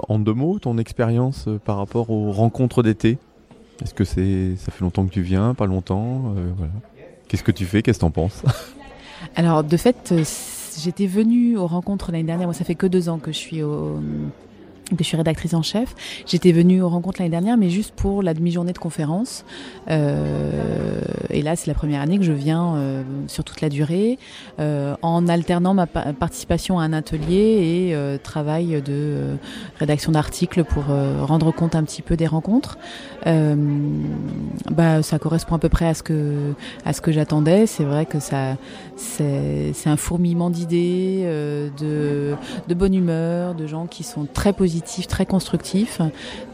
En 0.09 0.19
deux 0.19 0.35
mots, 0.35 0.59
ton 0.59 0.79
expérience 0.79 1.49
euh, 1.49 1.59
par 1.59 1.77
rapport 1.77 2.11
aux 2.11 2.31
rencontres 2.31 2.83
d'été? 2.83 3.19
Est-ce 3.83 3.95
que 3.95 4.05
c'est 4.05 4.57
ça 4.57 4.71
fait 4.71 4.83
longtemps 4.83 5.07
que 5.07 5.13
tu 5.13 5.23
viens, 5.23 5.55
pas 5.55 5.67
longtemps 5.67 6.35
euh. 6.37 6.67
Qu'est-ce 7.29 7.45
que 7.45 7.53
tu 7.53 7.65
fais 7.65 7.83
Qu'est-ce 7.83 7.99
que 7.99 8.05
t'en 8.05 8.11
penses? 8.11 8.43
Alors, 9.37 9.63
de 9.63 9.77
fait, 9.77 10.11
euh, 10.13 10.25
j'étais 10.83 11.07
venue 11.07 11.57
aux 11.57 11.67
rencontres 11.67 12.11
l'année 12.11 12.25
dernière. 12.25 12.49
Moi, 12.49 12.55
ça 12.55 12.65
fait 12.65 12.75
que 12.75 12.87
deux 12.87 13.09
ans 13.09 13.19
que 13.19 13.33
je 13.33 13.37
suis 13.37 13.63
au 13.63 14.01
je 14.99 15.05
suis 15.05 15.17
rédactrice 15.17 15.55
en 15.55 15.63
chef. 15.63 15.95
J'étais 16.27 16.53
venue 16.53 16.83
aux 16.83 16.89
rencontres 16.89 17.21
l'année 17.21 17.31
dernière, 17.31 17.57
mais 17.57 17.71
juste 17.71 17.95
pour 17.95 18.23
la 18.23 18.35
demi-journée 18.35 18.73
de 18.73 18.79
conférence. 18.79 19.45
Euh, 19.91 21.01
et 21.31 21.43
là, 21.43 21.57
c'est 21.57 21.69
la 21.69 21.75
première 21.75 22.01
année 22.01 22.19
que 22.19 22.25
je 22.25 22.33
viens 22.33 22.75
euh, 22.75 23.03
sur 23.27 23.45
toute 23.45 23.61
la 23.61 23.69
durée, 23.69 24.19
euh, 24.59 24.95
en 25.03 25.29
alternant 25.29 25.75
ma 25.75 25.87
pa- 25.87 26.13
participation 26.13 26.79
à 26.79 26.85
un 26.85 26.93
atelier 26.93 27.95
et 27.95 28.19
travail 28.23 28.83
de 28.83 29.37
rédaction 29.79 30.13
d'articles 30.13 30.65
pour 30.65 30.85
rendre 30.85 31.53
compte 31.53 31.75
un 31.75 31.85
petit 31.85 32.03
peu 32.03 32.17
des 32.17 32.27
rencontres. 32.27 32.79
Bah, 33.25 35.03
ça 35.03 35.19
correspond 35.19 35.57
à 35.57 35.59
peu 35.59 35.69
près 35.69 35.87
à 35.87 35.95
ce 35.95 36.03
que 36.03 37.13
j'attendais. 37.13 37.67
C'est 37.67 37.85
vrai 37.85 38.07
que 38.07 38.19
c'est 38.21 39.89
un 39.89 39.97
fourmillement 39.97 40.51
d'idées, 40.51 41.25
de 41.79 42.75
bonne 42.75 42.95
humeur, 42.95 43.55
de 43.55 43.67
gens 43.67 43.87
qui 43.87 44.03
sont 44.03 44.27
très 44.33 44.53
positifs, 44.53 44.80
très 45.09 45.27
constructifs. 45.27 46.01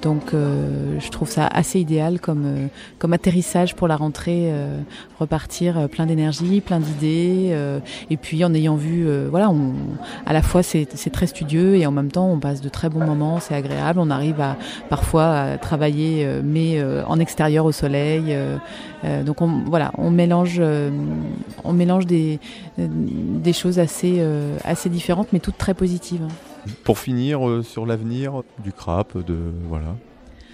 Donc 0.02 0.34
euh, 0.34 0.98
je 1.00 1.10
trouve 1.10 1.28
ça 1.28 1.46
assez 1.46 1.80
idéal 1.80 2.20
comme, 2.20 2.44
euh, 2.46 2.66
comme 2.98 3.12
atterrissage 3.12 3.74
pour 3.74 3.88
la 3.88 3.96
rentrée, 3.96 4.50
euh, 4.50 4.80
repartir 5.18 5.88
plein 5.88 6.06
d'énergie, 6.06 6.60
plein 6.60 6.80
d'idées. 6.80 7.56
et 8.10 8.16
puis 8.16 8.44
en 8.44 8.52
ayant 8.54 8.76
vu, 8.76 9.08
voilà, 9.30 9.50
on, 9.50 9.72
à 10.26 10.32
la 10.32 10.42
fois 10.42 10.62
c'est 10.62 11.10
très 11.12 11.26
studieux 11.26 11.76
et 11.76 11.86
en 11.86 11.90
même 11.90 12.10
temps 12.10 12.28
on 12.28 12.38
passe 12.38 12.60
de 12.60 12.68
très 12.68 12.88
bons 12.88 13.04
moments, 13.04 13.40
c'est 13.40 13.54
agréable. 13.54 13.98
On 13.98 14.10
arrive 14.10 14.40
à 14.40 14.56
parfois 14.88 15.38
à 15.38 15.58
travailler, 15.58 16.26
mais 16.44 16.82
en 17.06 17.18
extérieur 17.18 17.64
au 17.64 17.72
soleil. 17.72 18.36
donc 19.24 19.40
on, 19.40 19.62
voilà, 19.66 19.92
on 19.96 20.10
mélange, 20.10 20.60
on 21.64 21.72
mélange 21.72 22.06
des, 22.06 22.38
des 22.76 23.52
choses 23.52 23.78
assez, 23.78 24.22
assez 24.64 24.90
différentes, 24.90 25.28
mais 25.32 25.40
toutes 25.40 25.58
très 25.58 25.74
positives. 25.74 26.26
Pour 26.84 26.98
finir 26.98 27.46
euh, 27.46 27.62
sur 27.62 27.86
l'avenir 27.86 28.42
du 28.62 28.72
CRAP, 28.72 29.18
de 29.18 29.36
voilà, 29.68 29.96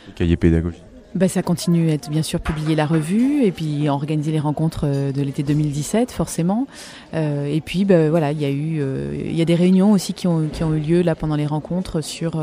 des 0.06 0.12
cahiers 0.14 0.36
pédagogiques. 0.36 0.82
Bah, 1.14 1.28
ça 1.28 1.42
continue 1.42 1.90
à 1.90 1.92
être 1.92 2.08
bien 2.08 2.22
sûr 2.22 2.40
publier 2.40 2.74
la 2.74 2.86
revue 2.86 3.44
et 3.44 3.52
puis 3.52 3.86
organiser 3.90 4.32
les 4.32 4.40
rencontres 4.40 4.86
euh, 4.86 5.12
de 5.12 5.20
l'été 5.20 5.42
2017 5.42 6.10
forcément. 6.10 6.66
Euh, 7.12 7.44
et 7.44 7.60
puis 7.60 7.84
bah, 7.84 8.08
voilà, 8.08 8.32
il 8.32 8.40
y 8.40 8.46
a 8.46 8.50
eu 8.50 8.82
il 9.14 9.36
y 9.36 9.42
a 9.42 9.44
des 9.44 9.54
réunions 9.54 9.92
aussi 9.92 10.14
qui 10.14 10.26
ont, 10.26 10.48
qui 10.50 10.64
ont 10.64 10.72
eu 10.74 10.80
lieu 10.80 11.02
là 11.02 11.14
pendant 11.14 11.36
les 11.36 11.44
rencontres 11.44 12.00
sur 12.00 12.42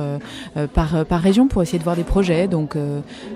par, 0.73 1.05
par 1.05 1.19
région 1.19 1.47
pour 1.47 1.63
essayer 1.63 1.79
de 1.79 1.83
voir 1.83 1.95
des 1.95 2.03
projets. 2.03 2.47
Donc 2.47 2.75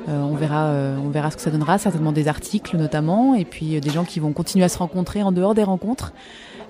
on 0.07 0.35
verra 0.35 0.71
on 1.03 1.09
verra 1.09 1.31
ce 1.31 1.37
que 1.37 1.41
ça 1.41 1.51
donnera, 1.51 1.77
certainement 1.77 2.11
des 2.11 2.27
articles 2.27 2.77
notamment 2.77 3.33
et 3.33 3.45
puis 3.45 3.79
des 3.79 3.89
gens 3.89 4.03
qui 4.03 4.19
vont 4.19 4.33
continuer 4.33 4.65
à 4.65 4.69
se 4.69 4.77
rencontrer 4.77 5.23
en 5.23 5.31
dehors 5.31 5.55
des 5.55 5.63
rencontres. 5.63 6.13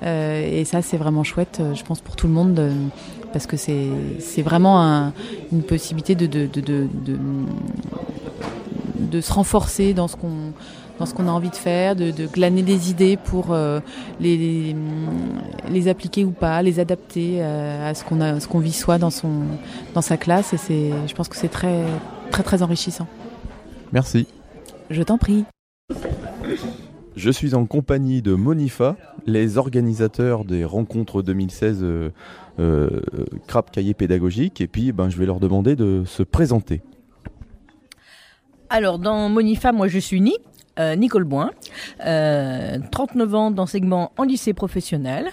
Et 0.03 0.63
ça 0.65 0.81
c'est 0.81 0.97
vraiment 0.97 1.23
chouette, 1.23 1.61
je 1.73 1.83
pense 1.83 1.99
pour 1.99 2.15
tout 2.15 2.27
le 2.27 2.33
monde. 2.33 2.71
Parce 3.33 3.47
que 3.47 3.57
c'est 3.57 4.41
vraiment 4.41 4.81
un- 4.81 5.13
une 5.51 5.63
possibilité 5.63 6.15
de, 6.15 6.25
de, 6.27 6.45
de, 6.45 6.87
de, 8.99 9.21
se 9.21 9.33
renforcer 9.33 9.93
dans 9.93 10.07
ce 10.07 10.15
qu'on 10.15 10.53
dans 10.99 11.07
ce 11.07 11.15
qu'on 11.15 11.27
a 11.27 11.31
envie 11.31 11.49
de 11.49 11.55
faire, 11.55 11.95
de, 11.95 12.11
de 12.11 12.27
glaner 12.27 12.61
des 12.61 12.91
idées 12.91 13.17
pour 13.17 13.47
euh, 13.51 13.79
les, 14.19 14.37
les, 14.37 14.75
les 15.71 15.87
appliquer 15.87 16.23
ou 16.23 16.29
pas, 16.31 16.61
les 16.61 16.79
adapter 16.79 17.37
euh, 17.41 17.89
à 17.89 17.95
ce 17.95 18.03
qu'on 18.03 18.21
a 18.21 18.39
ce 18.39 18.47
qu'on 18.47 18.59
vit 18.59 18.71
soi 18.71 18.99
dans 18.99 19.09
son 19.09 19.31
dans 19.95 20.01
sa 20.03 20.17
classe 20.17 20.53
et 20.53 20.57
c'est 20.57 20.91
je 21.07 21.13
pense 21.15 21.27
que 21.27 21.35
c'est 21.35 21.49
très 21.49 21.83
très 22.31 22.43
très 22.43 22.61
enrichissant. 22.61 23.07
Merci. 23.91 24.27
Je 24.91 25.01
t'en 25.01 25.17
prie. 25.17 25.45
Je 27.15 27.29
suis 27.29 27.53
en 27.53 27.65
compagnie 27.65 28.21
de 28.21 28.33
Monifa, 28.33 28.95
les 29.27 29.57
organisateurs 29.57 30.45
des 30.45 30.65
rencontres 30.65 31.21
2016 31.21 31.83
euh, 32.59 33.01
euh, 33.13 33.25
CRAP 33.47 33.71
Cahiers 33.71 33.93
Pédagogiques, 33.93 34.61
et 34.61 34.67
puis 34.67 34.91
ben, 34.91 35.09
je 35.09 35.17
vais 35.17 35.25
leur 35.25 35.39
demander 35.39 35.75
de 35.75 36.03
se 36.05 36.23
présenter. 36.23 36.81
Alors, 38.69 38.97
dans 38.97 39.29
Monifa, 39.29 39.71
moi, 39.71 39.87
je 39.87 39.99
suis 39.99 40.19
Ni, 40.19 40.35
euh, 40.79 40.95
Nicole 40.95 41.25
Boin, 41.25 41.51
euh, 42.05 42.79
39 42.91 43.35
ans 43.35 43.51
d'enseignement 43.51 44.11
en 44.17 44.23
lycée 44.23 44.53
professionnel 44.53 45.29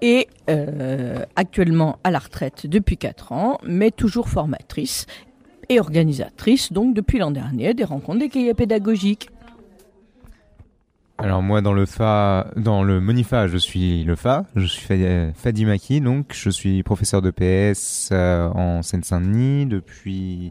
et 0.00 0.28
euh, 0.48 1.24
actuellement 1.34 1.98
à 2.04 2.12
la 2.12 2.20
retraite 2.20 2.68
depuis 2.68 2.96
4 2.96 3.32
ans, 3.32 3.58
mais 3.66 3.90
toujours 3.90 4.28
formatrice 4.28 5.06
et 5.68 5.80
organisatrice, 5.80 6.72
donc 6.72 6.94
depuis 6.94 7.18
l'an 7.18 7.32
dernier, 7.32 7.74
des 7.74 7.82
rencontres 7.82 8.20
des 8.20 8.28
cahiers 8.28 8.54
pédagogiques. 8.54 9.30
Alors 11.18 11.42
moi 11.42 11.60
dans 11.62 11.72
le 11.72 11.86
fa, 11.86 12.48
dans 12.56 12.82
le 12.82 13.00
Monifa, 13.00 13.46
je 13.46 13.56
suis 13.56 14.02
le 14.04 14.16
fa, 14.16 14.44
je 14.56 14.66
suis 14.66 14.84
Fa- 14.84 15.32
Fadi 15.34 15.64
Maki, 15.64 16.00
donc 16.00 16.32
je 16.34 16.50
suis 16.50 16.82
professeur 16.82 17.22
de 17.22 17.30
PS 17.30 18.08
euh, 18.12 18.48
en 18.48 18.82
Seine-Saint-Denis 18.82 19.66
depuis 19.66 20.50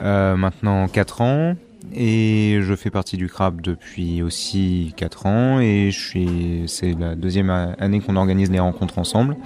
euh, 0.00 0.36
maintenant 0.36 0.88
4 0.88 1.22
ans 1.22 1.54
et 1.94 2.58
je 2.60 2.74
fais 2.74 2.90
partie 2.90 3.16
du 3.16 3.28
CRAP 3.28 3.62
depuis 3.62 4.20
aussi 4.22 4.92
4 4.96 5.26
ans 5.26 5.60
et 5.60 5.90
je 5.90 5.98
suis 5.98 6.62
c'est 6.66 6.92
la 6.92 7.14
deuxième 7.14 7.48
année 7.50 8.00
qu'on 8.00 8.16
organise 8.16 8.50
les 8.50 8.60
rencontres 8.60 8.98
ensemble 8.98 9.36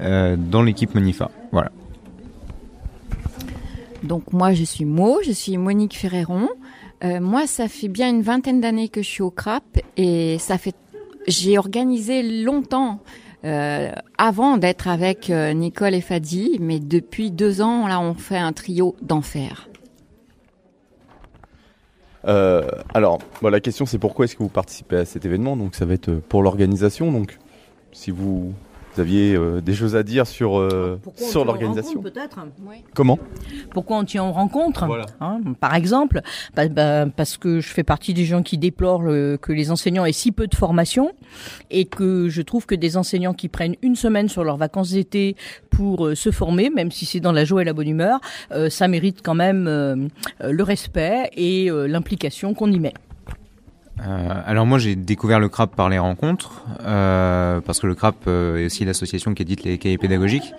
euh, 0.00 0.36
dans 0.36 0.62
l'équipe 0.62 0.94
Monifa. 0.94 1.30
Voilà. 1.50 1.72
Donc 4.02 4.32
moi 4.34 4.52
je 4.52 4.64
suis 4.64 4.84
Mo, 4.84 5.18
je 5.24 5.32
suis 5.32 5.56
Monique 5.56 5.96
Ferreron. 5.96 6.48
Euh, 7.04 7.20
moi 7.20 7.46
ça 7.46 7.68
fait 7.68 7.88
bien 7.88 8.10
une 8.10 8.22
vingtaine 8.22 8.60
d'années 8.60 8.88
que 8.88 9.02
je 9.02 9.08
suis 9.08 9.22
au 9.22 9.30
CRAP 9.30 9.80
et 9.96 10.36
ça 10.38 10.58
fait 10.58 10.74
j'ai 11.28 11.58
organisé 11.58 12.42
longtemps 12.42 13.00
euh, 13.44 13.92
avant 14.16 14.56
d'être 14.56 14.88
avec 14.88 15.30
euh, 15.30 15.52
Nicole 15.52 15.94
et 15.94 16.00
Fadi, 16.00 16.56
mais 16.60 16.80
depuis 16.80 17.30
deux 17.30 17.60
ans 17.60 17.86
là 17.86 18.00
on 18.00 18.14
fait 18.14 18.38
un 18.38 18.52
trio 18.52 18.96
d'enfer. 19.02 19.68
Alors, 22.92 23.20
la 23.42 23.60
question 23.60 23.86
c'est 23.86 23.98
pourquoi 23.98 24.26
est-ce 24.26 24.36
que 24.36 24.42
vous 24.42 24.50
participez 24.50 24.96
à 24.96 25.04
cet 25.06 25.24
événement? 25.24 25.56
Donc 25.56 25.74
ça 25.74 25.86
va 25.86 25.94
être 25.94 26.12
pour 26.12 26.42
l'organisation. 26.42 27.10
Donc, 27.10 27.38
si 27.92 28.10
vous, 28.10 28.52
vous 28.98 29.02
aviez 29.02 29.34
euh, 29.36 29.60
des 29.60 29.74
choses 29.74 29.94
à 29.94 30.02
dire 30.02 30.26
sur 30.26 30.58
euh, 30.58 30.98
Pourquoi 31.00 31.24
on 31.26 31.30
sur 31.30 31.44
l'organisation. 31.44 32.02
Peut-être. 32.02 32.40
Comment? 32.94 33.16
Pourquoi 33.70 33.98
on 33.98 34.04
tient 34.04 34.24
en 34.24 34.32
rencontre 34.32 34.86
Voilà. 34.86 35.06
hein, 35.20 35.40
Par 35.60 35.74
exemple, 35.76 36.20
bah, 36.56 36.66
bah, 36.68 37.06
parce 37.06 37.36
que 37.36 37.60
je 37.60 37.68
fais 37.68 37.84
partie 37.84 38.12
des 38.12 38.24
gens 38.24 38.42
qui 38.42 38.58
déplorent 38.58 39.02
le- 39.02 39.38
que 39.40 39.52
les 39.52 39.70
enseignants 39.70 40.04
aient 40.04 40.12
si 40.12 40.32
peu 40.32 40.48
de 40.48 40.54
formation 40.56 41.12
et 41.70 41.84
que 41.84 42.28
je 42.28 42.42
trouve 42.42 42.66
que 42.66 42.74
des 42.74 42.96
enseignants 42.96 43.34
qui 43.34 43.48
prennent 43.48 43.76
une 43.82 43.94
semaine 43.94 44.28
sur 44.28 44.42
leurs 44.42 44.56
vacances 44.56 44.90
d'été 44.90 45.36
pour 45.70 46.06
euh, 46.06 46.14
se 46.16 46.32
former, 46.32 46.68
même 46.70 46.90
si 46.90 47.06
c'est 47.06 47.20
dans 47.20 47.32
la 47.32 47.44
joie 47.44 47.62
et 47.62 47.64
la 47.64 47.72
bonne 47.74 47.88
humeur, 47.88 48.20
euh, 48.50 48.68
ça 48.68 48.88
mérite 48.88 49.20
quand 49.22 49.34
même 49.36 49.68
euh, 49.68 49.94
euh, 50.42 50.50
le 50.50 50.62
respect 50.64 51.30
et 51.36 51.70
euh, 51.70 51.86
l'implication 51.86 52.52
qu'on 52.52 52.72
y 52.72 52.80
met. 52.80 52.94
Euh, 54.00 54.42
alors 54.46 54.64
moi 54.66 54.78
j'ai 54.78 54.96
découvert 54.96 55.40
le 55.40 55.48
CRAP 55.48 55.74
par 55.74 55.88
les 55.88 55.98
rencontres, 55.98 56.64
euh, 56.82 57.60
parce 57.60 57.80
que 57.80 57.86
le 57.86 57.94
CRAP 57.94 58.16
euh, 58.26 58.58
est 58.58 58.66
aussi 58.66 58.84
l'association 58.84 59.34
qui 59.34 59.42
édite 59.42 59.64
les 59.64 59.78
cahiers 59.78 59.98
pédagogiques. 59.98 60.54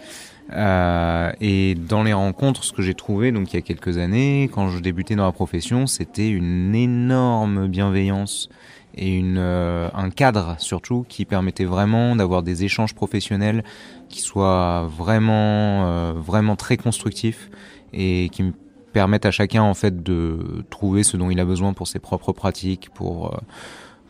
Euh, 0.52 1.32
et 1.42 1.76
dans 1.76 2.02
les 2.04 2.14
rencontres, 2.14 2.64
ce 2.64 2.74
que 2.74 2.82
j'ai 2.82 2.96
trouvé, 2.96 3.32
donc 3.32 3.54
il 3.54 3.56
y 3.56 3.60
a 3.60 3.62
quelques 3.62 3.98
années, 3.98 4.50
quand 4.52 4.70
je 4.70 4.80
débutais 4.80 5.16
dans 5.16 5.26
la 5.26 5.32
profession, 5.32 5.86
c'était 5.86 6.30
une 6.30 6.74
énorme 6.74 7.68
bienveillance 7.68 8.50
et 8.96 9.16
une, 9.16 9.38
euh, 9.38 9.90
un 9.94 10.10
cadre 10.10 10.56
surtout 10.58 11.06
qui 11.08 11.26
permettait 11.26 11.66
vraiment 11.66 12.16
d'avoir 12.16 12.42
des 12.42 12.64
échanges 12.64 12.96
professionnels 12.96 13.64
qui 14.10 14.22
soient 14.22 14.90
vraiment, 14.98 15.86
euh, 15.86 16.14
vraiment 16.16 16.56
très 16.56 16.78
constructifs 16.78 17.50
et 17.94 18.30
qui 18.32 18.44
me 18.44 18.54
permettent 18.94 19.26
à 19.26 19.32
chacun 19.32 19.64
en 19.64 19.74
fait 19.74 20.04
de 20.04 20.64
trouver 20.70 21.04
ce 21.04 21.18
dont 21.18 21.30
il 21.30 21.40
a 21.40 21.46
besoin 21.46 21.74
pour 21.74 21.88
ses 21.88 22.00
propres 22.00 22.34
pratiques, 22.34 22.90
pour 22.94 23.34
euh, 23.34 23.38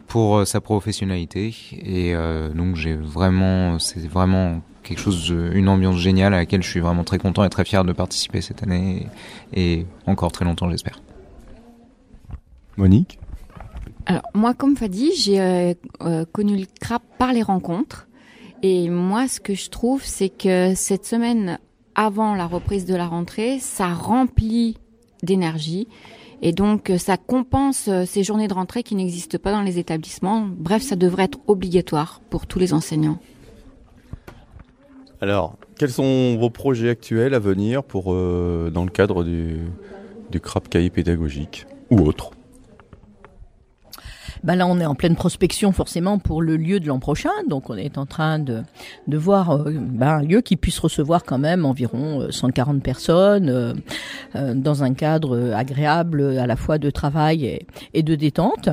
pour 0.07 0.37
euh, 0.37 0.45
sa 0.45 0.61
professionnalité. 0.61 1.55
Et 1.73 2.15
euh, 2.15 2.49
donc 2.49 2.75
j'ai 2.75 2.95
vraiment, 2.95 3.79
c'est 3.79 4.07
vraiment 4.07 4.61
quelque 4.83 4.99
chose, 4.99 5.29
une 5.29 5.69
ambiance 5.69 5.97
géniale 5.97 6.33
à 6.33 6.37
laquelle 6.37 6.63
je 6.63 6.69
suis 6.69 6.79
vraiment 6.79 7.03
très 7.03 7.19
content 7.19 7.43
et 7.43 7.49
très 7.49 7.65
fier 7.65 7.83
de 7.83 7.93
participer 7.93 8.41
cette 8.41 8.63
année 8.63 9.07
et, 9.53 9.73
et 9.73 9.85
encore 10.07 10.31
très 10.31 10.45
longtemps 10.45 10.69
j'espère. 10.69 10.99
Monique? 12.77 13.19
Alors, 14.05 14.23
moi, 14.33 14.55
comme 14.55 14.75
Fadi, 14.75 15.11
j'ai 15.15 15.39
euh, 15.39 16.25
connu 16.31 16.57
le 16.57 16.65
CRAP 16.79 17.03
par 17.19 17.31
les 17.31 17.43
rencontres. 17.43 18.07
Et 18.63 18.89
moi, 18.89 19.27
ce 19.27 19.39
que 19.39 19.53
je 19.53 19.69
trouve, 19.69 20.03
c'est 20.03 20.29
que 20.29 20.73
cette 20.75 21.05
semaine 21.05 21.59
avant 21.99 22.33
la 22.33 22.47
reprise 22.47 22.85
de 22.85 22.95
la 22.95 23.07
rentrée, 23.07 23.59
ça 23.59 23.89
remplit 23.89 24.77
d'énergie. 25.21 25.89
Et 26.41 26.53
donc, 26.53 26.89
euh, 26.89 26.97
ça 26.97 27.17
compense 27.17 27.89
euh, 27.89 28.05
ces 28.05 28.23
journées 28.23 28.47
de 28.47 28.53
rentrée 28.53 28.83
qui 28.83 28.95
n'existent 28.95 29.37
pas 29.37 29.51
dans 29.51 29.63
les 29.63 29.79
établissements. 29.79 30.47
Bref, 30.49 30.81
ça 30.81 30.95
devrait 30.95 31.25
être 31.25 31.39
obligatoire 31.47 32.21
pour 32.29 32.47
tous 32.47 32.57
les 32.57 32.73
enseignants. 32.73 33.19
Alors, 35.19 35.57
quels 35.77 35.91
sont 35.91 36.37
vos 36.39 36.49
projets 36.49 36.87
actuels 36.87 37.33
à 37.33 37.39
venir 37.39 37.81
euh, 37.93 38.69
dans 38.69 38.85
le 38.85 38.91
cadre 38.91 39.25
du, 39.25 39.57
du 40.31 40.39
CRAP 40.39 40.69
pédagogique 40.69 41.65
ou 41.89 41.99
autre? 41.99 42.31
Bah 44.43 44.55
là, 44.55 44.67
on 44.67 44.79
est 44.79 44.85
en 44.85 44.95
pleine 44.95 45.15
prospection 45.15 45.71
forcément 45.71 46.17
pour 46.17 46.41
le 46.41 46.57
lieu 46.57 46.79
de 46.79 46.87
l'an 46.87 46.99
prochain. 46.99 47.31
Donc, 47.49 47.69
on 47.69 47.75
est 47.75 47.97
en 47.97 48.05
train 48.05 48.39
de, 48.39 48.63
de 49.07 49.17
voir 49.17 49.51
euh, 49.51 49.71
bah, 49.73 50.15
un 50.17 50.23
lieu 50.23 50.41
qui 50.41 50.55
puisse 50.55 50.79
recevoir 50.79 51.23
quand 51.23 51.37
même 51.37 51.65
environ 51.65 52.21
euh, 52.21 52.31
140 52.31 52.81
personnes 52.81 53.49
euh, 53.49 53.73
euh, 54.35 54.53
dans 54.53 54.83
un 54.83 54.93
cadre 54.93 55.35
euh, 55.35 55.53
agréable 55.53 56.37
à 56.37 56.47
la 56.47 56.55
fois 56.55 56.77
de 56.77 56.89
travail 56.89 57.59
et, 57.93 58.03
de 58.03 58.15
détente. 58.15 58.69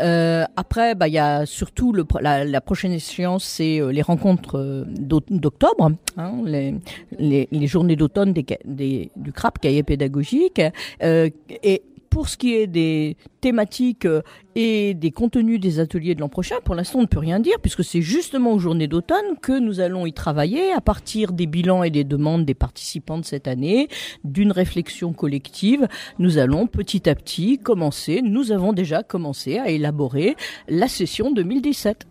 Euh, 0.00 0.44
après, 0.56 0.94
bah, 0.94 1.08
il 1.08 1.14
y 1.14 1.18
a 1.18 1.46
surtout 1.46 1.92
le, 1.92 2.06
la, 2.20 2.44
la 2.44 2.60
prochaine 2.60 2.92
échéance, 2.92 3.44
c'est 3.44 3.80
euh, 3.80 3.92
les 3.92 4.02
rencontres 4.02 4.58
euh, 4.58 4.84
d'octobre, 4.88 5.92
hein, 6.16 6.32
les, 6.44 6.74
les, 7.18 7.48
les 7.50 7.66
journées 7.66 7.96
d'automne 7.96 8.32
des, 8.32 8.46
des, 8.64 9.10
du 9.16 9.32
CRAP, 9.32 9.58
cahier 9.58 9.82
pédagogique. 9.82 10.60
Euh, 11.02 11.28
et 11.62 11.82
pour 12.12 12.28
ce 12.28 12.36
qui 12.36 12.54
est 12.54 12.66
des 12.66 13.16
thématiques 13.40 14.04
euh, 14.04 14.20
et 14.54 14.92
des 14.92 15.12
contenus 15.12 15.58
des 15.58 15.80
ateliers 15.80 16.14
de 16.14 16.20
l'an 16.20 16.28
prochain, 16.28 16.56
pour 16.62 16.74
l'instant, 16.74 16.98
on 16.98 17.02
ne 17.02 17.06
peut 17.06 17.18
rien 17.18 17.40
dire, 17.40 17.56
puisque 17.62 17.82
c'est 17.82 18.02
justement 18.02 18.52
aux 18.52 18.58
journées 18.58 18.86
d'automne 18.86 19.38
que 19.40 19.58
nous 19.58 19.80
allons 19.80 20.04
y 20.04 20.12
travailler 20.12 20.74
à 20.74 20.82
partir 20.82 21.32
des 21.32 21.46
bilans 21.46 21.82
et 21.82 21.88
des 21.88 22.04
demandes 22.04 22.44
des 22.44 22.52
participants 22.52 23.16
de 23.16 23.24
cette 23.24 23.48
année, 23.48 23.88
d'une 24.24 24.52
réflexion 24.52 25.14
collective. 25.14 25.88
Nous 26.18 26.36
allons 26.36 26.66
petit 26.66 27.08
à 27.08 27.14
petit 27.14 27.56
commencer, 27.58 28.20
nous 28.22 28.52
avons 28.52 28.74
déjà 28.74 29.02
commencé 29.02 29.58
à 29.58 29.70
élaborer 29.70 30.36
la 30.68 30.88
session 30.88 31.32
2017. 31.32 32.06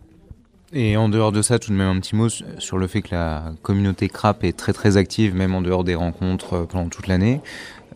Et 0.74 0.96
en 0.96 1.10
dehors 1.10 1.32
de 1.32 1.42
ça, 1.42 1.58
tout 1.58 1.70
de 1.70 1.76
même 1.76 1.96
un 1.96 2.00
petit 2.00 2.16
mot 2.16 2.28
sur 2.30 2.78
le 2.78 2.86
fait 2.86 3.02
que 3.02 3.14
la 3.14 3.52
communauté 3.62 4.08
CRAP 4.08 4.42
est 4.42 4.56
très 4.56 4.72
très 4.72 4.96
active, 4.96 5.34
même 5.34 5.54
en 5.54 5.60
dehors 5.60 5.84
des 5.84 5.94
rencontres 5.94 6.54
euh, 6.54 6.64
pendant 6.64 6.88
toute 6.88 7.06
l'année. 7.06 7.40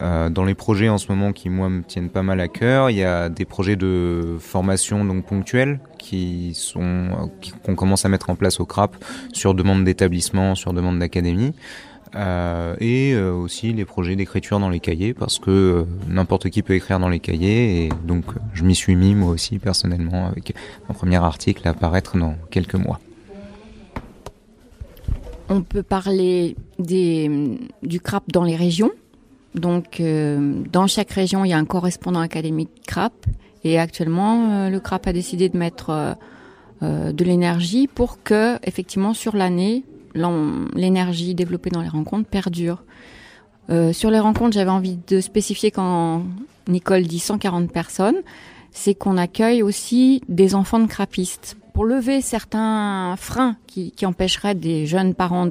Euh, 0.02 0.28
dans 0.28 0.44
les 0.44 0.54
projets 0.54 0.88
en 0.88 0.98
ce 0.98 1.10
moment 1.10 1.32
qui 1.32 1.48
moi 1.48 1.68
me 1.68 1.82
tiennent 1.82 2.10
pas 2.10 2.22
mal 2.22 2.40
à 2.40 2.48
cœur, 2.48 2.90
il 2.90 2.96
y 2.96 3.04
a 3.04 3.28
des 3.28 3.44
projets 3.44 3.76
de 3.76 4.36
formation 4.38 5.04
donc 5.04 5.24
ponctuels 5.24 5.80
qui 5.98 6.52
sont 6.54 7.30
qu'on 7.64 7.74
commence 7.74 8.04
à 8.04 8.08
mettre 8.08 8.28
en 8.30 8.34
place 8.34 8.60
au 8.60 8.66
CRAP 8.66 8.94
sur 9.32 9.54
demande 9.54 9.84
d'établissement, 9.84 10.54
sur 10.54 10.72
demande 10.72 10.98
d'académie. 10.98 11.54
Euh, 12.14 12.76
et 12.78 13.12
euh, 13.14 13.32
aussi 13.32 13.72
les 13.72 13.84
projets 13.84 14.16
d'écriture 14.16 14.60
dans 14.60 14.70
les 14.70 14.80
cahiers 14.80 15.12
parce 15.12 15.38
que 15.38 15.84
n'importe 16.08 16.48
qui 16.50 16.62
peut 16.62 16.74
écrire 16.74 16.98
dans 16.98 17.08
les 17.08 17.18
cahiers 17.18 17.84
et 17.84 17.88
donc 18.04 18.24
je 18.54 18.64
m'y 18.64 18.74
suis 18.74 18.96
mis 18.96 19.14
moi 19.14 19.30
aussi 19.30 19.58
personnellement 19.58 20.28
avec 20.28 20.54
mon 20.88 20.94
premier 20.94 21.16
article 21.16 21.66
à 21.66 21.72
apparaître 21.72 22.16
dans 22.16 22.36
quelques 22.50 22.76
mois. 22.76 23.00
On 25.48 25.62
peut 25.62 25.82
parler 25.82 26.56
des, 26.78 27.58
du 27.82 28.00
CRAP 28.00 28.24
dans 28.32 28.44
les 28.44 28.56
régions? 28.56 28.92
Donc, 29.56 30.00
euh, 30.00 30.62
dans 30.70 30.86
chaque 30.86 31.10
région, 31.10 31.44
il 31.44 31.48
y 31.48 31.54
a 31.54 31.58
un 31.58 31.64
correspondant 31.64 32.20
académique 32.20 32.70
CRAP. 32.86 33.14
Et 33.64 33.78
actuellement, 33.78 34.50
euh, 34.50 34.70
le 34.70 34.78
CRAP 34.80 35.06
a 35.08 35.12
décidé 35.12 35.48
de 35.48 35.56
mettre 35.56 36.16
euh, 36.82 37.12
de 37.12 37.24
l'énergie 37.24 37.88
pour 37.88 38.22
que, 38.22 38.58
effectivement, 38.64 39.14
sur 39.14 39.34
l'année, 39.34 39.84
l'énergie 40.74 41.34
développée 41.34 41.70
dans 41.70 41.82
les 41.82 41.88
rencontres 41.88 42.28
perdure. 42.28 42.84
Sur 43.92 44.10
les 44.10 44.20
rencontres, 44.20 44.54
j'avais 44.54 44.70
envie 44.70 44.96
de 45.08 45.20
spécifier 45.20 45.72
quand 45.72 46.22
Nicole 46.68 47.02
dit 47.02 47.18
140 47.18 47.70
personnes, 47.70 48.22
c'est 48.70 48.94
qu'on 48.94 49.16
accueille 49.16 49.62
aussi 49.62 50.22
des 50.28 50.54
enfants 50.54 50.78
de 50.78 50.86
crapistes. 50.86 51.56
Pour 51.74 51.84
lever 51.84 52.20
certains 52.20 53.16
freins 53.18 53.56
qui, 53.66 53.90
qui 53.90 54.06
empêcheraient 54.06 54.54
des 54.54 54.86
jeunes 54.86 55.14
parents 55.14 55.50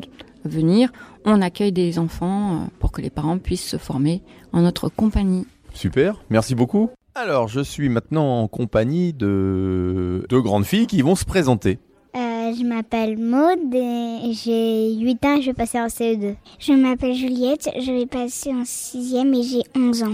venir, 0.50 0.92
on 1.26 1.42
accueille 1.42 1.72
des 1.72 2.00
enfants 2.00 2.54
euh, 2.54 2.66
pour 2.80 2.92
que 2.92 3.02
les 3.02 3.10
parents 3.10 3.38
puissent 3.38 3.68
se 3.68 3.78
former 3.78 4.22
en 4.54 4.62
notre 4.62 4.90
compagnie. 4.90 5.46
Super, 5.74 6.22
merci 6.30 6.56
beaucoup. 6.56 6.90
Alors, 7.16 7.48
je 7.48 7.62
suis 7.62 7.90
maintenant 7.90 8.42
en 8.42 8.48
compagnie 8.48 9.14
de 9.14 10.26
deux 10.30 10.42
grandes 10.42 10.66
filles 10.66 10.88
qui 10.88 11.02
vont 11.02 11.16
se 11.16 11.26
présenter. 11.26 11.80
Euh, 12.16 12.54
je 12.58 12.64
m'appelle 12.66 13.18
Maud 13.18 13.74
et 13.74 14.34
j'ai 14.34 14.96
8 14.96 15.26
ans 15.26 15.36
et 15.38 15.42
je 15.42 15.48
vais 15.48 15.54
passer 15.54 15.80
en 15.80 15.88
CE2. 15.88 16.36
Je 16.60 16.74
m'appelle 16.74 17.14
Juliette, 17.14 17.70
je 17.80 17.92
vais 17.92 18.06
passer 18.06 18.52
en 18.52 18.64
6e 18.64 19.34
et 19.38 19.44
j'ai 19.44 19.64
11 19.76 20.04
ans. 20.04 20.14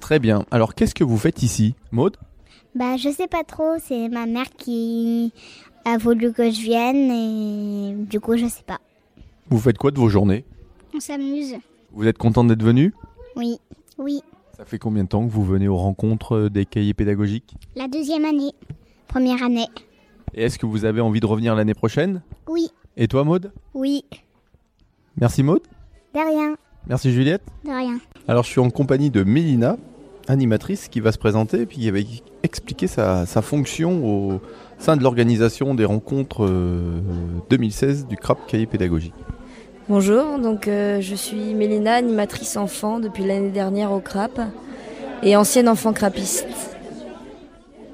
Très 0.00 0.18
bien. 0.18 0.44
Alors, 0.50 0.74
qu'est-ce 0.74 0.94
que 0.94 1.04
vous 1.04 1.18
faites 1.18 1.42
ici, 1.42 1.74
Maude? 1.90 2.16
Bah, 2.74 2.96
je 2.96 3.08
sais 3.08 3.26
pas 3.26 3.44
trop, 3.44 3.74
c'est 3.84 4.08
ma 4.08 4.26
mère 4.26 4.50
qui 4.56 5.32
a 5.84 5.98
voulu 5.98 6.32
que 6.32 6.50
je 6.50 6.60
vienne 6.60 7.10
et 7.10 8.04
du 8.04 8.20
coup, 8.20 8.36
je 8.36 8.46
sais 8.46 8.62
pas. 8.66 8.78
Vous 9.50 9.58
faites 9.58 9.78
quoi 9.78 9.90
de 9.90 9.98
vos 9.98 10.08
journées? 10.08 10.44
On 10.94 11.00
s'amuse 11.00 11.54
Vous 11.92 12.06
êtes 12.06 12.18
contente 12.18 12.48
d'être 12.48 12.62
venue 12.62 12.92
Oui, 13.36 13.58
oui. 13.98 14.20
Ça 14.56 14.64
fait 14.64 14.78
combien 14.78 15.04
de 15.04 15.08
temps 15.08 15.26
que 15.26 15.30
vous 15.32 15.44
venez 15.44 15.68
aux 15.68 15.76
rencontres 15.76 16.48
des 16.48 16.66
cahiers 16.66 16.94
pédagogiques? 16.94 17.54
La 17.76 17.88
deuxième 17.88 18.24
année. 18.24 18.52
Première 19.06 19.42
année. 19.42 19.66
Et 20.34 20.42
est-ce 20.44 20.58
que 20.58 20.66
vous 20.66 20.84
avez 20.84 21.00
envie 21.00 21.20
de 21.20 21.26
revenir 21.26 21.54
l'année 21.54 21.74
prochaine? 21.74 22.22
Oui, 22.48 22.68
Et 22.96 23.08
toi, 23.08 23.24
Maude? 23.24 23.52
Oui. 23.74 24.04
Merci, 25.20 25.42
Maude. 25.42 25.62
De 26.14 26.20
rien, 26.20 26.56
Merci, 26.86 27.12
Juliette. 27.12 27.42
de 27.64 27.70
rien. 27.70 27.98
Alors, 28.26 28.44
je 28.44 28.50
suis 28.50 28.60
en 28.60 28.70
compagnie 28.70 29.10
de 29.10 29.22
Mélina, 29.22 29.76
animatrice, 30.26 30.88
qui 30.88 31.00
va 31.00 31.12
se 31.12 31.18
présenter 31.18 31.60
et 31.62 31.66
puis 31.66 31.78
qui 31.78 31.90
va 31.90 31.98
expliquer 32.42 32.86
sa, 32.86 33.24
sa 33.26 33.40
fonction 33.42 34.04
au 34.06 34.40
sein 34.78 34.96
de 34.96 35.02
l'organisation 35.02 35.74
des 35.74 35.84
rencontres 35.84 36.44
euh, 36.44 37.00
2016 37.50 38.06
du 38.06 38.16
CRAP 38.16 38.46
Cahier 38.46 38.66
Pédagogique. 38.66 39.14
Bonjour, 39.88 40.38
donc 40.38 40.68
euh, 40.68 41.00
je 41.00 41.14
suis 41.14 41.54
Mélina, 41.54 41.94
animatrice 41.94 42.58
enfant 42.58 43.00
depuis 43.00 43.24
l'année 43.24 43.48
dernière 43.48 43.90
au 43.90 44.00
CRAP 44.00 44.38
et 45.22 45.34
ancienne 45.34 45.66
enfant 45.66 45.94
crapiste. 45.94 46.46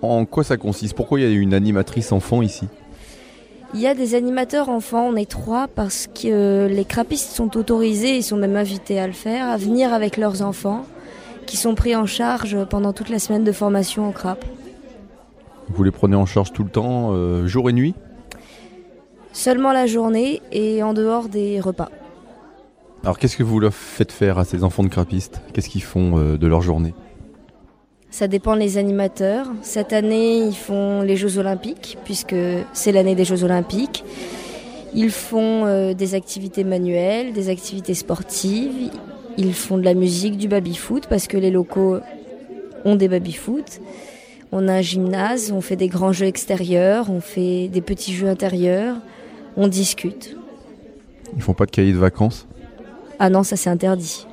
En 0.02 0.24
quoi 0.24 0.42
ça 0.42 0.56
consiste? 0.56 0.94
Pourquoi 0.94 1.20
il 1.20 1.22
y 1.22 1.26
a 1.26 1.30
une 1.30 1.54
animatrice 1.54 2.10
enfant 2.10 2.42
ici? 2.42 2.66
Il 3.74 3.80
y 3.80 3.86
a 3.86 3.94
des 3.94 4.16
animateurs 4.16 4.70
enfants, 4.70 5.06
on 5.06 5.14
est 5.14 5.30
trois 5.30 5.68
parce 5.68 6.08
que 6.08 6.26
euh, 6.26 6.68
les 6.68 6.84
crapistes 6.84 7.30
sont 7.30 7.56
autorisés, 7.56 8.16
ils 8.16 8.24
sont 8.24 8.38
même 8.38 8.56
invités 8.56 8.98
à 8.98 9.06
le 9.06 9.12
faire, 9.12 9.48
à 9.48 9.56
venir 9.56 9.92
avec 9.92 10.16
leurs 10.16 10.42
enfants 10.42 10.86
qui 11.46 11.56
sont 11.56 11.76
pris 11.76 11.94
en 11.94 12.06
charge 12.06 12.56
pendant 12.70 12.92
toute 12.92 13.08
la 13.08 13.20
semaine 13.20 13.44
de 13.44 13.52
formation 13.52 14.08
au 14.08 14.12
CRAP. 14.12 14.44
Vous 15.68 15.84
les 15.84 15.92
prenez 15.92 16.16
en 16.16 16.26
charge 16.26 16.52
tout 16.52 16.64
le 16.64 16.70
temps, 16.70 17.10
euh, 17.12 17.46
jour 17.46 17.70
et 17.70 17.72
nuit? 17.72 17.94
Seulement 19.34 19.72
la 19.72 19.86
journée 19.86 20.40
et 20.52 20.82
en 20.84 20.94
dehors 20.94 21.28
des 21.28 21.60
repas. 21.60 21.90
Alors 23.02 23.18
qu'est-ce 23.18 23.36
que 23.36 23.42
vous 23.42 23.58
leur 23.58 23.74
faites 23.74 24.12
faire 24.12 24.38
à 24.38 24.44
ces 24.44 24.62
enfants 24.62 24.84
de 24.84 24.88
crapistes 24.88 25.42
Qu'est-ce 25.52 25.68
qu'ils 25.68 25.82
font 25.82 26.16
euh, 26.16 26.38
de 26.38 26.46
leur 26.46 26.62
journée? 26.62 26.94
Ça 28.10 28.28
dépend 28.28 28.56
des 28.56 28.78
animateurs. 28.78 29.48
Cette 29.60 29.92
année, 29.92 30.38
ils 30.38 30.54
font 30.54 31.02
les 31.02 31.16
Jeux 31.16 31.38
Olympiques, 31.38 31.98
puisque 32.04 32.36
c'est 32.72 32.92
l'année 32.92 33.16
des 33.16 33.24
Jeux 33.24 33.42
Olympiques. 33.42 34.04
Ils 34.94 35.10
font 35.10 35.66
euh, 35.66 35.94
des 35.94 36.14
activités 36.14 36.62
manuelles, 36.62 37.32
des 37.32 37.48
activités 37.48 37.94
sportives. 37.94 38.92
Ils 39.36 39.52
font 39.52 39.78
de 39.78 39.82
la 39.82 39.94
musique, 39.94 40.36
du 40.36 40.46
baby-foot, 40.46 41.08
parce 41.08 41.26
que 41.26 41.36
les 41.36 41.50
locaux 41.50 41.98
ont 42.84 42.94
des 42.94 43.08
baby-foot. 43.08 43.80
On 44.52 44.68
a 44.68 44.74
un 44.74 44.80
gymnase, 44.80 45.50
on 45.50 45.60
fait 45.60 45.74
des 45.74 45.88
grands 45.88 46.12
jeux 46.12 46.26
extérieurs, 46.26 47.10
on 47.10 47.20
fait 47.20 47.66
des 47.66 47.80
petits 47.80 48.14
jeux 48.14 48.28
intérieurs, 48.28 48.98
on 49.56 49.68
discute. 49.68 50.36
Ils 51.36 51.42
font 51.42 51.54
pas 51.54 51.66
de 51.66 51.70
cahier 51.70 51.92
de 51.92 51.98
vacances? 51.98 52.46
Ah 53.18 53.30
non, 53.30 53.42
ça 53.42 53.56
c'est 53.56 53.70
interdit. 53.70 54.26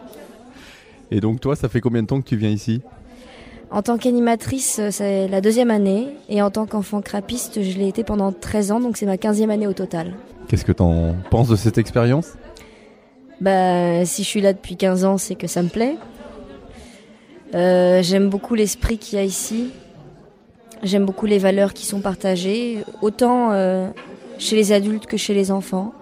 Et 1.12 1.20
donc 1.20 1.40
toi, 1.42 1.56
ça 1.56 1.70
fait 1.70 1.82
combien 1.82 2.02
de 2.02 2.08
temps 2.08 2.22
que 2.22 2.28
tu 2.28 2.38
viens 2.38 2.50
ici? 2.50 2.82
En 3.70 3.82
tant 3.82 3.98
qu'animatrice, 3.98 4.80
euh, 4.80 4.90
c'est 4.92 5.28
la 5.30 5.40
deuxième 5.40 5.72
année. 5.72 6.10
Et 6.30 6.42
en 6.42 6.52
tant 6.52 6.66
qu'enfant 6.66 7.02
crapiste, 7.02 7.64
je 7.64 7.78
l'ai 7.78 7.88
été 7.88 8.04
pendant 8.04 8.32
13 8.32 8.72
ans, 8.74 8.80
donc 8.80 8.98
c'est 8.98 9.06
ma 9.06 9.16
15e 9.16 9.50
année 9.50 9.68
au 9.68 9.74
total. 9.74 10.14
Qu'est-ce 10.48 10.66
que 10.66 10.74
t'en 10.74 11.16
penses 11.30 11.48
de 11.48 11.56
cette 11.56 11.78
expérience? 11.78 12.34
Bah, 13.40 14.06
si 14.06 14.24
je 14.24 14.28
suis 14.28 14.42
là 14.42 14.54
depuis 14.54 14.76
15 14.76 15.06
ans, 15.06 15.18
c'est 15.18 15.36
que 15.36 15.48
ça 15.48 15.64
me 15.64 15.70
plaît. 15.70 15.96
Euh, 17.56 18.04
J'aime 18.04 18.30
beaucoup 18.30 18.56
l'esprit 18.56 18.98
qu'il 18.98 19.18
y 19.18 19.22
a 19.22 19.24
ici. 19.24 19.72
J'aime 20.84 21.06
beaucoup 21.06 21.26
les 21.26 21.38
valeurs 21.38 21.74
qui 21.74 21.86
sont 21.86 22.02
partagées, 22.02 22.84
autant 23.02 23.52
euh, 23.52 23.88
chez 24.42 24.56
les 24.56 24.72
adultes 24.72 25.06
que 25.06 25.18
chez 25.18 25.34
les 25.34 25.52
enfants. 25.52 25.94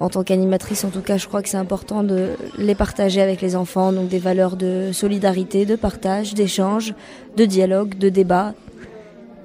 en 0.00 0.08
tant 0.08 0.24
qu'animatrice, 0.24 0.84
en 0.84 0.90
tout 0.90 1.00
cas, 1.00 1.16
je 1.16 1.28
crois 1.28 1.42
que 1.42 1.48
c'est 1.48 1.56
important 1.56 2.02
de 2.02 2.30
les 2.58 2.74
partager 2.74 3.20
avec 3.20 3.40
les 3.40 3.54
enfants, 3.54 3.92
donc 3.92 4.08
des 4.08 4.18
valeurs 4.18 4.56
de 4.56 4.90
solidarité, 4.92 5.64
de 5.64 5.76
partage, 5.76 6.34
d'échange, 6.34 6.94
de 7.36 7.44
dialogue, 7.44 7.96
de 7.96 8.08
débat 8.08 8.54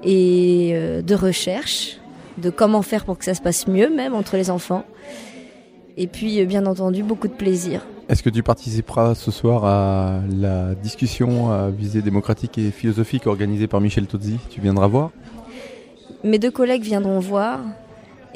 et 0.02 0.72
euh, 0.72 1.00
de 1.00 1.14
recherche, 1.14 1.98
de 2.38 2.50
comment 2.50 2.82
faire 2.82 3.04
pour 3.04 3.18
que 3.18 3.24
ça 3.24 3.34
se 3.34 3.40
passe 3.40 3.68
mieux 3.68 3.88
même 3.88 4.14
entre 4.14 4.36
les 4.36 4.50
enfants. 4.50 4.84
Et 5.96 6.08
puis, 6.08 6.40
euh, 6.40 6.44
bien 6.44 6.66
entendu, 6.66 7.04
beaucoup 7.04 7.28
de 7.28 7.34
plaisir. 7.34 7.86
Est-ce 8.08 8.24
que 8.24 8.30
tu 8.30 8.42
participeras 8.42 9.14
ce 9.14 9.30
soir 9.30 9.64
à 9.64 10.22
la 10.28 10.74
discussion 10.74 11.52
à 11.52 11.68
visée 11.70 12.02
démocratique 12.02 12.58
et 12.58 12.72
philosophique 12.72 13.28
organisée 13.28 13.68
par 13.68 13.80
Michel 13.80 14.06
Tozzi? 14.06 14.38
Tu 14.50 14.60
viendras 14.60 14.88
voir? 14.88 15.10
Mes 16.24 16.40
deux 16.40 16.50
collègues 16.50 16.82
viendront 16.82 17.20
voir 17.20 17.60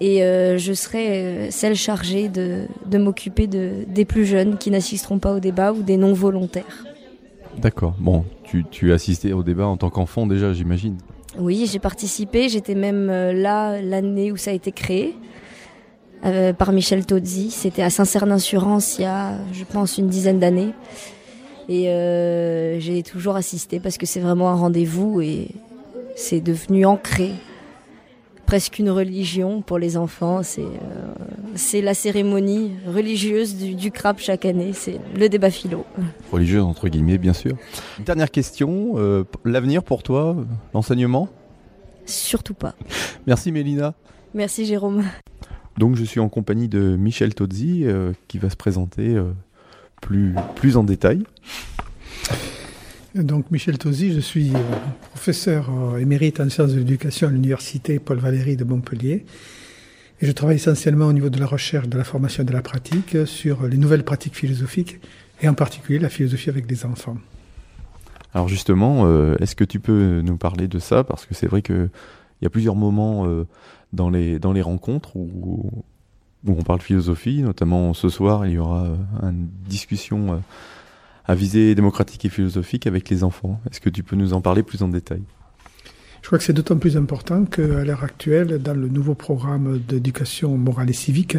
et 0.03 0.25
euh, 0.25 0.59
je 0.59 0.73
serai 0.73 1.07
euh, 1.09 1.51
celle 1.51 1.77
chargée 1.77 2.29
de, 2.29 2.67
de 2.87 2.99
m'occuper 2.99 3.47
de, 3.47 3.85
des 3.87 4.05
plus 4.05 4.27
jeunes 4.27 4.59
qui 4.59 4.73
n'assisteront 4.73 5.21
pas 5.21 5.33
au 5.33 5.39
débat 5.39 5.73
ou 5.73 5.85
des 5.85 5.97
non 5.97 6.13
volontaires. 6.13 6.85
D'accord. 7.57 7.95
Bon, 8.01 8.25
tu, 8.43 8.65
tu 8.69 8.91
as 8.91 8.97
assisté 8.97 9.33
au 9.33 9.45
débat 9.45 9.67
en 9.67 9.77
tant 9.77 9.91
qu'enfant 9.91 10.27
déjà, 10.27 10.53
j'imagine. 10.53 10.99
Oui, 11.39 11.69
j'ai 11.71 11.79
participé. 11.79 12.49
J'étais 12.49 12.75
même 12.75 13.11
euh, 13.11 13.33
là 13.33 13.81
l'année 13.81 14.33
où 14.33 14.37
ça 14.37 14.51
a 14.51 14.55
été 14.55 14.73
créé 14.73 15.15
euh, 16.25 16.53
par 16.53 16.73
Michel 16.73 17.07
Tozzi. 17.07 17.53
C'était 17.53 17.83
à 17.83 17.91
Saint-Cernin-sur-Anse 17.91 18.99
il 18.99 19.03
y 19.03 19.05
a, 19.05 19.39
je 19.53 19.63
pense, 19.63 19.99
une 19.99 20.09
dizaine 20.09 20.41
d'années. 20.41 20.71
Et 21.69 21.89
euh, 21.91 22.81
j'ai 22.81 23.05
toujours 23.05 23.37
assisté 23.37 23.79
parce 23.79 23.99
que 23.99 24.07
c'est 24.07 24.19
vraiment 24.19 24.51
un 24.51 24.57
rendez-vous 24.57 25.21
et 25.21 25.47
c'est 26.17 26.41
devenu 26.41 26.87
ancré 26.87 27.31
presque 28.53 28.81
une 28.81 28.91
religion 28.91 29.63
pour 29.63 29.79
les 29.79 29.97
enfants. 29.97 30.43
C'est 30.43 30.61
euh, 30.61 31.15
c'est 31.55 31.81
la 31.81 31.95
cérémonie 31.95 32.73
religieuse 32.87 33.57
du, 33.57 33.75
du 33.75 33.91
CRAP 33.91 34.19
chaque 34.19 34.45
année. 34.45 34.75
C'est 34.75 35.01
le 35.17 35.31
débat 35.31 35.51
philo. 35.51 35.87
Religieuse, 36.31 36.63
entre 36.63 36.91
guillemets, 36.91 37.17
bien 37.17 37.33
sûr. 37.33 37.57
Dernière 38.05 38.31
question, 38.31 38.93
euh, 38.97 39.25
l'avenir 39.47 39.83
pour 39.83 40.03
toi, 40.03 40.37
l'enseignement? 40.75 41.31
Surtout 42.05 42.53
pas. 42.53 42.75
Merci 43.27 43.53
Mélina. 43.53 43.95
Merci 44.35 44.67
Jérôme. 44.67 45.03
Donc 45.79 45.97
je 45.97 46.05
suis 46.05 46.21
en 46.21 46.29
compagnie 46.29 46.69
de 46.69 46.97
Michel 46.97 47.35
Tozzi 47.35 47.85
euh, 47.87 48.13
qui 48.29 48.37
va 48.37 48.51
se 48.51 48.57
présenter 48.57 49.19
plus, 50.03 50.35
plus 50.57 50.77
en 50.77 50.85
détail. 50.85 51.23
Donc 53.15 53.51
Michel 53.51 53.77
Tozzi, 53.77 54.15
je 54.15 54.21
suis 54.21 54.55
euh, 54.55 54.59
professeur 55.11 55.69
euh, 55.71 55.99
émérite 55.99 56.41
en 56.41 56.49
sciences 56.49 56.73
de 56.73 56.79
l'éducation 56.79 57.29
à 57.29 57.31
l'université 57.31 57.99
Paul 57.99 58.19
Valéry 58.19 58.57
de 58.57 58.65
Montpellier. 58.65 59.27
Et 60.23 60.27
je 60.27 60.33
travaille 60.33 60.57
essentiellement 60.57 61.07
au 61.07 61.13
niveau 61.13 61.29
de 61.29 61.39
la 61.39 61.45
recherche, 61.45 61.89
de 61.89 61.99
la 61.99 62.05
formation 62.05 62.43
et 62.43 62.47
de 62.47 62.53
la 62.53 62.63
pratique 62.63 63.19
sur 63.27 63.67
les 63.67 63.77
nouvelles 63.77 64.05
pratiques 64.05 64.35
philosophiques 64.35 64.99
et 65.43 65.49
en 65.49 65.53
particulier 65.53 65.99
la 65.99 66.09
philosophie 66.09 66.49
avec 66.49 66.65
des 66.67 66.87
enfants. 66.87 67.19
Alors 68.33 68.49
justement, 68.49 69.05
euh, 69.05 69.37
est-ce 69.41 69.57
que 69.57 69.65
tu 69.65 69.79
peux 69.79 70.23
nous 70.23 70.39
parler 70.39 70.67
de 70.67 70.79
ça? 70.79 71.05
Parce 71.05 71.27
que 71.27 71.35
c'est 71.35 71.49
vrai 71.49 71.61
qu'il 71.61 71.91
y 72.41 72.47
a 72.47 72.51
plusieurs 72.51 72.77
moments 72.77 73.27
dans, 73.93 74.09
les, 74.09 74.39
dans 74.39 74.55
les 74.55 74.63
rencontres 74.63 75.17
où, 75.17 75.71
où 76.47 76.51
on 76.51 76.63
parle 76.63 76.81
philosophie, 76.81 77.43
notamment 77.43 77.93
ce 77.93 78.09
soir, 78.09 78.47
il 78.47 78.55
y 78.55 78.59
aura 78.59 78.87
une 79.23 79.49
discussion 79.69 80.41
à 81.27 81.35
visée 81.35 81.75
démocratique 81.75 82.25
et 82.25 82.29
philosophique 82.29 82.87
avec 82.87 83.09
les 83.11 83.25
enfants. 83.25 83.61
Est-ce 83.71 83.81
que 83.81 83.91
tu 83.91 84.03
peux 84.03 84.17
nous 84.17 84.33
en 84.33 84.41
parler 84.41 84.63
plus 84.63 84.83
en 84.83 84.89
détail? 84.89 85.23
Je 86.23 86.29
crois 86.29 86.39
que 86.39 86.45
c'est 86.45 86.53
d'autant 86.53 86.79
plus 86.79 86.97
important 86.97 87.45
qu'à 87.45 87.85
l'heure 87.85 88.05
actuelle, 88.05 88.63
dans 88.63 88.75
le 88.75 88.89
nouveau 88.89 89.15
programme 89.15 89.81
d'éducation 89.89 90.57
morale 90.57 90.89
et 90.89 90.93
civique, 90.95 91.37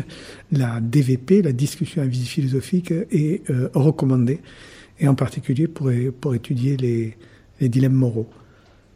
la 0.51 0.81
DVP, 0.81 1.41
la 1.41 1.53
discussion 1.53 2.01
à 2.01 2.05
visée 2.05 2.25
philosophique, 2.25 2.91
est 2.91 3.49
euh, 3.49 3.69
recommandée, 3.73 4.41
et 4.99 5.07
en 5.07 5.15
particulier 5.15 5.67
pour, 5.67 5.89
étudier 6.33 6.75
les, 6.75 7.15
les 7.61 7.69
dilemmes 7.69 7.93
moraux. 7.93 8.29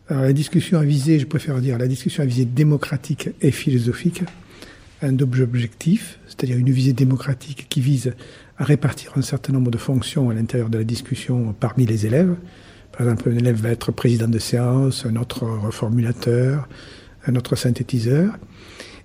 Alors, 0.09 0.23
la 0.23 0.33
discussion 0.33 0.77
à 0.77 0.83
visée, 0.83 1.19
je 1.19 1.25
préfère 1.25 1.59
dire 1.59 1.77
la 1.77 1.87
discussion 1.87 2.21
à 2.21 2.25
visée 2.25 2.45
démocratique 2.45 3.29
et 3.41 3.51
philosophique, 3.51 4.23
un 5.01 5.11
double 5.11 5.41
objectif, 5.41 6.19
c'est-à-dire 6.27 6.57
une 6.57 6.71
visée 6.71 6.93
démocratique 6.93 7.67
qui 7.69 7.81
vise 7.81 8.13
à 8.57 8.63
répartir 8.63 9.13
un 9.15 9.21
certain 9.21 9.53
nombre 9.53 9.71
de 9.71 9.77
fonctions 9.77 10.29
à 10.29 10.33
l'intérieur 10.33 10.69
de 10.69 10.77
la 10.77 10.83
discussion 10.83 11.53
parmi 11.59 11.85
les 11.85 12.05
élèves. 12.05 12.35
Par 12.91 13.01
exemple, 13.01 13.29
un 13.29 13.37
élève 13.37 13.61
va 13.61 13.69
être 13.69 13.91
président 13.91 14.27
de 14.27 14.39
séance, 14.39 15.05
un 15.05 15.15
autre 15.15 15.43
reformulateur, 15.43 16.67
un 17.27 17.35
autre 17.35 17.55
synthétiseur, 17.55 18.37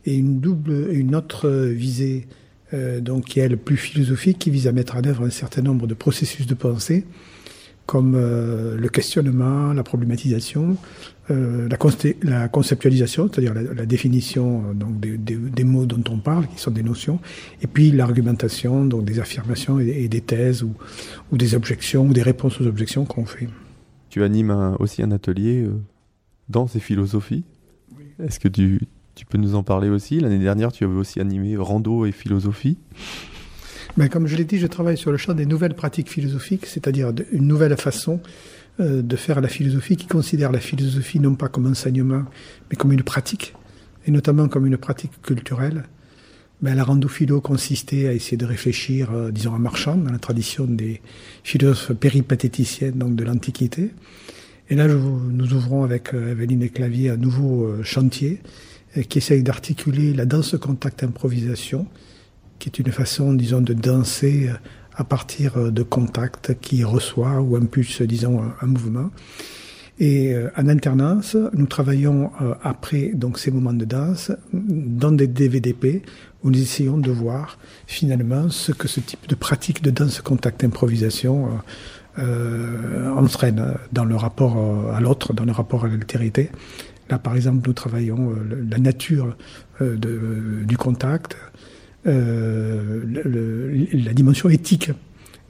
et 0.07 0.17
une 0.17 0.41
double, 0.41 0.89
une 0.93 1.15
autre 1.15 1.49
visée 1.49 2.27
euh, 2.75 3.01
donc 3.01 3.27
qui 3.27 3.41
est 3.41 3.55
plus 3.57 3.77
philosophique, 3.77 4.39
qui 4.39 4.51
vise 4.51 4.67
à 4.67 4.73
mettre 4.73 4.97
en 4.97 5.05
œuvre 5.05 5.27
un 5.27 5.31
certain 5.31 5.61
nombre 5.61 5.87
de 5.87 5.95
processus 5.95 6.47
de 6.47 6.55
pensée, 6.55 7.05
comme 7.85 8.15
euh, 8.17 8.77
le 8.79 8.89
questionnement, 8.89 9.75
la 9.75 9.83
problématisation, 9.83 10.77
euh, 11.31 11.69
la, 11.69 11.79
la, 12.23 12.49
conceptualisation, 12.49 13.29
c'est-à-dire 13.31 13.55
la, 13.55 13.63
la, 13.63 13.87
définition 13.87 14.65
euh, 14.69 14.75
donc 14.75 14.99
des, 14.99 15.17
des, 15.17 15.37
des, 15.37 15.65
mots 15.65 15.87
dont 15.87 16.03
on 16.11 16.19
parle, 16.19 16.49
qui 16.49 16.61
sont 16.61 16.73
des 16.73 16.83
notions, 16.83 17.21
et 17.63 17.69
puis 17.69 17.93
l'argumentation, 17.93 18.85
donc 18.85 19.05
des 19.05 19.21
affirmations 19.21 19.79
et, 19.79 19.87
et, 19.87 20.09
des 20.09 20.21
thèses 20.21 20.65
ou, 20.65 20.75
ou, 21.31 21.37
des 21.37 21.55
objections 21.55 22.07
ou 22.07 22.13
des 22.13 22.23
réponses 22.23 22.61
aux 22.61 22.67
objections 22.67 23.05
qu'on 23.05 23.25
fait. 23.25 23.49
Tu 24.11 24.25
animes 24.25 24.51
un, 24.51 24.75
aussi 24.81 25.01
un 25.01 25.13
atelier 25.13 25.63
euh, 25.63 25.81
danse 26.49 26.75
et 26.75 26.81
philosophie. 26.81 27.45
Oui. 27.97 28.05
Est-ce 28.27 28.41
que 28.41 28.49
tu, 28.49 28.81
tu 29.15 29.25
peux 29.25 29.39
nous 29.39 29.55
en 29.55 29.63
parler 29.63 29.91
aussi? 29.91 30.19
L'année 30.19 30.41
dernière, 30.41 30.73
tu 30.73 30.83
avais 30.83 30.97
aussi 30.97 31.21
animé 31.21 31.57
rando 31.57 32.05
et 32.05 32.11
philosophie. 32.11 32.79
Mais 33.97 34.09
comme 34.09 34.27
je 34.27 34.37
l'ai 34.37 34.45
dit, 34.45 34.59
je 34.59 34.67
travaille 34.67 34.97
sur 34.97 35.13
le 35.13 35.19
champ 35.19 35.35
des 35.35 35.47
nouvelles 35.47 35.75
pratiques 35.75 36.11
philosophiques, 36.11 36.67
c'est-à-dire 36.67 37.13
une 37.31 37.47
nouvelle 37.47 37.77
façon 37.77 38.21
de 38.79 39.17
faire 39.17 39.41
la 39.41 39.49
philosophie 39.49 39.97
qui 39.97 40.07
considère 40.07 40.51
la 40.51 40.59
philosophie 40.59 41.21
non 41.21 41.35
pas 41.35 41.49
comme 41.49 41.67
enseignement, 41.67 42.25
mais 42.71 42.77
comme 42.77 42.93
une 42.93 43.03
pratique, 43.03 43.55
et 44.07 44.11
notamment 44.11 44.49
comme 44.49 44.67
une 44.67 44.79
pratique 44.79 45.21
culturelle. 45.23 45.85
Ben, 46.63 46.77
la 46.77 46.85
rando-philo 46.85 47.41
consistait 47.41 48.07
à 48.07 48.13
essayer 48.13 48.37
de 48.37 48.47
réfléchir, 48.47 49.11
euh, 49.13 49.33
disons, 49.33 49.53
en 49.53 49.59
marchant, 49.59 49.97
dans 49.97 50.13
la 50.13 50.21
tradition 50.21 50.65
des 50.65 51.01
philosophes 51.43 51.93
péripatéticiens 51.93 52.93
donc 52.93 53.17
de 53.17 53.25
l'Antiquité. 53.25 53.91
Et 54.71 54.77
là, 54.77 54.87
nous 54.87 55.55
ouvrons 55.55 55.83
avec 55.83 56.15
euh, 56.15 56.31
Evelyne 56.31 56.63
et 56.63 56.69
Clavier 56.69 57.11
un 57.11 57.17
nouveau 57.17 57.65
euh, 57.65 57.83
chantier 57.83 58.41
qui 59.09 59.19
essaye 59.19 59.43
d'articuler 59.43 60.13
la 60.13 60.27
danse-contact-improvisation, 60.27 61.87
qui 62.61 62.69
est 62.69 62.79
une 62.79 62.93
façon, 62.93 63.33
disons, 63.33 63.63
de 63.63 63.73
danser 63.73 64.51
à 64.95 65.05
partir 65.05 65.73
de 65.73 65.83
contacts 65.83 66.59
qui 66.61 66.85
reçoit 66.85 67.41
ou 67.41 67.57
impulse, 67.57 68.03
disons, 68.03 68.43
un, 68.43 68.55
un 68.61 68.67
mouvement. 68.67 69.11
Et 69.99 70.35
euh, 70.35 70.51
en 70.57 70.69
alternance, 70.69 71.37
nous 71.53 71.67
travaillons 71.67 72.33
euh, 72.41 72.55
après 72.63 73.13
donc 73.15 73.39
ces 73.39 73.51
moments 73.51 73.73
de 73.73 73.85
danse 73.85 74.33
dans 74.53 75.13
des 75.13 75.27
DVDP 75.27 76.03
où 76.43 76.51
nous 76.51 76.61
essayons 76.61 76.99
de 76.99 77.11
voir 77.11 77.59
finalement 77.87 78.49
ce 78.49 78.73
que 78.73 78.89
ce 78.89 79.01
type 79.01 79.29
de 79.29 79.35
pratique 79.35 79.83
de 79.83 79.91
danse 79.91 80.21
contact 80.21 80.65
improvisation 80.65 81.51
euh, 82.19 83.11
entraîne 83.11 83.77
dans 83.93 84.05
le 84.05 84.17
rapport 84.17 84.93
à 84.93 85.01
l'autre, 85.01 85.35
dans 85.35 85.45
le 85.45 85.53
rapport 85.53 85.85
à 85.85 85.89
l'altérité. 85.89 86.51
Là, 87.09 87.19
par 87.19 87.37
exemple, 87.37 87.69
nous 87.69 87.75
travaillons 87.75 88.35
la 88.71 88.79
nature 88.79 89.37
de, 89.81 90.65
du 90.65 90.77
contact, 90.77 91.37
euh, 92.07 93.03
la 93.93 94.13
dimension 94.13 94.49
éthique, 94.49 94.91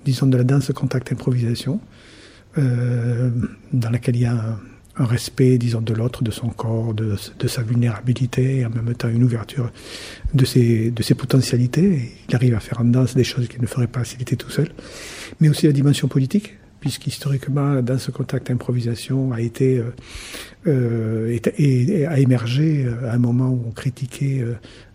disons, 0.04 0.26
de 0.26 0.36
la 0.36 0.44
danse 0.44 0.70
contact 0.72 1.12
improvisation, 1.12 1.80
euh, 2.58 3.30
dans 3.72 3.90
laquelle 3.90 4.16
il 4.16 4.22
y 4.22 4.26
a 4.26 4.58
un, 4.96 5.04
respect, 5.04 5.56
disons, 5.56 5.80
de 5.80 5.94
l'autre, 5.94 6.22
de 6.22 6.30
son 6.30 6.48
corps, 6.48 6.92
de, 6.92 7.16
sa 7.46 7.62
vulnérabilité, 7.62 8.58
et 8.58 8.66
en 8.66 8.70
même 8.70 8.94
temps 8.94 9.08
une 9.08 9.24
ouverture 9.24 9.72
de 10.34 10.44
ses, 10.44 10.90
de 10.90 11.02
ses 11.02 11.14
potentialités. 11.14 12.12
Il 12.28 12.34
arrive 12.34 12.54
à 12.54 12.60
faire 12.60 12.80
en 12.80 12.84
danse 12.84 13.14
des 13.14 13.24
choses 13.24 13.48
qu'il 13.48 13.62
ne 13.62 13.66
ferait 13.66 13.86
pas 13.86 14.04
s'il 14.04 14.20
était 14.20 14.36
tout 14.36 14.50
seul. 14.50 14.68
Mais 15.40 15.48
aussi 15.48 15.66
la 15.66 15.72
dimension 15.72 16.08
politique, 16.08 16.58
puisqu'historiquement, 16.80 17.74
la 17.74 17.82
danse 17.82 18.10
contact 18.12 18.50
improvisation 18.50 19.32
a 19.32 19.40
été 19.40 19.78
euh, 19.78 19.94
euh, 20.66 21.36
et, 21.58 22.00
et, 22.00 22.06
a 22.06 22.18
émergé 22.18 22.86
à 23.04 23.14
un 23.14 23.18
moment 23.18 23.48
où 23.48 23.64
on 23.66 23.70
critiquait 23.70 24.44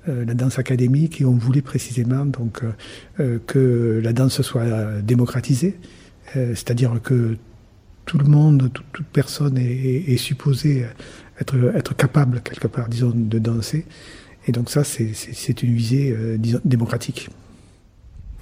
euh, 0.08 0.26
la 0.26 0.34
danse 0.34 0.60
académique 0.60 1.22
et 1.22 1.26
on 1.26 1.34
voulait 1.34 1.62
précisément 1.62 2.26
donc 2.26 2.62
euh, 3.20 3.40
que 3.46 4.00
la 4.04 4.14
danse 4.14 4.42
soit 4.42 5.02
démocratisée, 5.02 5.78
euh, 6.36 6.50
c'est-à-dire 6.50 7.00
que 7.04 7.38
tout 8.06 8.18
le 8.18 8.26
monde, 8.26 8.72
toute, 8.74 8.86
toute 8.94 9.08
personne 9.08 9.58
est, 9.58 9.66
est, 9.66 10.14
est, 10.14 10.18
supposée 10.18 10.86
être, 11.40 11.56
être 11.76 11.96
capable 11.96 12.42
quelque 12.42 12.68
part, 12.68 12.88
disons, 12.90 13.12
de 13.14 13.40
danser. 13.40 13.86
Et 14.48 14.52
donc 14.52 14.70
ça, 14.70 14.84
c'est 14.84 15.64
une 15.64 15.74
visée, 15.74 16.12
euh, 16.12 16.38
disons, 16.38 16.62
démocratique. 16.64 17.30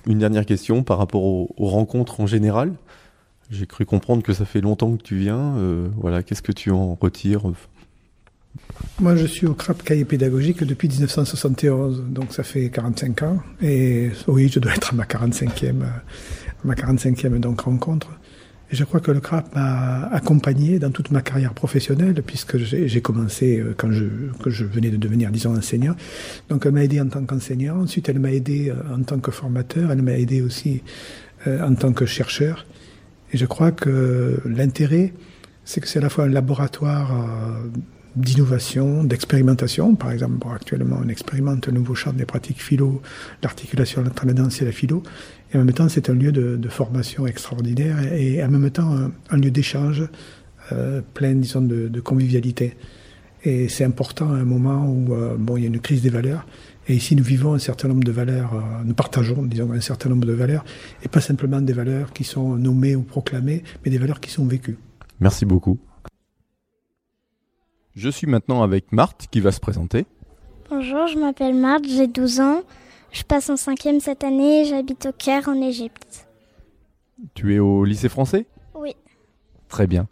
Une 0.08 0.20
dernière 0.20 0.46
question 0.46 0.84
par 0.84 1.00
rapport 1.00 1.24
aux, 1.24 1.50
aux 1.58 1.68
rencontres 1.68 2.20
en 2.20 2.28
général. 2.28 2.74
J'ai 3.52 3.66
cru 3.68 3.86
comprendre 3.86 4.24
que 4.24 4.34
ça 4.34 4.46
fait 4.46 4.62
longtemps 4.62 4.96
que 4.96 5.04
tu 5.04 5.16
viens. 5.16 5.56
Euh, 5.58 5.88
voilà, 5.98 6.24
qu'est-ce 6.24 6.42
que 6.42 6.52
tu 6.52 6.72
en 6.72 6.96
retires 6.96 7.44
Moi, 9.00 9.16
je 9.16 9.26
suis 9.26 9.46
au 9.46 9.54
CRAP 9.54 9.84
Cahier 9.84 10.06
Pédagogique 10.06 10.64
depuis 10.64 10.88
1971, 10.90 12.06
donc 12.10 12.34
ça 12.34 12.44
fait 12.44 12.70
45 12.70 13.24
ans. 13.24 13.40
Et 13.62 14.10
oui, 14.28 14.50
je 14.50 14.60
dois 14.60 14.74
être 14.74 14.94
à 14.94 14.96
ma 14.96 15.04
45e, 15.04 15.74
ma 16.64 16.74
45e 16.74 17.40
donc 17.40 17.62
rencontre. 17.62 18.10
Et 18.72 18.76
je 18.76 18.84
crois 18.84 19.00
que 19.00 19.12
le 19.12 19.20
CRAP 19.20 19.54
m'a 19.54 20.08
accompagné 20.08 20.80
dans 20.80 20.90
toute 20.90 21.12
ma 21.12 21.22
carrière 21.22 21.54
professionnelle, 21.54 22.24
puisque 22.26 22.58
j'ai 22.58 23.02
commencé 23.02 23.60
euh, 23.60 23.76
quand 23.78 23.92
je, 23.92 24.06
que 24.44 24.50
je 24.50 24.66
venais 24.66 24.90
de 24.90 24.98
devenir, 24.98 25.30
disons, 25.30 25.56
enseignant. 25.56 25.96
Donc 26.50 26.66
elle 26.66 26.72
m'a 26.72 26.84
aidé 26.84 27.00
en 27.00 27.08
tant 27.08 27.24
qu'enseignant, 27.26 27.82
ensuite 27.82 28.10
elle 28.10 28.20
m'a 28.20 28.32
aidé 28.32 28.70
euh, 28.70 28.96
en 28.96 29.04
tant 29.04 29.20
que 29.20 29.30
formateur, 29.30 29.92
elle 29.92 30.02
m'a 30.02 30.18
aidé 30.18 30.42
aussi 30.42 30.82
euh, 31.46 31.64
en 31.66 31.76
tant 31.76 31.94
que 31.94 32.08
chercheur. 32.08 32.66
Et 33.34 33.38
je 33.38 33.46
crois 33.46 33.72
que 33.72 34.40
l'intérêt, 34.46 35.14
c'est 35.64 35.82
que 35.82 35.88
c'est 35.88 36.00
à 36.00 36.02
la 36.02 36.10
fois 36.10 36.26
un 36.26 36.30
laboratoire 36.30 37.12
d'innovation, 38.16 39.04
d'expérimentation. 39.04 39.96
Par 39.96 40.12
exemple, 40.12 40.48
actuellement, 40.54 41.00
on 41.04 41.10
expérimente 41.10 41.68
un 41.68 41.72
nouveau 41.72 41.96
champ 41.96 42.14
des 42.14 42.26
pratiques 42.26 42.62
philo, 42.62 43.02
l'articulation 43.44 44.04
entre 44.06 44.26
la 44.26 44.34
danse 44.34 44.62
et 44.62 44.66
la 44.66 44.72
philo. 44.72 45.04
Et 45.54 45.58
en 45.58 45.66
même 45.66 45.74
temps, 45.74 45.90
c'est 45.90 46.10
un 46.10 46.14
lieu 46.14 46.32
de, 46.32 46.70
formation 46.70 47.28
extraordinaire 47.28 47.98
et, 48.14 48.44
en 48.44 48.50
même 48.50 48.70
temps 48.72 48.96
un, 49.30 49.38
lieu 49.38 49.52
d'échange 49.52 50.04
euh, 50.72 51.02
plein, 51.14 51.34
disons, 51.36 51.62
de, 51.62 52.00
convivialité. 52.00 52.76
Et 53.44 53.70
c'est 53.70 53.84
important 53.84 54.32
à 54.32 54.38
un 54.38 54.46
moment 54.46 54.88
où 54.88 55.14
euh, 55.14 55.36
bon, 55.38 55.58
il 55.58 55.62
y 55.62 55.64
a 55.66 55.68
une 55.68 55.80
crise 55.80 56.02
des 56.02 56.10
valeurs. 56.10 56.46
Et 56.88 56.96
ici, 56.96 57.16
nous 57.16 57.24
vivons 57.24 57.54
un 57.54 57.60
certain 57.60 57.88
nombre 57.88 58.04
de 58.04 58.12
valeurs, 58.12 58.54
euh, 58.54 58.84
nous 58.84 58.94
partageons, 58.94 59.44
disons, 59.44 59.72
un 59.72 59.82
certain 59.82 60.10
nombre 60.10 60.26
de 60.26 60.34
valeurs, 60.34 60.64
et 61.04 61.08
pas 61.08 61.22
simplement 61.22 61.60
des 61.60 61.74
valeurs 61.74 62.14
qui 62.14 62.24
sont 62.24 62.56
nommées 62.58 62.96
ou 62.96 63.02
proclamées, 63.02 63.64
mais 63.84 63.92
des 63.92 63.98
valeurs 63.98 64.20
qui 64.20 64.30
sont 64.30 64.46
vécues. 64.46 64.78
Merci 65.20 65.46
beaucoup. 65.46 65.80
Je 67.96 68.10
suis 68.10 68.28
maintenant 68.28 68.62
avec 68.62 68.92
Marthe 68.92 69.28
qui 69.32 69.40
va 69.40 69.52
se 69.52 69.60
présenter. 69.60 70.06
Bonjour, 70.70 71.08
je 71.08 71.18
m'appelle 71.18 71.56
Marthe, 71.56 71.88
j'ai 71.88 72.08
12 72.08 72.40
ans. 72.42 72.62
Je 73.12 73.24
passe 73.24 73.50
en 73.50 73.56
cinquième 73.56 74.02
cette 74.02 74.24
année 74.24 74.66
j'habite 74.66 75.06
au 75.06 75.12
Caire 75.14 75.48
en 75.48 75.62
Égypte. 75.62 76.28
Tu 77.34 77.56
es 77.56 77.60
au 77.60 77.86
lycée 77.86 78.10
français? 78.10 78.46
Oui. 78.76 78.94
Très 79.70 79.88
bien. 79.88 80.08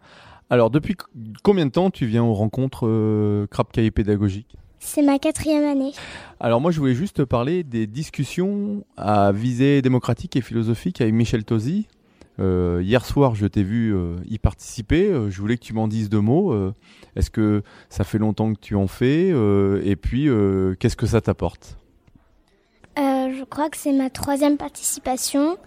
Alors, 0.50 0.70
depuis 0.70 0.96
combien 1.44 1.66
de 1.66 1.72
temps 1.72 1.90
tu 1.90 2.06
viens 2.06 2.24
aux 2.24 2.34
rencontres 2.34 2.88
euh, 2.88 3.48
Cahier 3.74 3.92
pédagogique? 3.92 4.56
C'est 4.86 5.02
ma 5.02 5.18
quatrième 5.18 5.64
année. 5.64 5.94
Alors 6.40 6.62
moi, 6.62 6.70
je 6.70 6.80
voulais 6.80 6.94
juste 6.94 7.16
te 7.16 7.22
parler 7.22 7.64
des 7.64 7.88
discussions 7.88 8.84
à 8.98 9.32
visée 9.32 9.82
démocratique 9.82 10.36
et 10.36 10.42
philosophique 10.42 11.02
avec 11.02 11.14
Michel 11.14 11.46
Tosi. 11.46 11.88
Euh, 12.40 12.82
hier 12.84 13.06
soir, 13.06 13.34
je 13.34 13.48
t'ai 13.48 13.64
vu 13.64 13.96
euh, 13.96 14.18
y 14.30 14.38
participer. 14.38 15.08
Euh, 15.08 15.32
je 15.32 15.40
voulais 15.40 15.58
que 15.58 15.64
tu 15.64 15.74
m'en 15.74 15.88
dises 15.88 16.10
deux 16.10 16.20
mots. 16.20 16.54
Est-ce 17.16 17.32
que 17.32 17.64
ça 17.90 18.04
fait 18.04 18.18
longtemps 18.18 18.54
que 18.54 18.60
tu 18.60 18.76
en 18.76 18.88
fais 18.88 19.30
Et 19.84 19.96
puis, 19.96 20.28
qu'est-ce 20.80 20.98
que 20.98 21.08
ça 21.08 21.22
t'apporte? 21.22 21.78
Je 22.98 23.44
crois 23.46 23.70
que 23.70 23.78
c'est 23.78 23.94
ma 23.94 24.10
troisième 24.10 24.58
participation. 24.58 25.58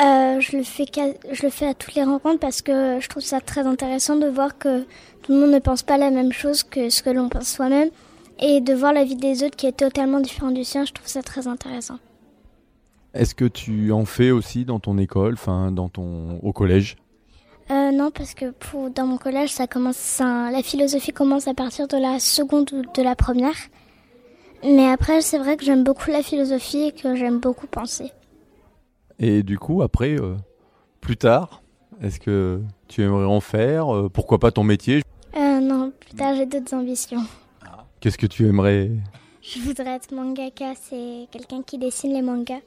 je, 0.00 0.56
le 0.56 0.64
fais 0.64 0.86
je 1.32 1.42
le 1.42 1.50
fais 1.50 1.66
à 1.66 1.74
toutes 1.74 1.94
les 1.94 2.02
rencontres 2.02 2.40
parce 2.40 2.62
que 2.62 2.98
je 2.98 3.08
trouve 3.08 3.22
ça 3.22 3.40
très 3.40 3.66
intéressant 3.66 4.16
de 4.16 4.26
voir 4.26 4.58
que 4.58 4.82
tout 5.22 5.32
le 5.32 5.38
monde 5.38 5.52
ne 5.52 5.60
pense 5.60 5.82
pas 5.82 5.98
la 5.98 6.10
même 6.10 6.32
chose 6.32 6.64
que 6.64 6.88
ce 6.88 7.02
que 7.02 7.10
l'on 7.10 7.28
pense 7.28 7.48
soi-même. 7.48 7.90
Et 8.38 8.60
de 8.60 8.74
voir 8.74 8.92
la 8.92 9.04
vie 9.04 9.16
des 9.16 9.44
autres 9.44 9.56
qui 9.56 9.66
est 9.66 9.76
totalement 9.76 10.20
différente 10.20 10.54
du 10.54 10.64
sien, 10.64 10.84
je 10.84 10.92
trouve 10.92 11.06
ça 11.08 11.22
très 11.22 11.46
intéressant. 11.46 11.98
Est-ce 13.14 13.34
que 13.34 13.44
tu 13.44 13.92
en 13.92 14.04
fais 14.04 14.30
aussi 14.30 14.64
dans 14.64 14.80
ton 14.80 14.96
école, 14.98 15.34
enfin 15.34 15.70
dans 15.70 15.88
ton 15.88 16.38
au 16.42 16.52
collège? 16.52 16.96
Euh, 17.70 17.92
Non, 17.92 18.10
parce 18.10 18.34
que 18.34 18.50
pour, 18.50 18.90
dans 18.90 19.06
mon 19.06 19.18
collège, 19.18 19.50
ça 19.52 19.66
commence, 19.66 20.18
la 20.20 20.62
philosophie 20.62 21.12
commence 21.12 21.46
à 21.46 21.54
partir 21.54 21.86
de 21.88 21.96
la 21.96 22.18
seconde 22.18 22.72
ou 22.72 22.82
de 22.82 23.02
la 23.02 23.14
première. 23.14 23.54
Mais 24.64 24.88
après, 24.88 25.20
c'est 25.20 25.38
vrai 25.38 25.56
que 25.56 25.64
j'aime 25.64 25.84
beaucoup 25.84 26.10
la 26.10 26.22
philosophie 26.22 26.84
et 26.84 26.92
que 26.92 27.14
j'aime 27.16 27.38
beaucoup 27.38 27.66
penser. 27.66 28.12
Et 29.18 29.42
du 29.42 29.58
coup, 29.58 29.82
après, 29.82 30.18
euh, 30.18 30.34
plus 31.00 31.16
tard, 31.16 31.62
est-ce 32.00 32.18
que 32.18 32.60
tu 32.88 33.02
aimerais 33.02 33.26
en 33.26 33.40
faire? 33.40 33.94
Euh, 33.94 34.08
Pourquoi 34.08 34.38
pas 34.38 34.50
ton 34.50 34.64
métier? 34.64 35.02
Non, 35.36 35.92
plus 36.00 36.14
tard, 36.14 36.34
j'ai 36.34 36.46
d'autres 36.46 36.74
ambitions. 36.74 37.22
Qu'est-ce 38.02 38.18
que 38.18 38.26
tu 38.26 38.48
aimerais? 38.48 38.90
Je 39.42 39.60
voudrais 39.60 39.94
être 39.94 40.12
mangaka, 40.12 40.72
c'est 40.74 41.28
quelqu'un 41.30 41.62
qui 41.62 41.78
dessine 41.78 42.12
les 42.12 42.20
mangas. 42.20 42.58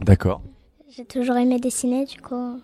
D'accord. 0.00 0.40
J'ai 0.88 1.04
toujours 1.04 1.36
aimé 1.36 1.60
dessiner, 1.60 2.06
du 2.06 2.18
coup. 2.22 2.58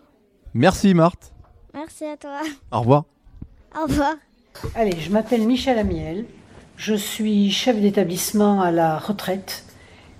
Merci 0.55 0.95
Marthe. 0.95 1.35
Merci 1.75 2.07
à 2.07 2.17
toi. 2.17 2.41
Au 2.73 2.81
revoir. 2.81 3.05
Au 3.79 3.83
revoir. 3.83 4.15
Allez, 4.75 4.99
je 4.99 5.11
m'appelle 5.13 5.47
Michel 5.47 5.79
Amiel. 5.79 6.25
Je 6.79 6.95
suis 6.95 7.51
chef 7.51 7.79
d'établissement 7.79 8.63
à 8.63 8.71
la 8.71 8.99
retraite 8.99 9.67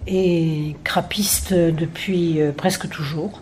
et 0.07 0.77
crapiste 0.85 1.55
depuis 1.55 2.43
euh, 2.43 2.53
presque 2.53 2.87
toujours. 2.91 3.41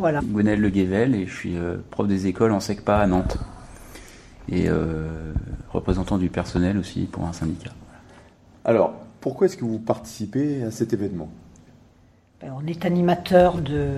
Voilà. 0.00 0.22
Gonel 0.24 0.60
Le 0.60 0.70
Guével 0.70 1.14
et 1.14 1.26
je 1.26 1.36
suis 1.36 1.56
euh, 1.56 1.76
prof 1.92 2.08
des 2.08 2.26
écoles 2.26 2.50
en 2.50 2.58
SECPA 2.58 2.98
à 2.98 3.06
Nantes 3.06 3.38
et 4.48 4.68
euh, 4.68 5.32
représentant 5.70 6.18
du 6.18 6.28
personnel 6.28 6.78
aussi 6.78 7.02
pour 7.02 7.24
un 7.24 7.32
syndicat. 7.32 7.70
Alors, 8.64 8.94
pourquoi 9.20 9.46
est-ce 9.46 9.56
que 9.56 9.64
vous 9.64 9.78
participez 9.78 10.62
à 10.62 10.70
cet 10.70 10.92
événement? 10.92 11.28
Ben, 12.40 12.52
on 12.56 12.66
est 12.66 12.84
animateur 12.84 13.58
de. 13.58 13.88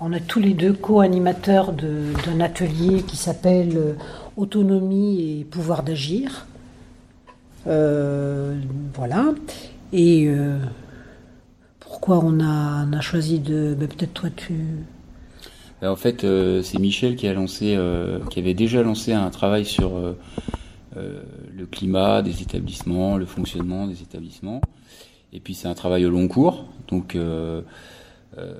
On 0.00 0.12
est 0.14 0.26
tous 0.26 0.40
les 0.40 0.54
deux 0.54 0.72
co-animateurs 0.72 1.74
d'un 1.74 2.40
atelier 2.40 3.02
qui 3.02 3.18
s'appelle 3.18 3.76
euh, 3.76 3.92
Autonomie 4.36 5.40
et 5.40 5.44
pouvoir 5.44 5.82
d'agir. 5.82 6.46
Euh, 7.66 8.58
voilà. 8.94 9.26
Et 9.92 10.26
euh, 10.26 10.58
pourquoi 11.80 12.20
on 12.24 12.40
a, 12.40 12.86
a, 12.90 13.00
choisi 13.02 13.40
de. 13.40 13.74
Ben, 13.78 13.88
peut-être 13.88 14.14
toi 14.14 14.30
tu. 14.34 14.54
Ben, 15.80 15.90
en 15.90 15.96
fait, 15.96 16.26
c'est 16.62 16.78
Michel 16.78 17.16
qui 17.16 17.26
a 17.26 17.32
lancé, 17.32 17.78
qui 18.30 18.38
avait 18.38 18.54
déjà 18.54 18.82
lancé 18.82 19.12
un 19.12 19.30
travail 19.30 19.64
sur 19.64 19.92
le 20.94 21.66
climat 21.70 22.22
des 22.22 22.42
établissements, 22.42 23.16
le 23.16 23.26
fonctionnement 23.26 23.86
des 23.86 24.02
établissements. 24.02 24.60
Et 25.32 25.40
puis 25.40 25.54
c'est 25.54 25.68
un 25.68 25.74
travail 25.74 26.04
au 26.06 26.10
long 26.10 26.26
cours, 26.26 26.66
donc 26.88 27.14
euh, 27.14 27.62
euh, 28.38 28.54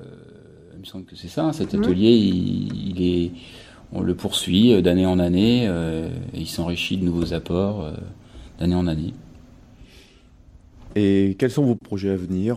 il 0.75 0.81
me 0.81 0.85
semble 0.85 1.05
que 1.05 1.16
c'est 1.16 1.29
ça. 1.29 1.45
Hein, 1.45 1.53
cet 1.53 1.75
atelier, 1.75 2.12
il, 2.12 3.03
est, 3.03 3.33
on 3.93 4.03
le 4.03 4.14
poursuit 4.14 4.73
euh, 4.73 4.81
d'année 4.81 5.07
en 5.07 5.18
année, 5.18 5.64
et 5.64 6.39
il 6.39 6.47
s'enrichit 6.47 6.97
de 6.97 7.05
nouveaux 7.05 7.33
apports 7.33 7.91
d'année 8.59 8.77
en 8.77 8.87
année. 8.87 9.14
Et 10.95 11.37
quels 11.39 11.51
sont 11.51 11.64
vos 11.64 11.77
projets 11.77 12.11
à 12.11 12.16
venir? 12.16 12.57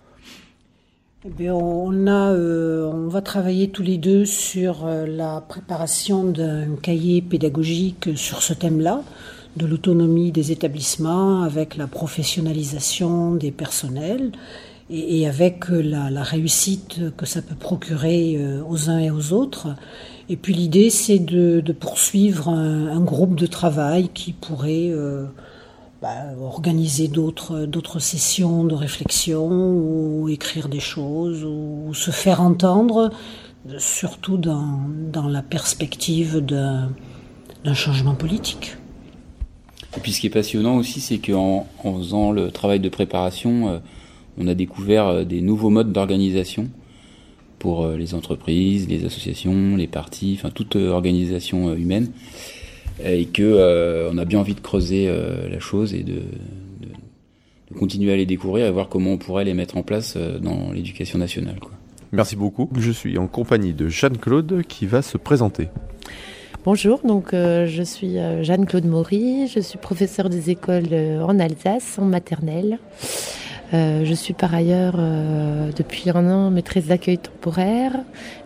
Eh 1.26 1.50
on, 1.52 2.08
a, 2.08 2.34
on 2.34 3.08
va 3.08 3.22
travailler 3.22 3.70
tous 3.70 3.84
les 3.84 3.98
deux 3.98 4.26
sur 4.26 4.86
la 4.86 5.42
préparation 5.42 6.26
d'un 6.26 6.76
cahier 6.82 7.22
pédagogique 7.22 8.10
sur 8.16 8.42
ce 8.42 8.54
thème-là 8.54 9.04
de 9.56 9.66
l'autonomie 9.66 10.32
des 10.32 10.52
établissements, 10.52 11.44
avec 11.44 11.78
la 11.78 11.88
professionnalisation 11.88 13.36
des 13.36 13.52
personnels 13.52 14.32
et, 14.90 15.28
avec 15.28 15.70
la, 15.70 16.24
réussite 16.24 17.16
que 17.16 17.26
ça 17.26 17.42
peut 17.42 17.56
procurer 17.56 18.36
euh, 18.38 18.62
aux 18.68 18.90
uns 18.90 19.00
et 19.00 19.12
aux 19.12 19.34
autres. 19.34 19.76
Et 20.30 20.36
puis 20.36 20.54
l'idée, 20.54 20.90
c'est 20.90 21.20
de, 21.20 21.62
poursuivre 21.72 22.50
un, 22.50 23.00
groupe 23.02 23.36
de 23.36 23.48
travail 23.48 24.10
qui 24.14 24.34
pourrait 24.34 24.90
euh, 24.90 25.26
bah, 26.04 26.36
organiser 26.42 27.08
d'autres, 27.08 27.66
d'autres 27.66 28.00
sessions 28.00 28.66
de 28.66 28.76
réflexion 28.76 29.48
ou 29.48 30.28
écrire 30.28 30.68
des 30.68 30.82
choses 30.82 31.46
ou 31.46 31.94
se 31.94 32.12
faire 32.12 32.42
entendre, 32.42 33.10
surtout 33.78 34.36
dans, 34.36 34.82
dans 35.14 35.30
la 35.30 35.42
perspective 35.42 36.40
d'un 36.42 37.74
changement 37.74 38.16
politique. 38.16 38.76
Et 39.96 40.02
puis 40.02 40.12
ce 40.12 40.20
qui 40.20 40.28
est 40.28 40.30
passionnant 40.30 40.76
aussi, 40.76 41.00
c'est 41.00 41.20
qu'en 41.20 41.68
en 41.86 41.98
faisant 42.00 42.34
le 42.34 42.52
travail 42.52 42.82
de 42.82 42.90
préparation, 42.90 43.70
euh, 43.70 43.80
on 44.38 44.50
a 44.50 44.56
découvert 44.56 45.08
euh, 45.08 45.24
des 45.24 45.40
nouveaux 45.40 45.70
modes 45.70 45.94
d'organisation 45.94 46.68
pour 47.60 47.86
euh, 47.86 47.96
les 47.96 48.14
entreprises, 48.14 48.90
les 48.90 49.06
associations, 49.06 49.78
les 49.78 49.88
partis, 49.88 50.36
enfin 50.38 50.50
toute 50.50 50.76
organisation 50.76 51.74
humaine, 51.74 52.12
et 53.04 53.26
que 53.26 54.10
on 54.12 54.18
a 54.18 54.26
bien 54.26 54.40
envie 54.40 54.56
de 54.56 54.60
creuser 54.60 55.10
la 55.50 55.60
chose 55.60 55.94
et 55.94 56.04
de, 56.04 56.16
de, 56.16 57.78
continuer 57.78 58.14
à 58.14 58.18
les 58.18 58.26
découvrir 58.26 58.66
et 58.68 58.72
voir 58.72 58.90
comment 58.90 59.14
on 59.14 59.18
pourrait 59.18 59.46
les 59.46 59.54
mettre 59.54 59.78
en 59.78 59.84
place 59.84 60.18
dans 60.18 60.72
l'éducation 60.72 61.18
nationale. 61.18 61.60
Quoi. 61.60 61.72
Merci 62.14 62.36
beaucoup. 62.36 62.70
Je 62.78 62.92
suis 62.92 63.18
en 63.18 63.28
compagnie 63.28 63.74
de 63.74 63.88
Jeanne-Claude 63.88 64.62
qui 64.68 64.86
va 64.86 65.02
se 65.02 65.18
présenter. 65.18 65.70
Bonjour, 66.64 67.02
donc 67.04 67.34
euh, 67.34 67.66
je 67.66 67.84
suis 67.84 68.20
euh, 68.20 68.42
Jeanne-Claude 68.42 68.86
Maury, 68.86 69.48
je 69.48 69.60
suis 69.60 69.78
professeure 69.78 70.30
des 70.30 70.50
écoles 70.50 70.94
euh, 70.94 71.22
en 71.22 71.38
Alsace, 71.38 71.98
en 72.00 72.06
maternelle. 72.06 72.78
je 73.74 74.14
suis 74.14 74.34
par 74.34 74.54
ailleurs 74.54 74.96
depuis 75.76 76.12
un 76.12 76.30
an 76.30 76.52
maîtresse 76.52 76.86
d'accueil 76.86 77.18
temporaire. 77.18 77.94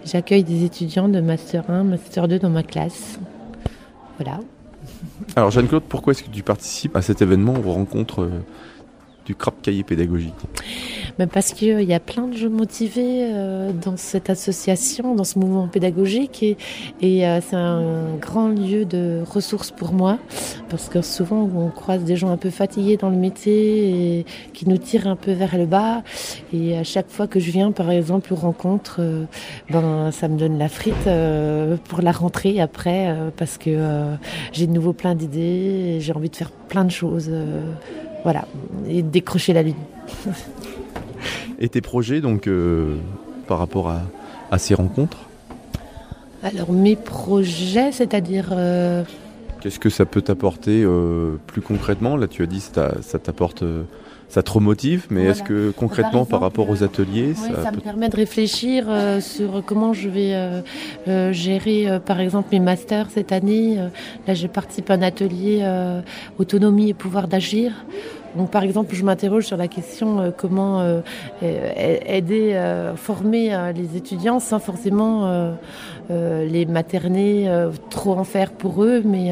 J'accueille 0.05 0.45
des 0.45 0.63
étudiants 0.63 1.09
de 1.09 1.19
Master 1.19 1.69
1, 1.69 1.83
Master 1.83 2.29
2 2.29 2.39
dans 2.39 2.49
ma 2.49 2.63
classe. 2.63 3.19
Alors 5.36 5.51
Jeanne-Claude, 5.51 5.84
pourquoi 5.88 6.11
est-ce 6.11 6.24
que 6.24 6.30
tu 6.30 6.43
participes 6.43 6.95
à 6.95 7.01
cet 7.01 7.22
événement 7.22 7.53
aux 7.53 7.74
rencontres 7.74 8.24
euh, 8.24 8.39
du 9.28 9.36
CRAP 9.36 9.61
cahier 9.61 9.84
pédagogique 9.84 10.34
ben 11.19 11.28
Parce 11.28 11.51
qu'il 11.51 11.82
y 11.82 11.93
a 11.93 11.99
plein 11.99 12.28
de 12.28 12.38
jeunes 12.38 12.53
motivés 12.53 13.25
euh, 13.25 13.73
dans 13.73 13.97
cette 13.97 14.30
association, 14.30 15.15
dans 15.15 15.25
ce 15.25 15.38
mouvement 15.38 15.67
pédagogique 15.67 16.43
et, 17.01 17.28
euh, 17.28 17.41
c'est 17.41 17.57
un 17.57 18.15
grand 18.21 18.47
lieu 18.47 18.86
de 18.86 19.21
ressources 19.30 19.71
pour 19.71 19.91
moi 19.91 20.17
parce 20.69 20.88
que 20.88 21.01
souvent 21.01 21.49
on 21.53 21.69
croise 21.69 22.05
des 22.05 22.15
gens 22.15 22.32
un 22.32 22.38
peu 22.38 22.49
fatigués 22.49 22.95
dans 22.95 23.09
le 23.09 23.17
métier 23.17 24.19
et 24.19 24.25
qui 24.53 24.67
nous 24.69 24.78
tirent 24.78 25.07
un 25.07 25.17
peu 25.17 25.34
vers 25.34 25.57
le 25.57 25.65
bas 25.65 26.03
et 26.53 26.78
à 26.78 26.86
chaque 26.86 27.09
fois 27.09 27.28
que 27.28 27.41
je 27.41 27.51
viens 27.51 27.73
par 27.73 27.91
exemple 27.91 28.32
aux 28.32 28.38
rencontres, 28.38 28.97
euh, 28.99 29.25
ben, 29.69 30.11
ça 30.11 30.30
me 30.30 30.38
donne 30.38 30.57
la 30.57 30.69
frite 30.69 31.09
pour 31.89 32.01
la 32.01 32.11
rentrée 32.13 32.61
après 32.61 33.13
parce 33.36 33.57
que 33.57 34.07
j'ai 34.53 34.67
de 34.67 34.71
nouveau 34.71 34.93
plein 34.93 35.15
d'idées 35.15 35.99
j'ai 35.99 36.13
envie 36.13 36.30
de 36.30 36.36
faire 36.36 36.51
plein 36.51 36.86
de 36.86 36.91
choses. 36.91 37.30
Voilà, 38.28 38.45
et 38.89 39.03
décrocher 39.03 39.53
la 39.53 39.63
lune. 39.63 39.75
Et 41.59 41.69
tes 41.69 41.80
projets, 41.80 42.19
donc, 42.19 42.45
euh, 42.47 42.97
par 43.47 43.57
rapport 43.57 43.89
à, 44.51 44.57
ces 44.57 44.75
rencontres? 44.75 45.30
Alors, 46.43 46.73
mes 46.73 46.97
projets, 46.97 47.93
c'est-à-dire. 47.93 48.49
Euh, 48.51 49.03
Qu'est-ce 49.61 49.80
que 49.80 49.89
ça 49.89 50.05
peut 50.05 50.21
t'apporter 50.21 50.84
euh, 50.84 51.38
plus 51.47 51.61
concrètement? 51.61 52.17
Là, 52.17 52.28
tu 52.28 52.43
as 52.43 52.47
dit 52.47 52.59
ça, 52.59 52.95
ça 53.01 53.17
t'apporte. 53.17 53.63
ça 54.28 54.43
te 54.43 54.51
remotive, 54.51 55.07
mais 55.09 55.23
est-ce 55.23 55.41
que 55.41 55.71
concrètement 55.71 56.25
par, 56.25 56.41
rapport 56.41 56.69
aux 56.69 56.84
ateliers, 56.84 57.34
ça, 57.34 57.71
me 57.71 57.80
permet 57.80 58.09
de 58.09 58.15
réfléchir 58.17 58.88
sur 59.21 59.63
comment 59.65 59.93
je 59.93 60.09
vais 60.09 60.63
gérer, 61.34 61.99
par 62.05 62.19
exemple, 62.19 62.49
mes 62.51 62.59
masters 62.59 63.07
cette 63.09 63.32
année. 63.32 63.78
là, 64.28 64.34
j'ai 64.34 64.49
participé 64.49 64.91
à 64.91 64.97
un 64.97 65.01
atelier 65.01 65.65
autonomie 66.38 66.89
et 66.89 66.93
pouvoir 66.93 67.30
d'agir 67.30 67.71
donc, 68.36 68.51
par 68.51 68.63
exemple, 68.63 68.93
je 68.95 69.03
m'interroge 69.03 69.45
sur 69.45 69.57
la 69.57 69.67
question 69.67 70.19
euh, 70.19 70.32
comment 70.36 70.82
euh, 70.82 71.01
aider, 71.41 72.53
euh, 72.53 72.95
former 72.95 73.71
les 73.75 73.97
étudiants 73.97 74.39
sans 74.39 74.59
forcément 74.59 75.51
les 76.09 76.65
materner, 76.65 77.49
trop 77.89 78.13
en 78.13 78.23
faire 78.23 78.51
pour 78.51 78.84
eux, 78.84 79.01
mais 79.03 79.32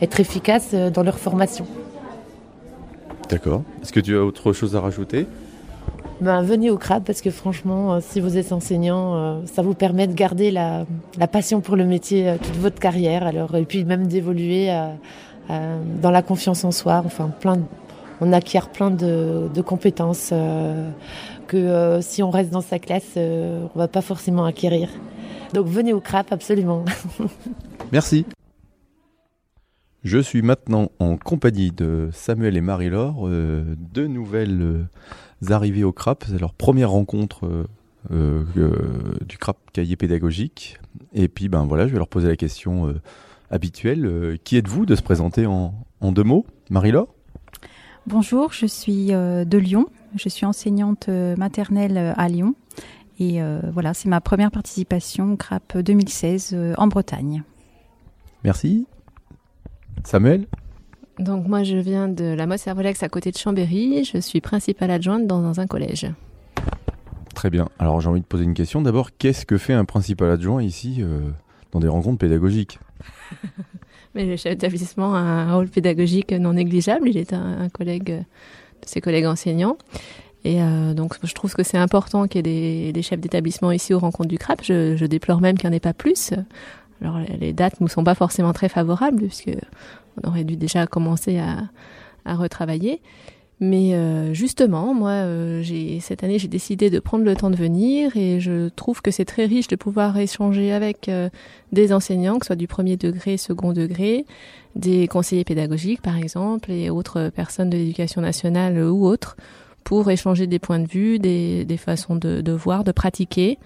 être 0.00 0.20
efficace 0.20 0.74
dans 0.74 1.02
leur 1.02 1.18
formation. 1.18 1.66
D'accord. 3.28 3.62
Est-ce 3.82 3.92
que 3.92 4.00
tu 4.00 4.16
as 4.16 4.22
autre 4.22 4.52
chose 4.52 4.76
à 4.76 4.80
rajouter? 4.80 5.26
Ben, 6.20 6.42
venez 6.42 6.70
au 6.70 6.76
CRAB 6.76 7.02
parce 7.04 7.20
que 7.20 7.30
franchement, 7.30 8.00
si 8.00 8.20
vous 8.20 8.36
êtes 8.36 8.52
enseignant, 8.52 9.42
ça 9.46 9.62
vous 9.62 9.74
permet 9.74 10.06
de 10.06 10.14
garder 10.14 10.50
la, 10.50 10.84
passion 11.30 11.60
pour 11.60 11.76
le 11.76 11.84
métier 11.84 12.34
toute 12.42 12.56
votre 12.56 12.78
carrière. 12.78 13.26
Alors, 13.26 13.56
et 13.56 13.64
puis 13.64 13.84
même 13.84 14.06
d'évoluer 14.06 14.70
dans 15.48 16.10
la 16.10 16.22
confiance 16.22 16.64
en 16.64 16.70
soi. 16.72 17.02
Enfin, 17.04 17.30
plein 17.40 17.56
de, 17.56 17.62
on 18.22 18.32
acquiert 18.32 18.70
plein 18.70 18.92
de, 18.92 19.60
compétences 19.62 20.30
euh, 20.32 20.88
que 21.48 21.56
euh, 21.56 22.00
si 22.00 22.22
on 22.22 22.30
reste 22.30 22.50
dans 22.50 22.60
sa 22.60 22.78
classe, 22.78 23.14
euh, 23.16 23.66
on 23.74 23.78
va 23.78 23.88
pas 23.88 24.00
forcément 24.00 24.44
acquérir. 24.44 24.88
Donc 25.54 25.66
venez 25.66 25.92
au 25.92 26.00
CRAP, 26.00 26.30
absolument. 26.30 26.84
Merci. 27.92 28.24
Je 30.04 30.18
suis 30.18 30.40
maintenant 30.40 30.92
en 31.00 31.16
compagnie 31.16 31.72
de 31.72 32.10
Samuel 32.12 32.56
et 32.56 32.60
Marie-Laure, 32.60 33.28
deux 33.28 34.06
nouvelles 34.06 34.86
arrivées 35.48 35.84
au 35.84 35.92
CRAP. 35.92 36.24
C'est 36.28 36.40
leur 36.40 36.54
première 36.54 36.90
rencontre 36.90 37.66
du 38.10 39.38
CRAP 39.38 39.58
cahier 39.72 39.94
pédagogique. 39.94 40.80
Et 41.12 41.28
puis, 41.28 41.48
ben 41.48 41.66
voilà, 41.66 41.86
je 41.86 41.92
vais 41.92 41.98
leur 41.98 42.08
poser 42.08 42.26
la 42.26 42.36
question 42.36 42.92
habituelle. 43.50 44.38
qui 44.42 44.56
êtes-vous 44.56 44.86
de 44.86 44.96
se 44.96 45.02
présenter 45.02 45.46
en, 45.46 45.72
en 46.00 46.10
deux 46.10 46.24
mots? 46.24 46.46
Marie-Laure? 46.68 47.14
Bonjour, 48.08 48.52
je 48.52 48.66
suis 48.66 49.14
euh, 49.14 49.44
de 49.44 49.58
Lyon. 49.58 49.86
Je 50.16 50.28
suis 50.28 50.44
enseignante 50.44 51.08
euh, 51.08 51.36
maternelle 51.36 51.96
euh, 51.96 52.12
à 52.16 52.28
Lyon. 52.28 52.54
Et 53.20 53.40
voilà, 53.72 53.94
c'est 53.94 54.08
ma 54.08 54.20
première 54.20 54.50
participation 54.50 55.34
au 55.34 55.36
CRAP 55.36 55.78
2016 55.78 56.56
en 56.76 56.88
Bretagne. 56.88 57.44
Merci. 58.42 58.88
Samuel? 60.02 60.48
Donc 61.20 61.46
moi 61.46 61.62
je 61.62 61.76
viens 61.76 62.08
de 62.08 62.24
la 62.24 62.48
motte 62.48 62.58
servolex 62.58 63.00
à 63.04 63.08
côté 63.08 63.30
de 63.30 63.36
Chambéry. 63.36 64.02
Je 64.02 64.18
suis 64.18 64.40
principale 64.40 64.90
adjointe 64.90 65.28
dans 65.28 65.60
un 65.60 65.66
collège. 65.68 66.10
Très 67.32 67.48
bien. 67.48 67.68
Alors 67.78 68.00
j'ai 68.00 68.08
envie 68.08 68.22
de 68.22 68.26
poser 68.26 68.42
une 68.42 68.54
question. 68.54 68.82
D'abord, 68.82 69.10
qu'est-ce 69.16 69.46
que 69.46 69.56
fait 69.56 69.74
un 69.74 69.84
principal 69.84 70.28
adjoint 70.28 70.60
ici 70.60 71.00
dans 71.70 71.78
des 71.78 71.86
rencontres 71.86 72.18
pédagogiques? 72.18 72.80
Mais 74.14 74.24
le 74.24 74.36
chef 74.36 74.52
d'établissement 74.52 75.14
a 75.14 75.18
un 75.18 75.54
rôle 75.54 75.68
pédagogique 75.68 76.32
non 76.32 76.52
négligeable. 76.52 77.08
Il 77.08 77.16
est 77.16 77.32
un, 77.32 77.68
collègue 77.70 78.10
de 78.10 78.86
ses 78.86 79.00
collègues 79.00 79.26
enseignants. 79.26 79.76
Et 80.44 80.60
euh, 80.60 80.92
donc, 80.92 81.14
je 81.22 81.32
trouve 81.34 81.54
que 81.54 81.62
c'est 81.62 81.78
important 81.78 82.26
qu'il 82.26 82.46
y 82.46 82.88
ait 82.88 82.92
des, 82.92 83.02
chefs 83.02 83.20
d'établissement 83.20 83.72
ici 83.72 83.94
aux 83.94 83.98
rencontres 83.98 84.28
du 84.28 84.38
CRAP. 84.38 84.62
Je, 84.64 85.06
déplore 85.06 85.40
même 85.40 85.56
qu'il 85.56 85.68
n'y 85.68 85.74
en 85.74 85.76
ait 85.76 85.80
pas 85.80 85.94
plus. 85.94 86.32
Alors, 87.00 87.18
les 87.40 87.52
dates 87.52 87.80
ne 87.80 87.88
sont 87.88 88.04
pas 88.04 88.14
forcément 88.14 88.52
très 88.52 88.68
favorables, 88.68 89.18
puisque 89.18 89.50
on 90.22 90.28
aurait 90.28 90.44
dû 90.44 90.56
déjà 90.56 90.86
commencer 90.86 91.38
à, 91.38 91.68
à 92.24 92.34
retravailler. 92.34 93.00
Mais 93.64 93.94
euh, 93.94 94.34
justement, 94.34 94.92
moi, 94.92 95.10
euh, 95.10 95.62
j'ai 95.62 96.00
cette 96.00 96.24
année, 96.24 96.40
j'ai 96.40 96.48
décidé 96.48 96.90
de 96.90 96.98
prendre 96.98 97.24
le 97.24 97.36
temps 97.36 97.48
de 97.48 97.54
venir 97.54 98.16
et 98.16 98.40
je 98.40 98.68
trouve 98.70 99.02
que 99.02 99.12
c'est 99.12 99.24
très 99.24 99.46
riche 99.46 99.68
de 99.68 99.76
pouvoir 99.76 100.18
échanger 100.18 100.72
avec 100.72 101.08
euh, 101.08 101.28
des 101.70 101.92
enseignants, 101.92 102.40
que 102.40 102.44
ce 102.44 102.48
soit 102.48 102.56
du 102.56 102.66
premier 102.66 102.96
degré, 102.96 103.36
second 103.36 103.72
degré, 103.72 104.26
des 104.74 105.06
conseillers 105.06 105.44
pédagogiques, 105.44 106.02
par 106.02 106.16
exemple, 106.16 106.72
et 106.72 106.90
autres 106.90 107.28
personnes 107.28 107.70
de 107.70 107.76
l'éducation 107.76 108.20
nationale 108.20 108.82
ou 108.82 109.06
autres, 109.06 109.36
pour 109.84 110.10
échanger 110.10 110.48
des 110.48 110.58
points 110.58 110.80
de 110.80 110.88
vue, 110.88 111.20
des, 111.20 111.64
des 111.64 111.76
façons 111.76 112.16
de, 112.16 112.40
de, 112.40 112.52
voir, 112.52 112.82
de 112.82 112.90
pratiquer. 112.90 113.60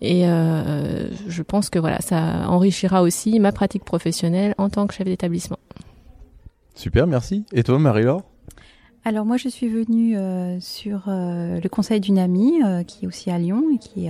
Et 0.00 0.22
je 0.22 1.42
pense 1.42 1.70
que 1.70 1.78
voilà, 1.78 2.00
ça 2.00 2.48
enrichira 2.48 3.02
aussi 3.02 3.38
ma 3.38 3.52
pratique 3.52 3.84
professionnelle 3.84 4.54
en 4.58 4.70
tant 4.70 4.88
que 4.88 4.94
chef 4.94 5.06
d'établissement. 5.06 5.58
Super, 6.74 7.06
merci. 7.06 7.44
Et 7.52 7.62
toi, 7.62 7.78
Marie-Laure? 7.78 8.29
Alors 9.04 9.24
moi 9.24 9.36
je 9.36 9.48
suis 9.48 9.68
venue 9.68 10.16
euh, 10.16 10.60
sur 10.60 11.04
euh, 11.08 11.58
le 11.60 11.68
conseil 11.68 12.00
d'une 12.00 12.18
amie 12.18 12.62
euh, 12.62 12.82
qui 12.82 13.04
est 13.04 13.08
aussi 13.08 13.30
à 13.30 13.38
Lyon 13.38 13.64
et 13.74 13.78
qui 13.78 14.08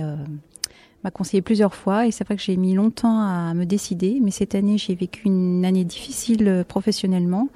m'a 1.03 1.11
conseillé 1.11 1.41
plusieurs 1.41 1.73
fois 1.73 2.05
et 2.05 2.11
c'est 2.11 2.23
vrai 2.23 2.35
que 2.35 2.41
j'ai 2.41 2.57
mis 2.57 2.73
longtemps 2.73 3.19
à 3.19 3.53
me 3.53 3.65
décider 3.65 4.19
mais 4.21 4.31
cette 4.31 4.53
année 4.53 4.77
j'ai 4.77 4.95
vécu 4.95 5.23
une 5.25 5.63
année 5.65 5.85
difficile 5.85 6.65
professionnellement 6.67 7.47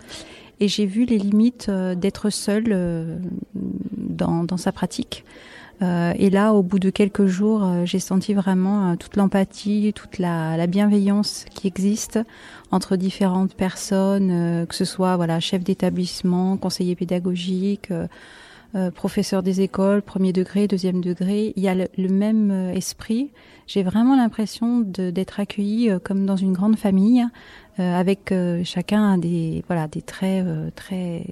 et 0.62 0.70
j'ai 0.70 0.86
vu 0.86 1.04
les 1.06 1.18
limites 1.18 1.70
d'être 1.70 2.30
seule 2.30 3.20
dans, 3.54 4.46
dans, 4.46 4.56
sa 4.56 4.72
pratique. 4.72 5.26
Et 5.82 6.30
là, 6.30 6.54
au 6.54 6.64
bout 6.64 6.80
de 6.80 6.90
quelques 6.90 7.26
jours, 7.26 7.86
j'ai 7.86 8.00
senti 8.00 8.34
vraiment 8.34 8.96
toute 8.96 9.16
l'empathie, 9.18 9.92
toute 9.94 10.20
la, 10.20 10.58
la, 10.58 10.68
bienveillance 10.68 11.46
qui 11.54 11.68
existe 11.68 12.20
entre 12.72 12.96
différentes 12.96 13.56
personnes, 13.56 14.32
euh, 14.32 14.66
que 14.66 14.76
ce 14.76 14.86
soit 14.86 15.16
voilà 15.16 15.40
chef 15.40 15.64
d'établissement, 15.64 16.58
conseiller 16.58 16.96
pédagogique, 16.96 17.92
euh, 17.92 18.08
euh, 18.76 18.92
professeur 18.92 19.42
des 19.42 19.62
écoles, 19.62 20.02
premier 20.02 20.34
degré, 20.34 20.68
deuxième 20.68 21.02
degré, 21.02 21.54
il 21.56 21.64
y 21.64 21.70
a 21.70 21.76
le, 21.76 22.10
même 22.10 22.52
esprit. 22.74 23.32
J'ai 23.68 23.84
vraiment 23.84 24.18
l'impression 24.18 24.82
d'être 24.82 25.40
accueillie 25.40 25.90
comme 26.04 26.26
dans 26.26 26.36
une 26.36 26.52
grande 26.52 26.78
famille, 26.78 27.26
avec 27.78 28.34
chacun 28.64 29.18
des 29.18 29.64
voilà 29.68 29.88
des 29.88 30.02
traits 30.02 30.46
très 30.76 31.26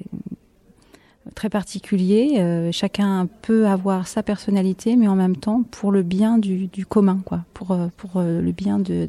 très 1.34 1.50
particuliers. 1.50 2.70
chacun 2.72 3.28
peut 3.42 3.68
avoir 3.68 4.08
sa 4.08 4.24
personnalité, 4.24 4.96
mais 4.96 5.08
en 5.08 5.16
même 5.16 5.36
temps 5.36 5.64
pour 5.64 5.92
le 5.92 6.04
bien 6.04 6.38
du, 6.38 6.68
du 6.68 6.86
commun, 6.86 7.22
quoi, 7.26 7.46
pour 7.54 7.78
pour 7.98 8.22
le 8.22 8.52
bien 8.52 8.80
de 8.80 9.08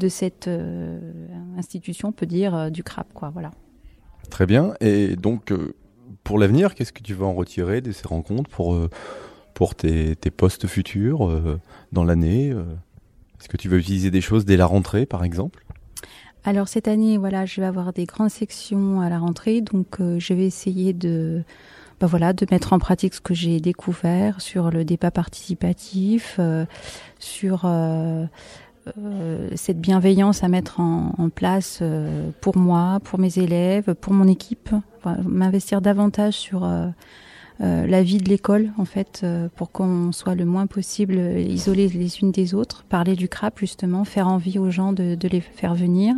de 0.00 0.08
cette 0.08 0.48
euh, 0.48 0.98
institution, 1.56 2.08
on 2.08 2.12
peut 2.12 2.26
dire, 2.26 2.54
euh, 2.54 2.70
du 2.70 2.82
CRAP. 2.82 3.12
Quoi, 3.12 3.30
voilà. 3.30 3.52
Très 4.30 4.46
bien. 4.46 4.74
Et 4.80 5.14
donc, 5.14 5.52
euh, 5.52 5.74
pour 6.24 6.38
l'avenir, 6.38 6.74
qu'est-ce 6.74 6.92
que 6.92 7.02
tu 7.02 7.14
vas 7.14 7.26
en 7.26 7.34
retirer 7.34 7.80
de 7.80 7.92
ces 7.92 8.08
rencontres 8.08 8.50
pour, 8.50 8.76
pour 9.54 9.74
tes, 9.74 10.16
tes 10.16 10.30
postes 10.30 10.66
futurs 10.66 11.30
dans 11.92 12.04
l'année 12.04 12.50
Est-ce 12.50 13.48
que 13.48 13.56
tu 13.56 13.68
vas 13.68 13.76
utiliser 13.76 14.10
des 14.10 14.20
choses 14.20 14.44
dès 14.44 14.56
la 14.56 14.66
rentrée, 14.66 15.06
par 15.06 15.24
exemple? 15.24 15.64
Alors 16.44 16.68
cette 16.68 16.88
année, 16.88 17.18
voilà, 17.18 17.46
je 17.46 17.60
vais 17.60 17.66
avoir 17.66 17.92
des 17.92 18.06
grandes 18.06 18.30
sections 18.30 19.00
à 19.00 19.08
la 19.08 19.18
rentrée, 19.18 19.60
donc 19.60 19.98
je 19.98 20.34
vais 20.34 20.46
essayer 20.46 20.92
de, 20.92 21.42
bah 22.00 22.06
voilà, 22.06 22.32
de 22.32 22.46
mettre 22.50 22.72
en 22.72 22.78
pratique 22.78 23.14
ce 23.14 23.20
que 23.20 23.34
j'ai 23.34 23.60
découvert 23.60 24.40
sur 24.40 24.70
le 24.70 24.84
débat 24.84 25.10
participatif, 25.10 26.40
sur 27.18 27.66
euh, 28.98 29.50
cette 29.56 29.80
bienveillance 29.80 30.42
à 30.42 30.48
mettre 30.48 30.80
en, 30.80 31.28
place 31.34 31.80
euh, 31.82 32.30
pour 32.40 32.56
moi, 32.56 32.98
pour 33.04 33.18
mes 33.18 33.38
élèves, 33.38 33.94
pour 33.94 34.12
mon 34.12 34.26
équipe, 34.26 34.70
m'investir 35.24 35.80
davantage 35.80 36.34
sur 36.34 36.68
euh, 37.60 37.86
la 37.86 38.02
vie 38.02 38.18
de 38.18 38.28
l'école 38.28 38.70
en 38.78 38.84
fait, 38.84 39.24
pour 39.56 39.70
qu'on 39.70 40.12
soit 40.12 40.34
le 40.34 40.44
moins 40.44 40.66
possible 40.66 41.16
isolés 41.16 41.88
les 41.88 42.20
unes 42.20 42.32
des 42.32 42.54
autres, 42.54 42.84
parler 42.84 43.16
du 43.16 43.28
CRAP 43.28 43.58
justement, 43.58 44.04
faire 44.04 44.28
envie 44.28 44.58
aux 44.58 44.70
gens 44.70 44.92
de, 44.92 45.16
les 45.28 45.40
faire 45.40 45.74
venir. 45.74 46.14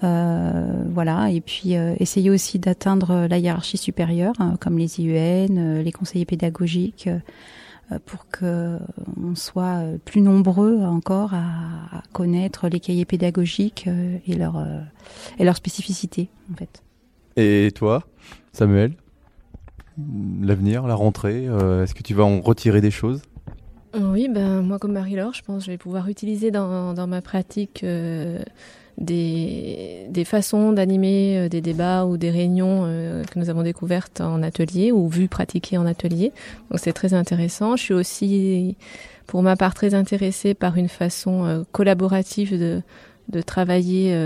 voilà, 0.00 1.30
et 1.30 1.40
puis 1.40 1.72
essayer 1.72 2.30
aussi 2.30 2.58
d'atteindre 2.58 3.26
la 3.28 3.38
hiérarchie 3.38 3.76
supérieure, 3.76 4.34
hein, 4.38 4.56
comme 4.60 4.78
les 4.78 5.00
IEN, 5.00 5.82
les 5.82 5.92
conseillers 5.92 6.24
pédagogiques, 6.24 7.08
pour 8.06 8.28
que 8.28 8.78
on 9.20 9.34
soit 9.34 9.82
plus 10.04 10.20
nombreux 10.20 10.80
encore 10.82 11.34
à, 11.34 12.02
connaître 12.12 12.68
les 12.68 12.80
cahiers 12.80 13.04
pédagogiques 13.04 13.88
et 14.26 14.34
leur 14.34 14.64
et 15.38 15.44
leur 15.44 15.56
en 15.56 16.56
fait. 16.56 16.82
Et 17.36 17.70
toi, 17.74 18.04
Samuel, 18.52 18.94
l'avenir, 20.42 20.86
la 20.86 20.94
rentrée, 20.94 21.44
est-ce 21.44 21.94
que 21.94 22.02
tu 22.02 22.14
vas 22.14 22.24
en 22.24 22.40
retirer 22.40 22.80
des 22.80 22.90
choses? 22.90 23.22
Oui, 23.98 24.28
ben 24.28 24.62
moi 24.62 24.78
comme 24.78 24.92
Marie-Laure, 24.92 25.34
je 25.34 25.42
pense 25.42 25.58
que 25.58 25.66
je 25.66 25.70
vais 25.72 25.78
pouvoir 25.78 26.08
utiliser 26.08 26.52
dans, 26.52 27.06
ma 27.08 27.20
pratique 27.20 27.82
euh, 27.82 28.38
des, 28.98 30.06
des 30.10 30.24
façons 30.24 30.72
d'animer 30.72 31.38
euh, 31.38 31.48
des 31.48 31.60
débats 31.60 32.06
ou 32.06 32.16
des 32.16 32.30
réunions 32.30 32.82
euh, 32.84 33.24
que 33.24 33.36
nous 33.36 33.50
avons 33.50 33.62
découvertes 33.62 34.20
en 34.20 34.44
atelier 34.44 34.92
ou 34.92 35.08
vues 35.08 35.26
pratiquer 35.26 35.76
en 35.76 35.86
atelier. 35.86 36.32
Donc 36.70 36.78
c'est 36.78 36.92
très 36.92 37.14
intéressant. 37.14 37.74
Je 37.74 37.82
suis 37.82 37.94
aussi, 37.94 38.76
pour 39.26 39.42
ma 39.42 39.56
part, 39.56 39.74
très 39.74 39.94
intéressée 39.94 40.54
par 40.54 40.76
une 40.76 40.88
façon 40.88 41.64
collaborative 41.72 42.56
de, 42.56 42.82
de 43.28 43.42
travailler 43.42 44.16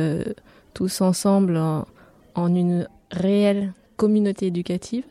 tous 0.75 1.01
ensemble 1.01 1.57
en, 1.57 1.87
en, 2.35 2.55
une 2.55 2.87
réelle 3.11 3.72
communauté 3.97 4.49
éducative. 4.49 5.05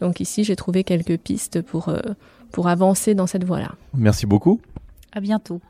Donc 0.00 0.20
ici, 0.20 0.44
j'ai 0.44 0.56
trouvé 0.56 0.84
quelques 0.84 1.18
pistes 1.18 1.62
pour 1.62 1.92
pour 2.50 2.68
avancer 2.68 3.14
dans 3.14 3.26
cette 3.26 3.44
voie-là. 3.44 3.72
Merci 3.94 4.26
beaucoup. 4.26 4.60
À 5.12 5.20
bientôt. 5.20 5.60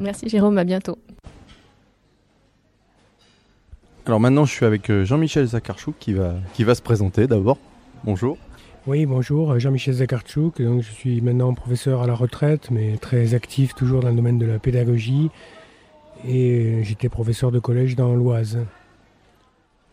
Merci 0.00 0.28
Jérôme, 0.28 0.58
à 0.58 0.64
bientôt. 0.64 0.98
Alors 4.06 4.20
maintenant, 4.20 4.44
je 4.44 4.52
suis 4.52 4.66
avec 4.66 4.90
euh, 4.90 5.04
Jean-Michel 5.04 5.46
Zakarchouk 5.46 5.94
qui 5.98 6.14
va, 6.14 6.34
qui 6.54 6.64
va 6.64 6.74
se 6.74 6.82
présenter 6.82 7.26
d'abord. 7.26 7.58
Bonjour. 8.04 8.38
Oui, 8.86 9.04
bonjour, 9.04 9.58
Jean-Michel 9.58 9.94
Zakarchouk. 9.94 10.62
Donc, 10.62 10.82
je 10.82 10.90
suis 10.90 11.20
maintenant 11.20 11.52
professeur 11.52 12.02
à 12.02 12.06
la 12.06 12.14
retraite, 12.14 12.70
mais 12.70 12.96
très 12.96 13.34
actif 13.34 13.74
toujours 13.74 14.00
dans 14.00 14.08
le 14.08 14.16
domaine 14.16 14.38
de 14.38 14.46
la 14.46 14.58
pédagogie. 14.58 15.30
Et 16.26 16.82
j'étais 16.82 17.08
professeur 17.08 17.52
de 17.52 17.58
collège 17.58 17.94
dans 17.94 18.14
l'Oise. 18.14 18.58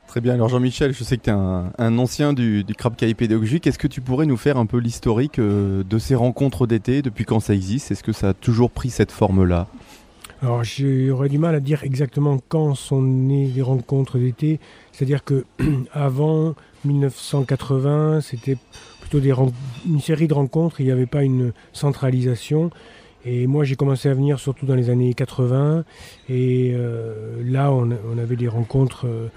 Très 0.08 0.22
bien. 0.22 0.34
Alors 0.34 0.48
Jean-Michel, 0.48 0.94
je 0.94 1.04
sais 1.04 1.18
que 1.18 1.24
tu 1.24 1.30
es 1.30 1.34
un, 1.34 1.98
ancien 1.98 2.34
du, 2.34 2.64
du 2.64 2.74
pédagogique. 3.14 3.68
Est-ce 3.68 3.78
que 3.78 3.88
tu 3.88 4.00
pourrais 4.02 4.26
nous 4.26 4.38
faire 4.38 4.58
un 4.58 4.66
peu 4.66 4.78
l'historique 4.78 5.38
euh, 5.38 5.84
de 5.84 5.98
ces 5.98 6.16
rencontres 6.16 6.66
d'été 6.66 7.02
Depuis 7.02 7.26
quand 7.26 7.42
ça 7.42 7.54
existe? 7.54 7.92
Est-ce 7.92 8.04
que 8.04 8.14
ça 8.14 8.30
a 8.30 8.34
toujours 8.34 8.72
pris 8.72 8.90
cette 8.90 9.12
forme-là? 9.12 9.68
Alors 10.42 10.64
j'aurais 10.64 11.30
du 11.30 11.40
mal 11.40 11.56
à 11.56 11.60
dire 11.60 11.84
exactement 11.84 12.40
quand 12.48 12.76
sont 12.76 13.02
nées 13.02 13.48
les 13.48 13.62
rencontres 13.62 14.18
d'été. 14.18 14.60
C'est-à-dire 14.94 15.24
que 15.24 15.46
avant 15.94 16.56
1980, 16.86 18.22
c'était 18.22 18.58
plutôt 19.02 19.20
une 19.20 20.00
série 20.00 20.28
de 20.28 20.34
rencontres. 20.34 20.80
Il 20.80 20.86
n'y 20.86 20.92
avait 20.92 21.06
pas 21.06 21.24
une 21.24 21.52
centralisation. 21.74 22.72
Et 23.26 23.46
moi, 23.46 23.66
j'ai 23.66 23.76
commencé 23.76 24.08
à 24.08 24.14
venir 24.14 24.40
surtout 24.40 24.66
dans 24.66 24.76
les 24.76 24.90
années 24.90 25.14
80. 25.14 25.84
Et 26.30 26.72
euh, 26.74 27.42
là, 27.44 27.72
on, 27.74 27.92
avait 28.18 28.38
des 28.38 28.48
rencontres 28.48 29.06
euh, 29.06 29.28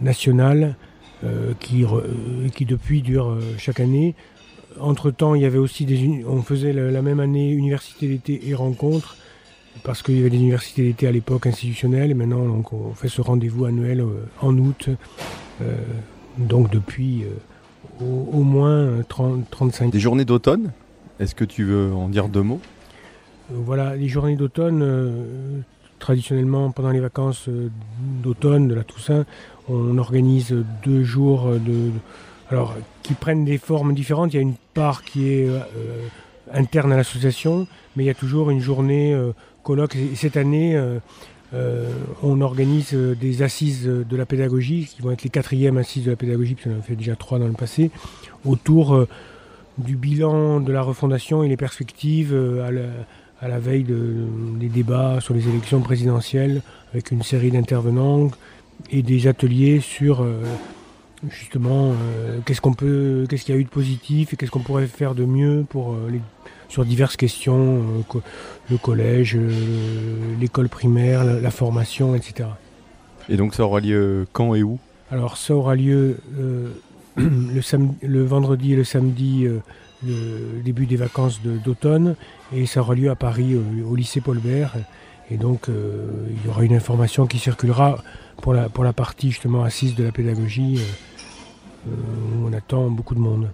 nationale 0.00 0.76
euh, 1.24 1.52
qui, 1.58 1.84
euh, 1.84 2.48
qui 2.54 2.64
depuis 2.64 3.02
dure 3.02 3.36
chaque 3.58 3.80
année. 3.80 4.14
Entre-temps, 4.78 5.34
il 5.34 5.42
y 5.42 5.46
avait 5.46 5.58
aussi 5.58 5.84
des... 5.84 6.24
On 6.28 6.42
faisait 6.42 6.72
la, 6.72 7.02
même 7.02 7.18
année 7.18 7.50
université 7.50 8.06
d'été 8.06 8.48
et 8.48 8.54
rencontres, 8.54 9.16
parce 9.82 10.02
qu'il 10.02 10.16
y 10.16 10.20
avait 10.20 10.30
des 10.30 10.36
universités 10.36 10.82
d'été 10.84 11.08
à 11.08 11.10
l'époque 11.10 11.48
institutionnelles, 11.48 12.12
et 12.12 12.14
maintenant 12.14 12.44
donc, 12.46 12.72
on 12.72 12.94
fait 12.94 13.08
ce 13.08 13.20
rendez-vous 13.20 13.64
annuel 13.64 14.04
en 14.40 14.56
août, 14.56 14.90
donc 16.36 16.70
depuis 16.70 17.24
au, 18.00 18.42
moins 18.44 19.02
30, 19.08 19.50
35 19.50 19.90
Des 19.90 19.98
journées 19.98 20.24
d'automne 20.24 20.70
Est-ce 21.18 21.34
que 21.34 21.44
tu 21.44 21.64
veux 21.64 21.92
en 21.92 22.08
dire 22.08 22.28
deux 22.28 22.42
mots? 22.42 22.60
Voilà, 23.50 23.96
les 23.96 24.06
journées 24.06 24.36
d'automne, 24.36 25.64
traditionnellement, 25.98 26.70
pendant 26.70 26.90
les 26.90 27.00
vacances 27.00 27.48
euh, 27.48 27.68
d'automne, 28.22 28.68
de 28.68 28.74
la 28.74 28.84
Toussaint, 28.84 29.24
on 29.68 29.98
organise 29.98 30.54
deux 30.82 31.04
jours 31.04 31.50
qui 33.02 33.14
prennent 33.14 33.44
des 33.44 33.58
formes 33.58 33.94
différentes. 33.94 34.32
Il 34.32 34.36
y 34.36 34.38
a 34.38 34.42
une 34.42 34.56
part 34.72 35.04
qui 35.04 35.28
est 35.30 35.46
euh, 35.46 35.60
interne 36.52 36.92
à 36.92 36.96
l'association, 36.96 37.66
mais 37.94 38.04
il 38.04 38.06
y 38.06 38.10
a 38.10 38.14
toujours 38.14 38.50
une 38.50 38.60
journée 38.60 39.12
euh, 39.12 39.32
colloque. 39.62 39.96
Et 39.96 40.16
cette 40.16 40.38
année, 40.38 40.80
on 42.22 42.40
organise 42.40 42.94
des 42.94 43.42
assises 43.42 43.84
de 43.84 44.16
la 44.16 44.24
pédagogie, 44.24 44.86
qui 44.86 45.02
vont 45.02 45.10
être 45.10 45.24
les 45.24 45.30
quatrièmes 45.30 45.76
assises 45.76 46.04
de 46.04 46.10
la 46.10 46.16
pédagogie, 46.16 46.54
puisqu'on 46.54 46.76
en 46.76 46.80
a 46.80 46.82
fait 46.82 46.96
déjà 46.96 47.16
trois 47.16 47.38
dans 47.38 47.46
le 47.46 47.52
passé, 47.52 47.90
autour 48.46 49.06
du 49.76 49.96
bilan 49.96 50.60
de 50.60 50.72
la 50.72 50.80
refondation 50.80 51.42
et 51.42 51.48
les 51.48 51.58
perspectives 51.58 52.34
à 53.40 53.48
la 53.48 53.58
veille 53.58 53.84
des 53.84 54.68
débats 54.68 55.18
sur 55.20 55.34
les 55.34 55.48
élections 55.48 55.80
présidentielles 55.80 56.62
avec 56.92 57.10
une 57.10 57.22
série 57.22 57.50
d'intervenants 57.50 58.30
et 58.90 59.02
des 59.02 59.26
ateliers 59.26 59.80
sur 59.80 60.22
euh, 60.22 60.42
justement 61.30 61.90
euh, 61.90 62.38
qu'est-ce 62.44 62.60
qu'on 62.60 62.74
peut 62.74 63.26
qu'est-ce 63.28 63.44
qu'il 63.44 63.54
y 63.54 63.58
a 63.58 63.60
eu 63.60 63.64
de 63.64 63.68
positif 63.68 64.32
et 64.32 64.36
qu'est-ce 64.36 64.50
qu'on 64.50 64.60
pourrait 64.60 64.86
faire 64.86 65.14
de 65.14 65.24
mieux 65.24 65.64
pour 65.68 65.92
euh, 65.92 66.08
les, 66.10 66.20
sur 66.68 66.84
diverses 66.84 67.16
questions 67.16 68.04
le 68.70 68.76
collège 68.76 69.38
l'école 70.38 70.68
primaire 70.68 71.24
la, 71.24 71.50
formation 71.50 72.14
etc 72.14 72.50
et 73.28 73.36
donc 73.36 73.54
ça 73.54 73.64
aura 73.64 73.80
lieu 73.80 74.26
quand 74.32 74.54
et 74.54 74.62
où? 74.62 74.78
Alors 75.10 75.36
ça 75.36 75.54
aura 75.54 75.74
lieu 75.74 76.18
le, 77.16 77.60
le 78.02 78.24
vendredi 78.24 78.74
et 78.74 78.76
le 78.76 78.84
samedi 78.84 79.46
le 80.06 80.60
début 80.62 80.86
des 80.86 80.96
vacances 80.96 81.40
d'automne 81.42 82.14
et 82.52 82.66
ça 82.66 82.80
aura 82.80 82.94
lieu 82.94 83.10
à 83.10 83.16
Paris 83.16 83.56
au, 83.56 83.94
lycée 83.94 84.20
Paul 84.20 84.38
Bert. 84.38 84.74
Et 85.30 85.36
donc 85.36 85.68
euh, 85.68 86.06
il 86.30 86.46
y 86.46 86.48
aura 86.48 86.64
une 86.64 86.74
information 86.74 87.26
qui 87.26 87.38
circulera 87.38 88.02
pour 88.40 88.54
la, 88.54 88.68
pour 88.68 88.84
la 88.84 88.92
partie 88.92 89.30
justement 89.30 89.62
assise 89.62 89.94
de 89.94 90.04
la 90.04 90.12
pédagogie 90.12 90.80
euh, 91.86 91.90
où 91.90 92.48
on 92.48 92.52
attend 92.52 92.88
beaucoup 92.90 93.14
de 93.14 93.20
monde. 93.20 93.50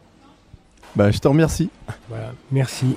Bah, 0.94 1.10
je 1.10 1.18
te 1.18 1.26
remercie. 1.26 1.70
Voilà, 2.08 2.32
merci. 2.52 2.96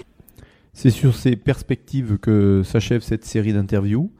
C'est 0.73 0.91
sur 0.91 1.15
ces 1.15 1.35
perspectives 1.35 2.19
que 2.19 2.61
s'achève 2.63 3.01
cette 3.01 3.25
série 3.25 3.53
d'interviews. 3.53 4.11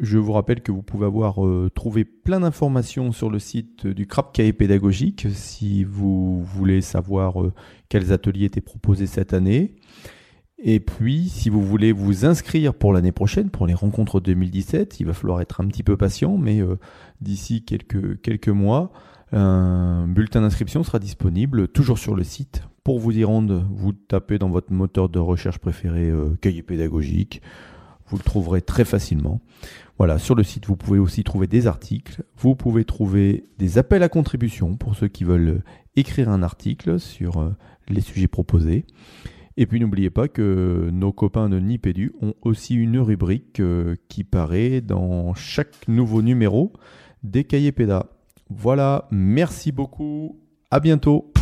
Je 0.00 0.18
vous 0.18 0.32
rappelle 0.32 0.60
que 0.60 0.70
vous 0.70 0.82
pouvez 0.82 1.06
avoir 1.06 1.44
euh, 1.44 1.70
trouvé 1.74 2.04
plein 2.04 2.40
d'informations 2.40 3.10
sur 3.10 3.30
le 3.30 3.40
site 3.40 3.84
du 3.84 4.06
CRAP 4.06 4.32
Cahier 4.32 4.52
Pédagogique 4.52 5.26
si 5.32 5.82
vous 5.82 6.40
voulez 6.44 6.82
savoir 6.82 7.42
euh, 7.42 7.52
quels 7.88 8.12
ateliers 8.12 8.44
étaient 8.44 8.60
proposés 8.60 9.08
cette 9.08 9.32
année. 9.32 9.74
Et 10.58 10.78
puis, 10.78 11.28
si 11.28 11.50
vous 11.50 11.62
voulez 11.62 11.90
vous 11.90 12.24
inscrire 12.26 12.74
pour 12.74 12.92
l'année 12.92 13.10
prochaine, 13.10 13.50
pour 13.50 13.66
les 13.66 13.74
rencontres 13.74 14.20
2017, 14.20 15.00
il 15.00 15.06
va 15.06 15.14
falloir 15.14 15.40
être 15.40 15.60
un 15.60 15.66
petit 15.66 15.82
peu 15.82 15.96
patient, 15.96 16.36
mais 16.36 16.60
euh, 16.60 16.76
d'ici 17.20 17.64
quelques, 17.64 18.20
quelques 18.20 18.48
mois, 18.48 18.92
un 19.32 20.06
bulletin 20.06 20.42
d'inscription 20.42 20.84
sera 20.84 21.00
disponible 21.00 21.66
toujours 21.66 21.98
sur 21.98 22.14
le 22.14 22.22
site. 22.22 22.62
Pour 22.84 23.00
vous 23.00 23.18
y 23.18 23.24
rendre, 23.24 23.66
vous 23.72 23.92
tapez 23.92 24.38
dans 24.38 24.48
votre 24.48 24.72
moteur 24.72 25.08
de 25.08 25.18
recherche 25.18 25.58
préféré 25.58 26.10
cahier 26.40 26.62
pédagogique. 26.62 27.42
Vous 28.06 28.16
le 28.16 28.22
trouverez 28.22 28.62
très 28.62 28.86
facilement. 28.86 29.42
Voilà, 29.98 30.18
sur 30.18 30.36
le 30.36 30.44
site, 30.44 30.66
vous 30.66 30.76
pouvez 30.76 31.00
aussi 31.00 31.24
trouver 31.24 31.48
des 31.48 31.66
articles. 31.66 32.22
Vous 32.36 32.54
pouvez 32.54 32.84
trouver 32.84 33.44
des 33.58 33.78
appels 33.78 34.04
à 34.04 34.08
contribution 34.08 34.76
pour 34.76 34.94
ceux 34.94 35.08
qui 35.08 35.24
veulent 35.24 35.48
euh, 35.48 35.62
écrire 35.96 36.28
un 36.28 36.44
article 36.44 37.00
sur 37.00 37.38
euh, 37.38 37.50
les 37.88 38.00
sujets 38.00 38.28
proposés. 38.28 38.86
Et 39.56 39.66
puis 39.66 39.80
n'oubliez 39.80 40.10
pas 40.10 40.28
que 40.28 40.88
nos 40.92 41.10
copains 41.10 41.48
de 41.48 41.58
Nipédu 41.58 42.12
ont 42.22 42.34
aussi 42.42 42.76
une 42.76 43.00
rubrique 43.00 43.58
euh, 43.58 43.96
qui 44.08 44.22
paraît 44.22 44.80
dans 44.80 45.34
chaque 45.34 45.88
nouveau 45.88 46.22
numéro 46.22 46.72
des 47.24 47.42
cahiers 47.42 47.72
PEDA. 47.72 48.06
Voilà, 48.50 49.08
merci 49.10 49.72
beaucoup, 49.72 50.38
à 50.70 50.78
bientôt. 50.78 51.32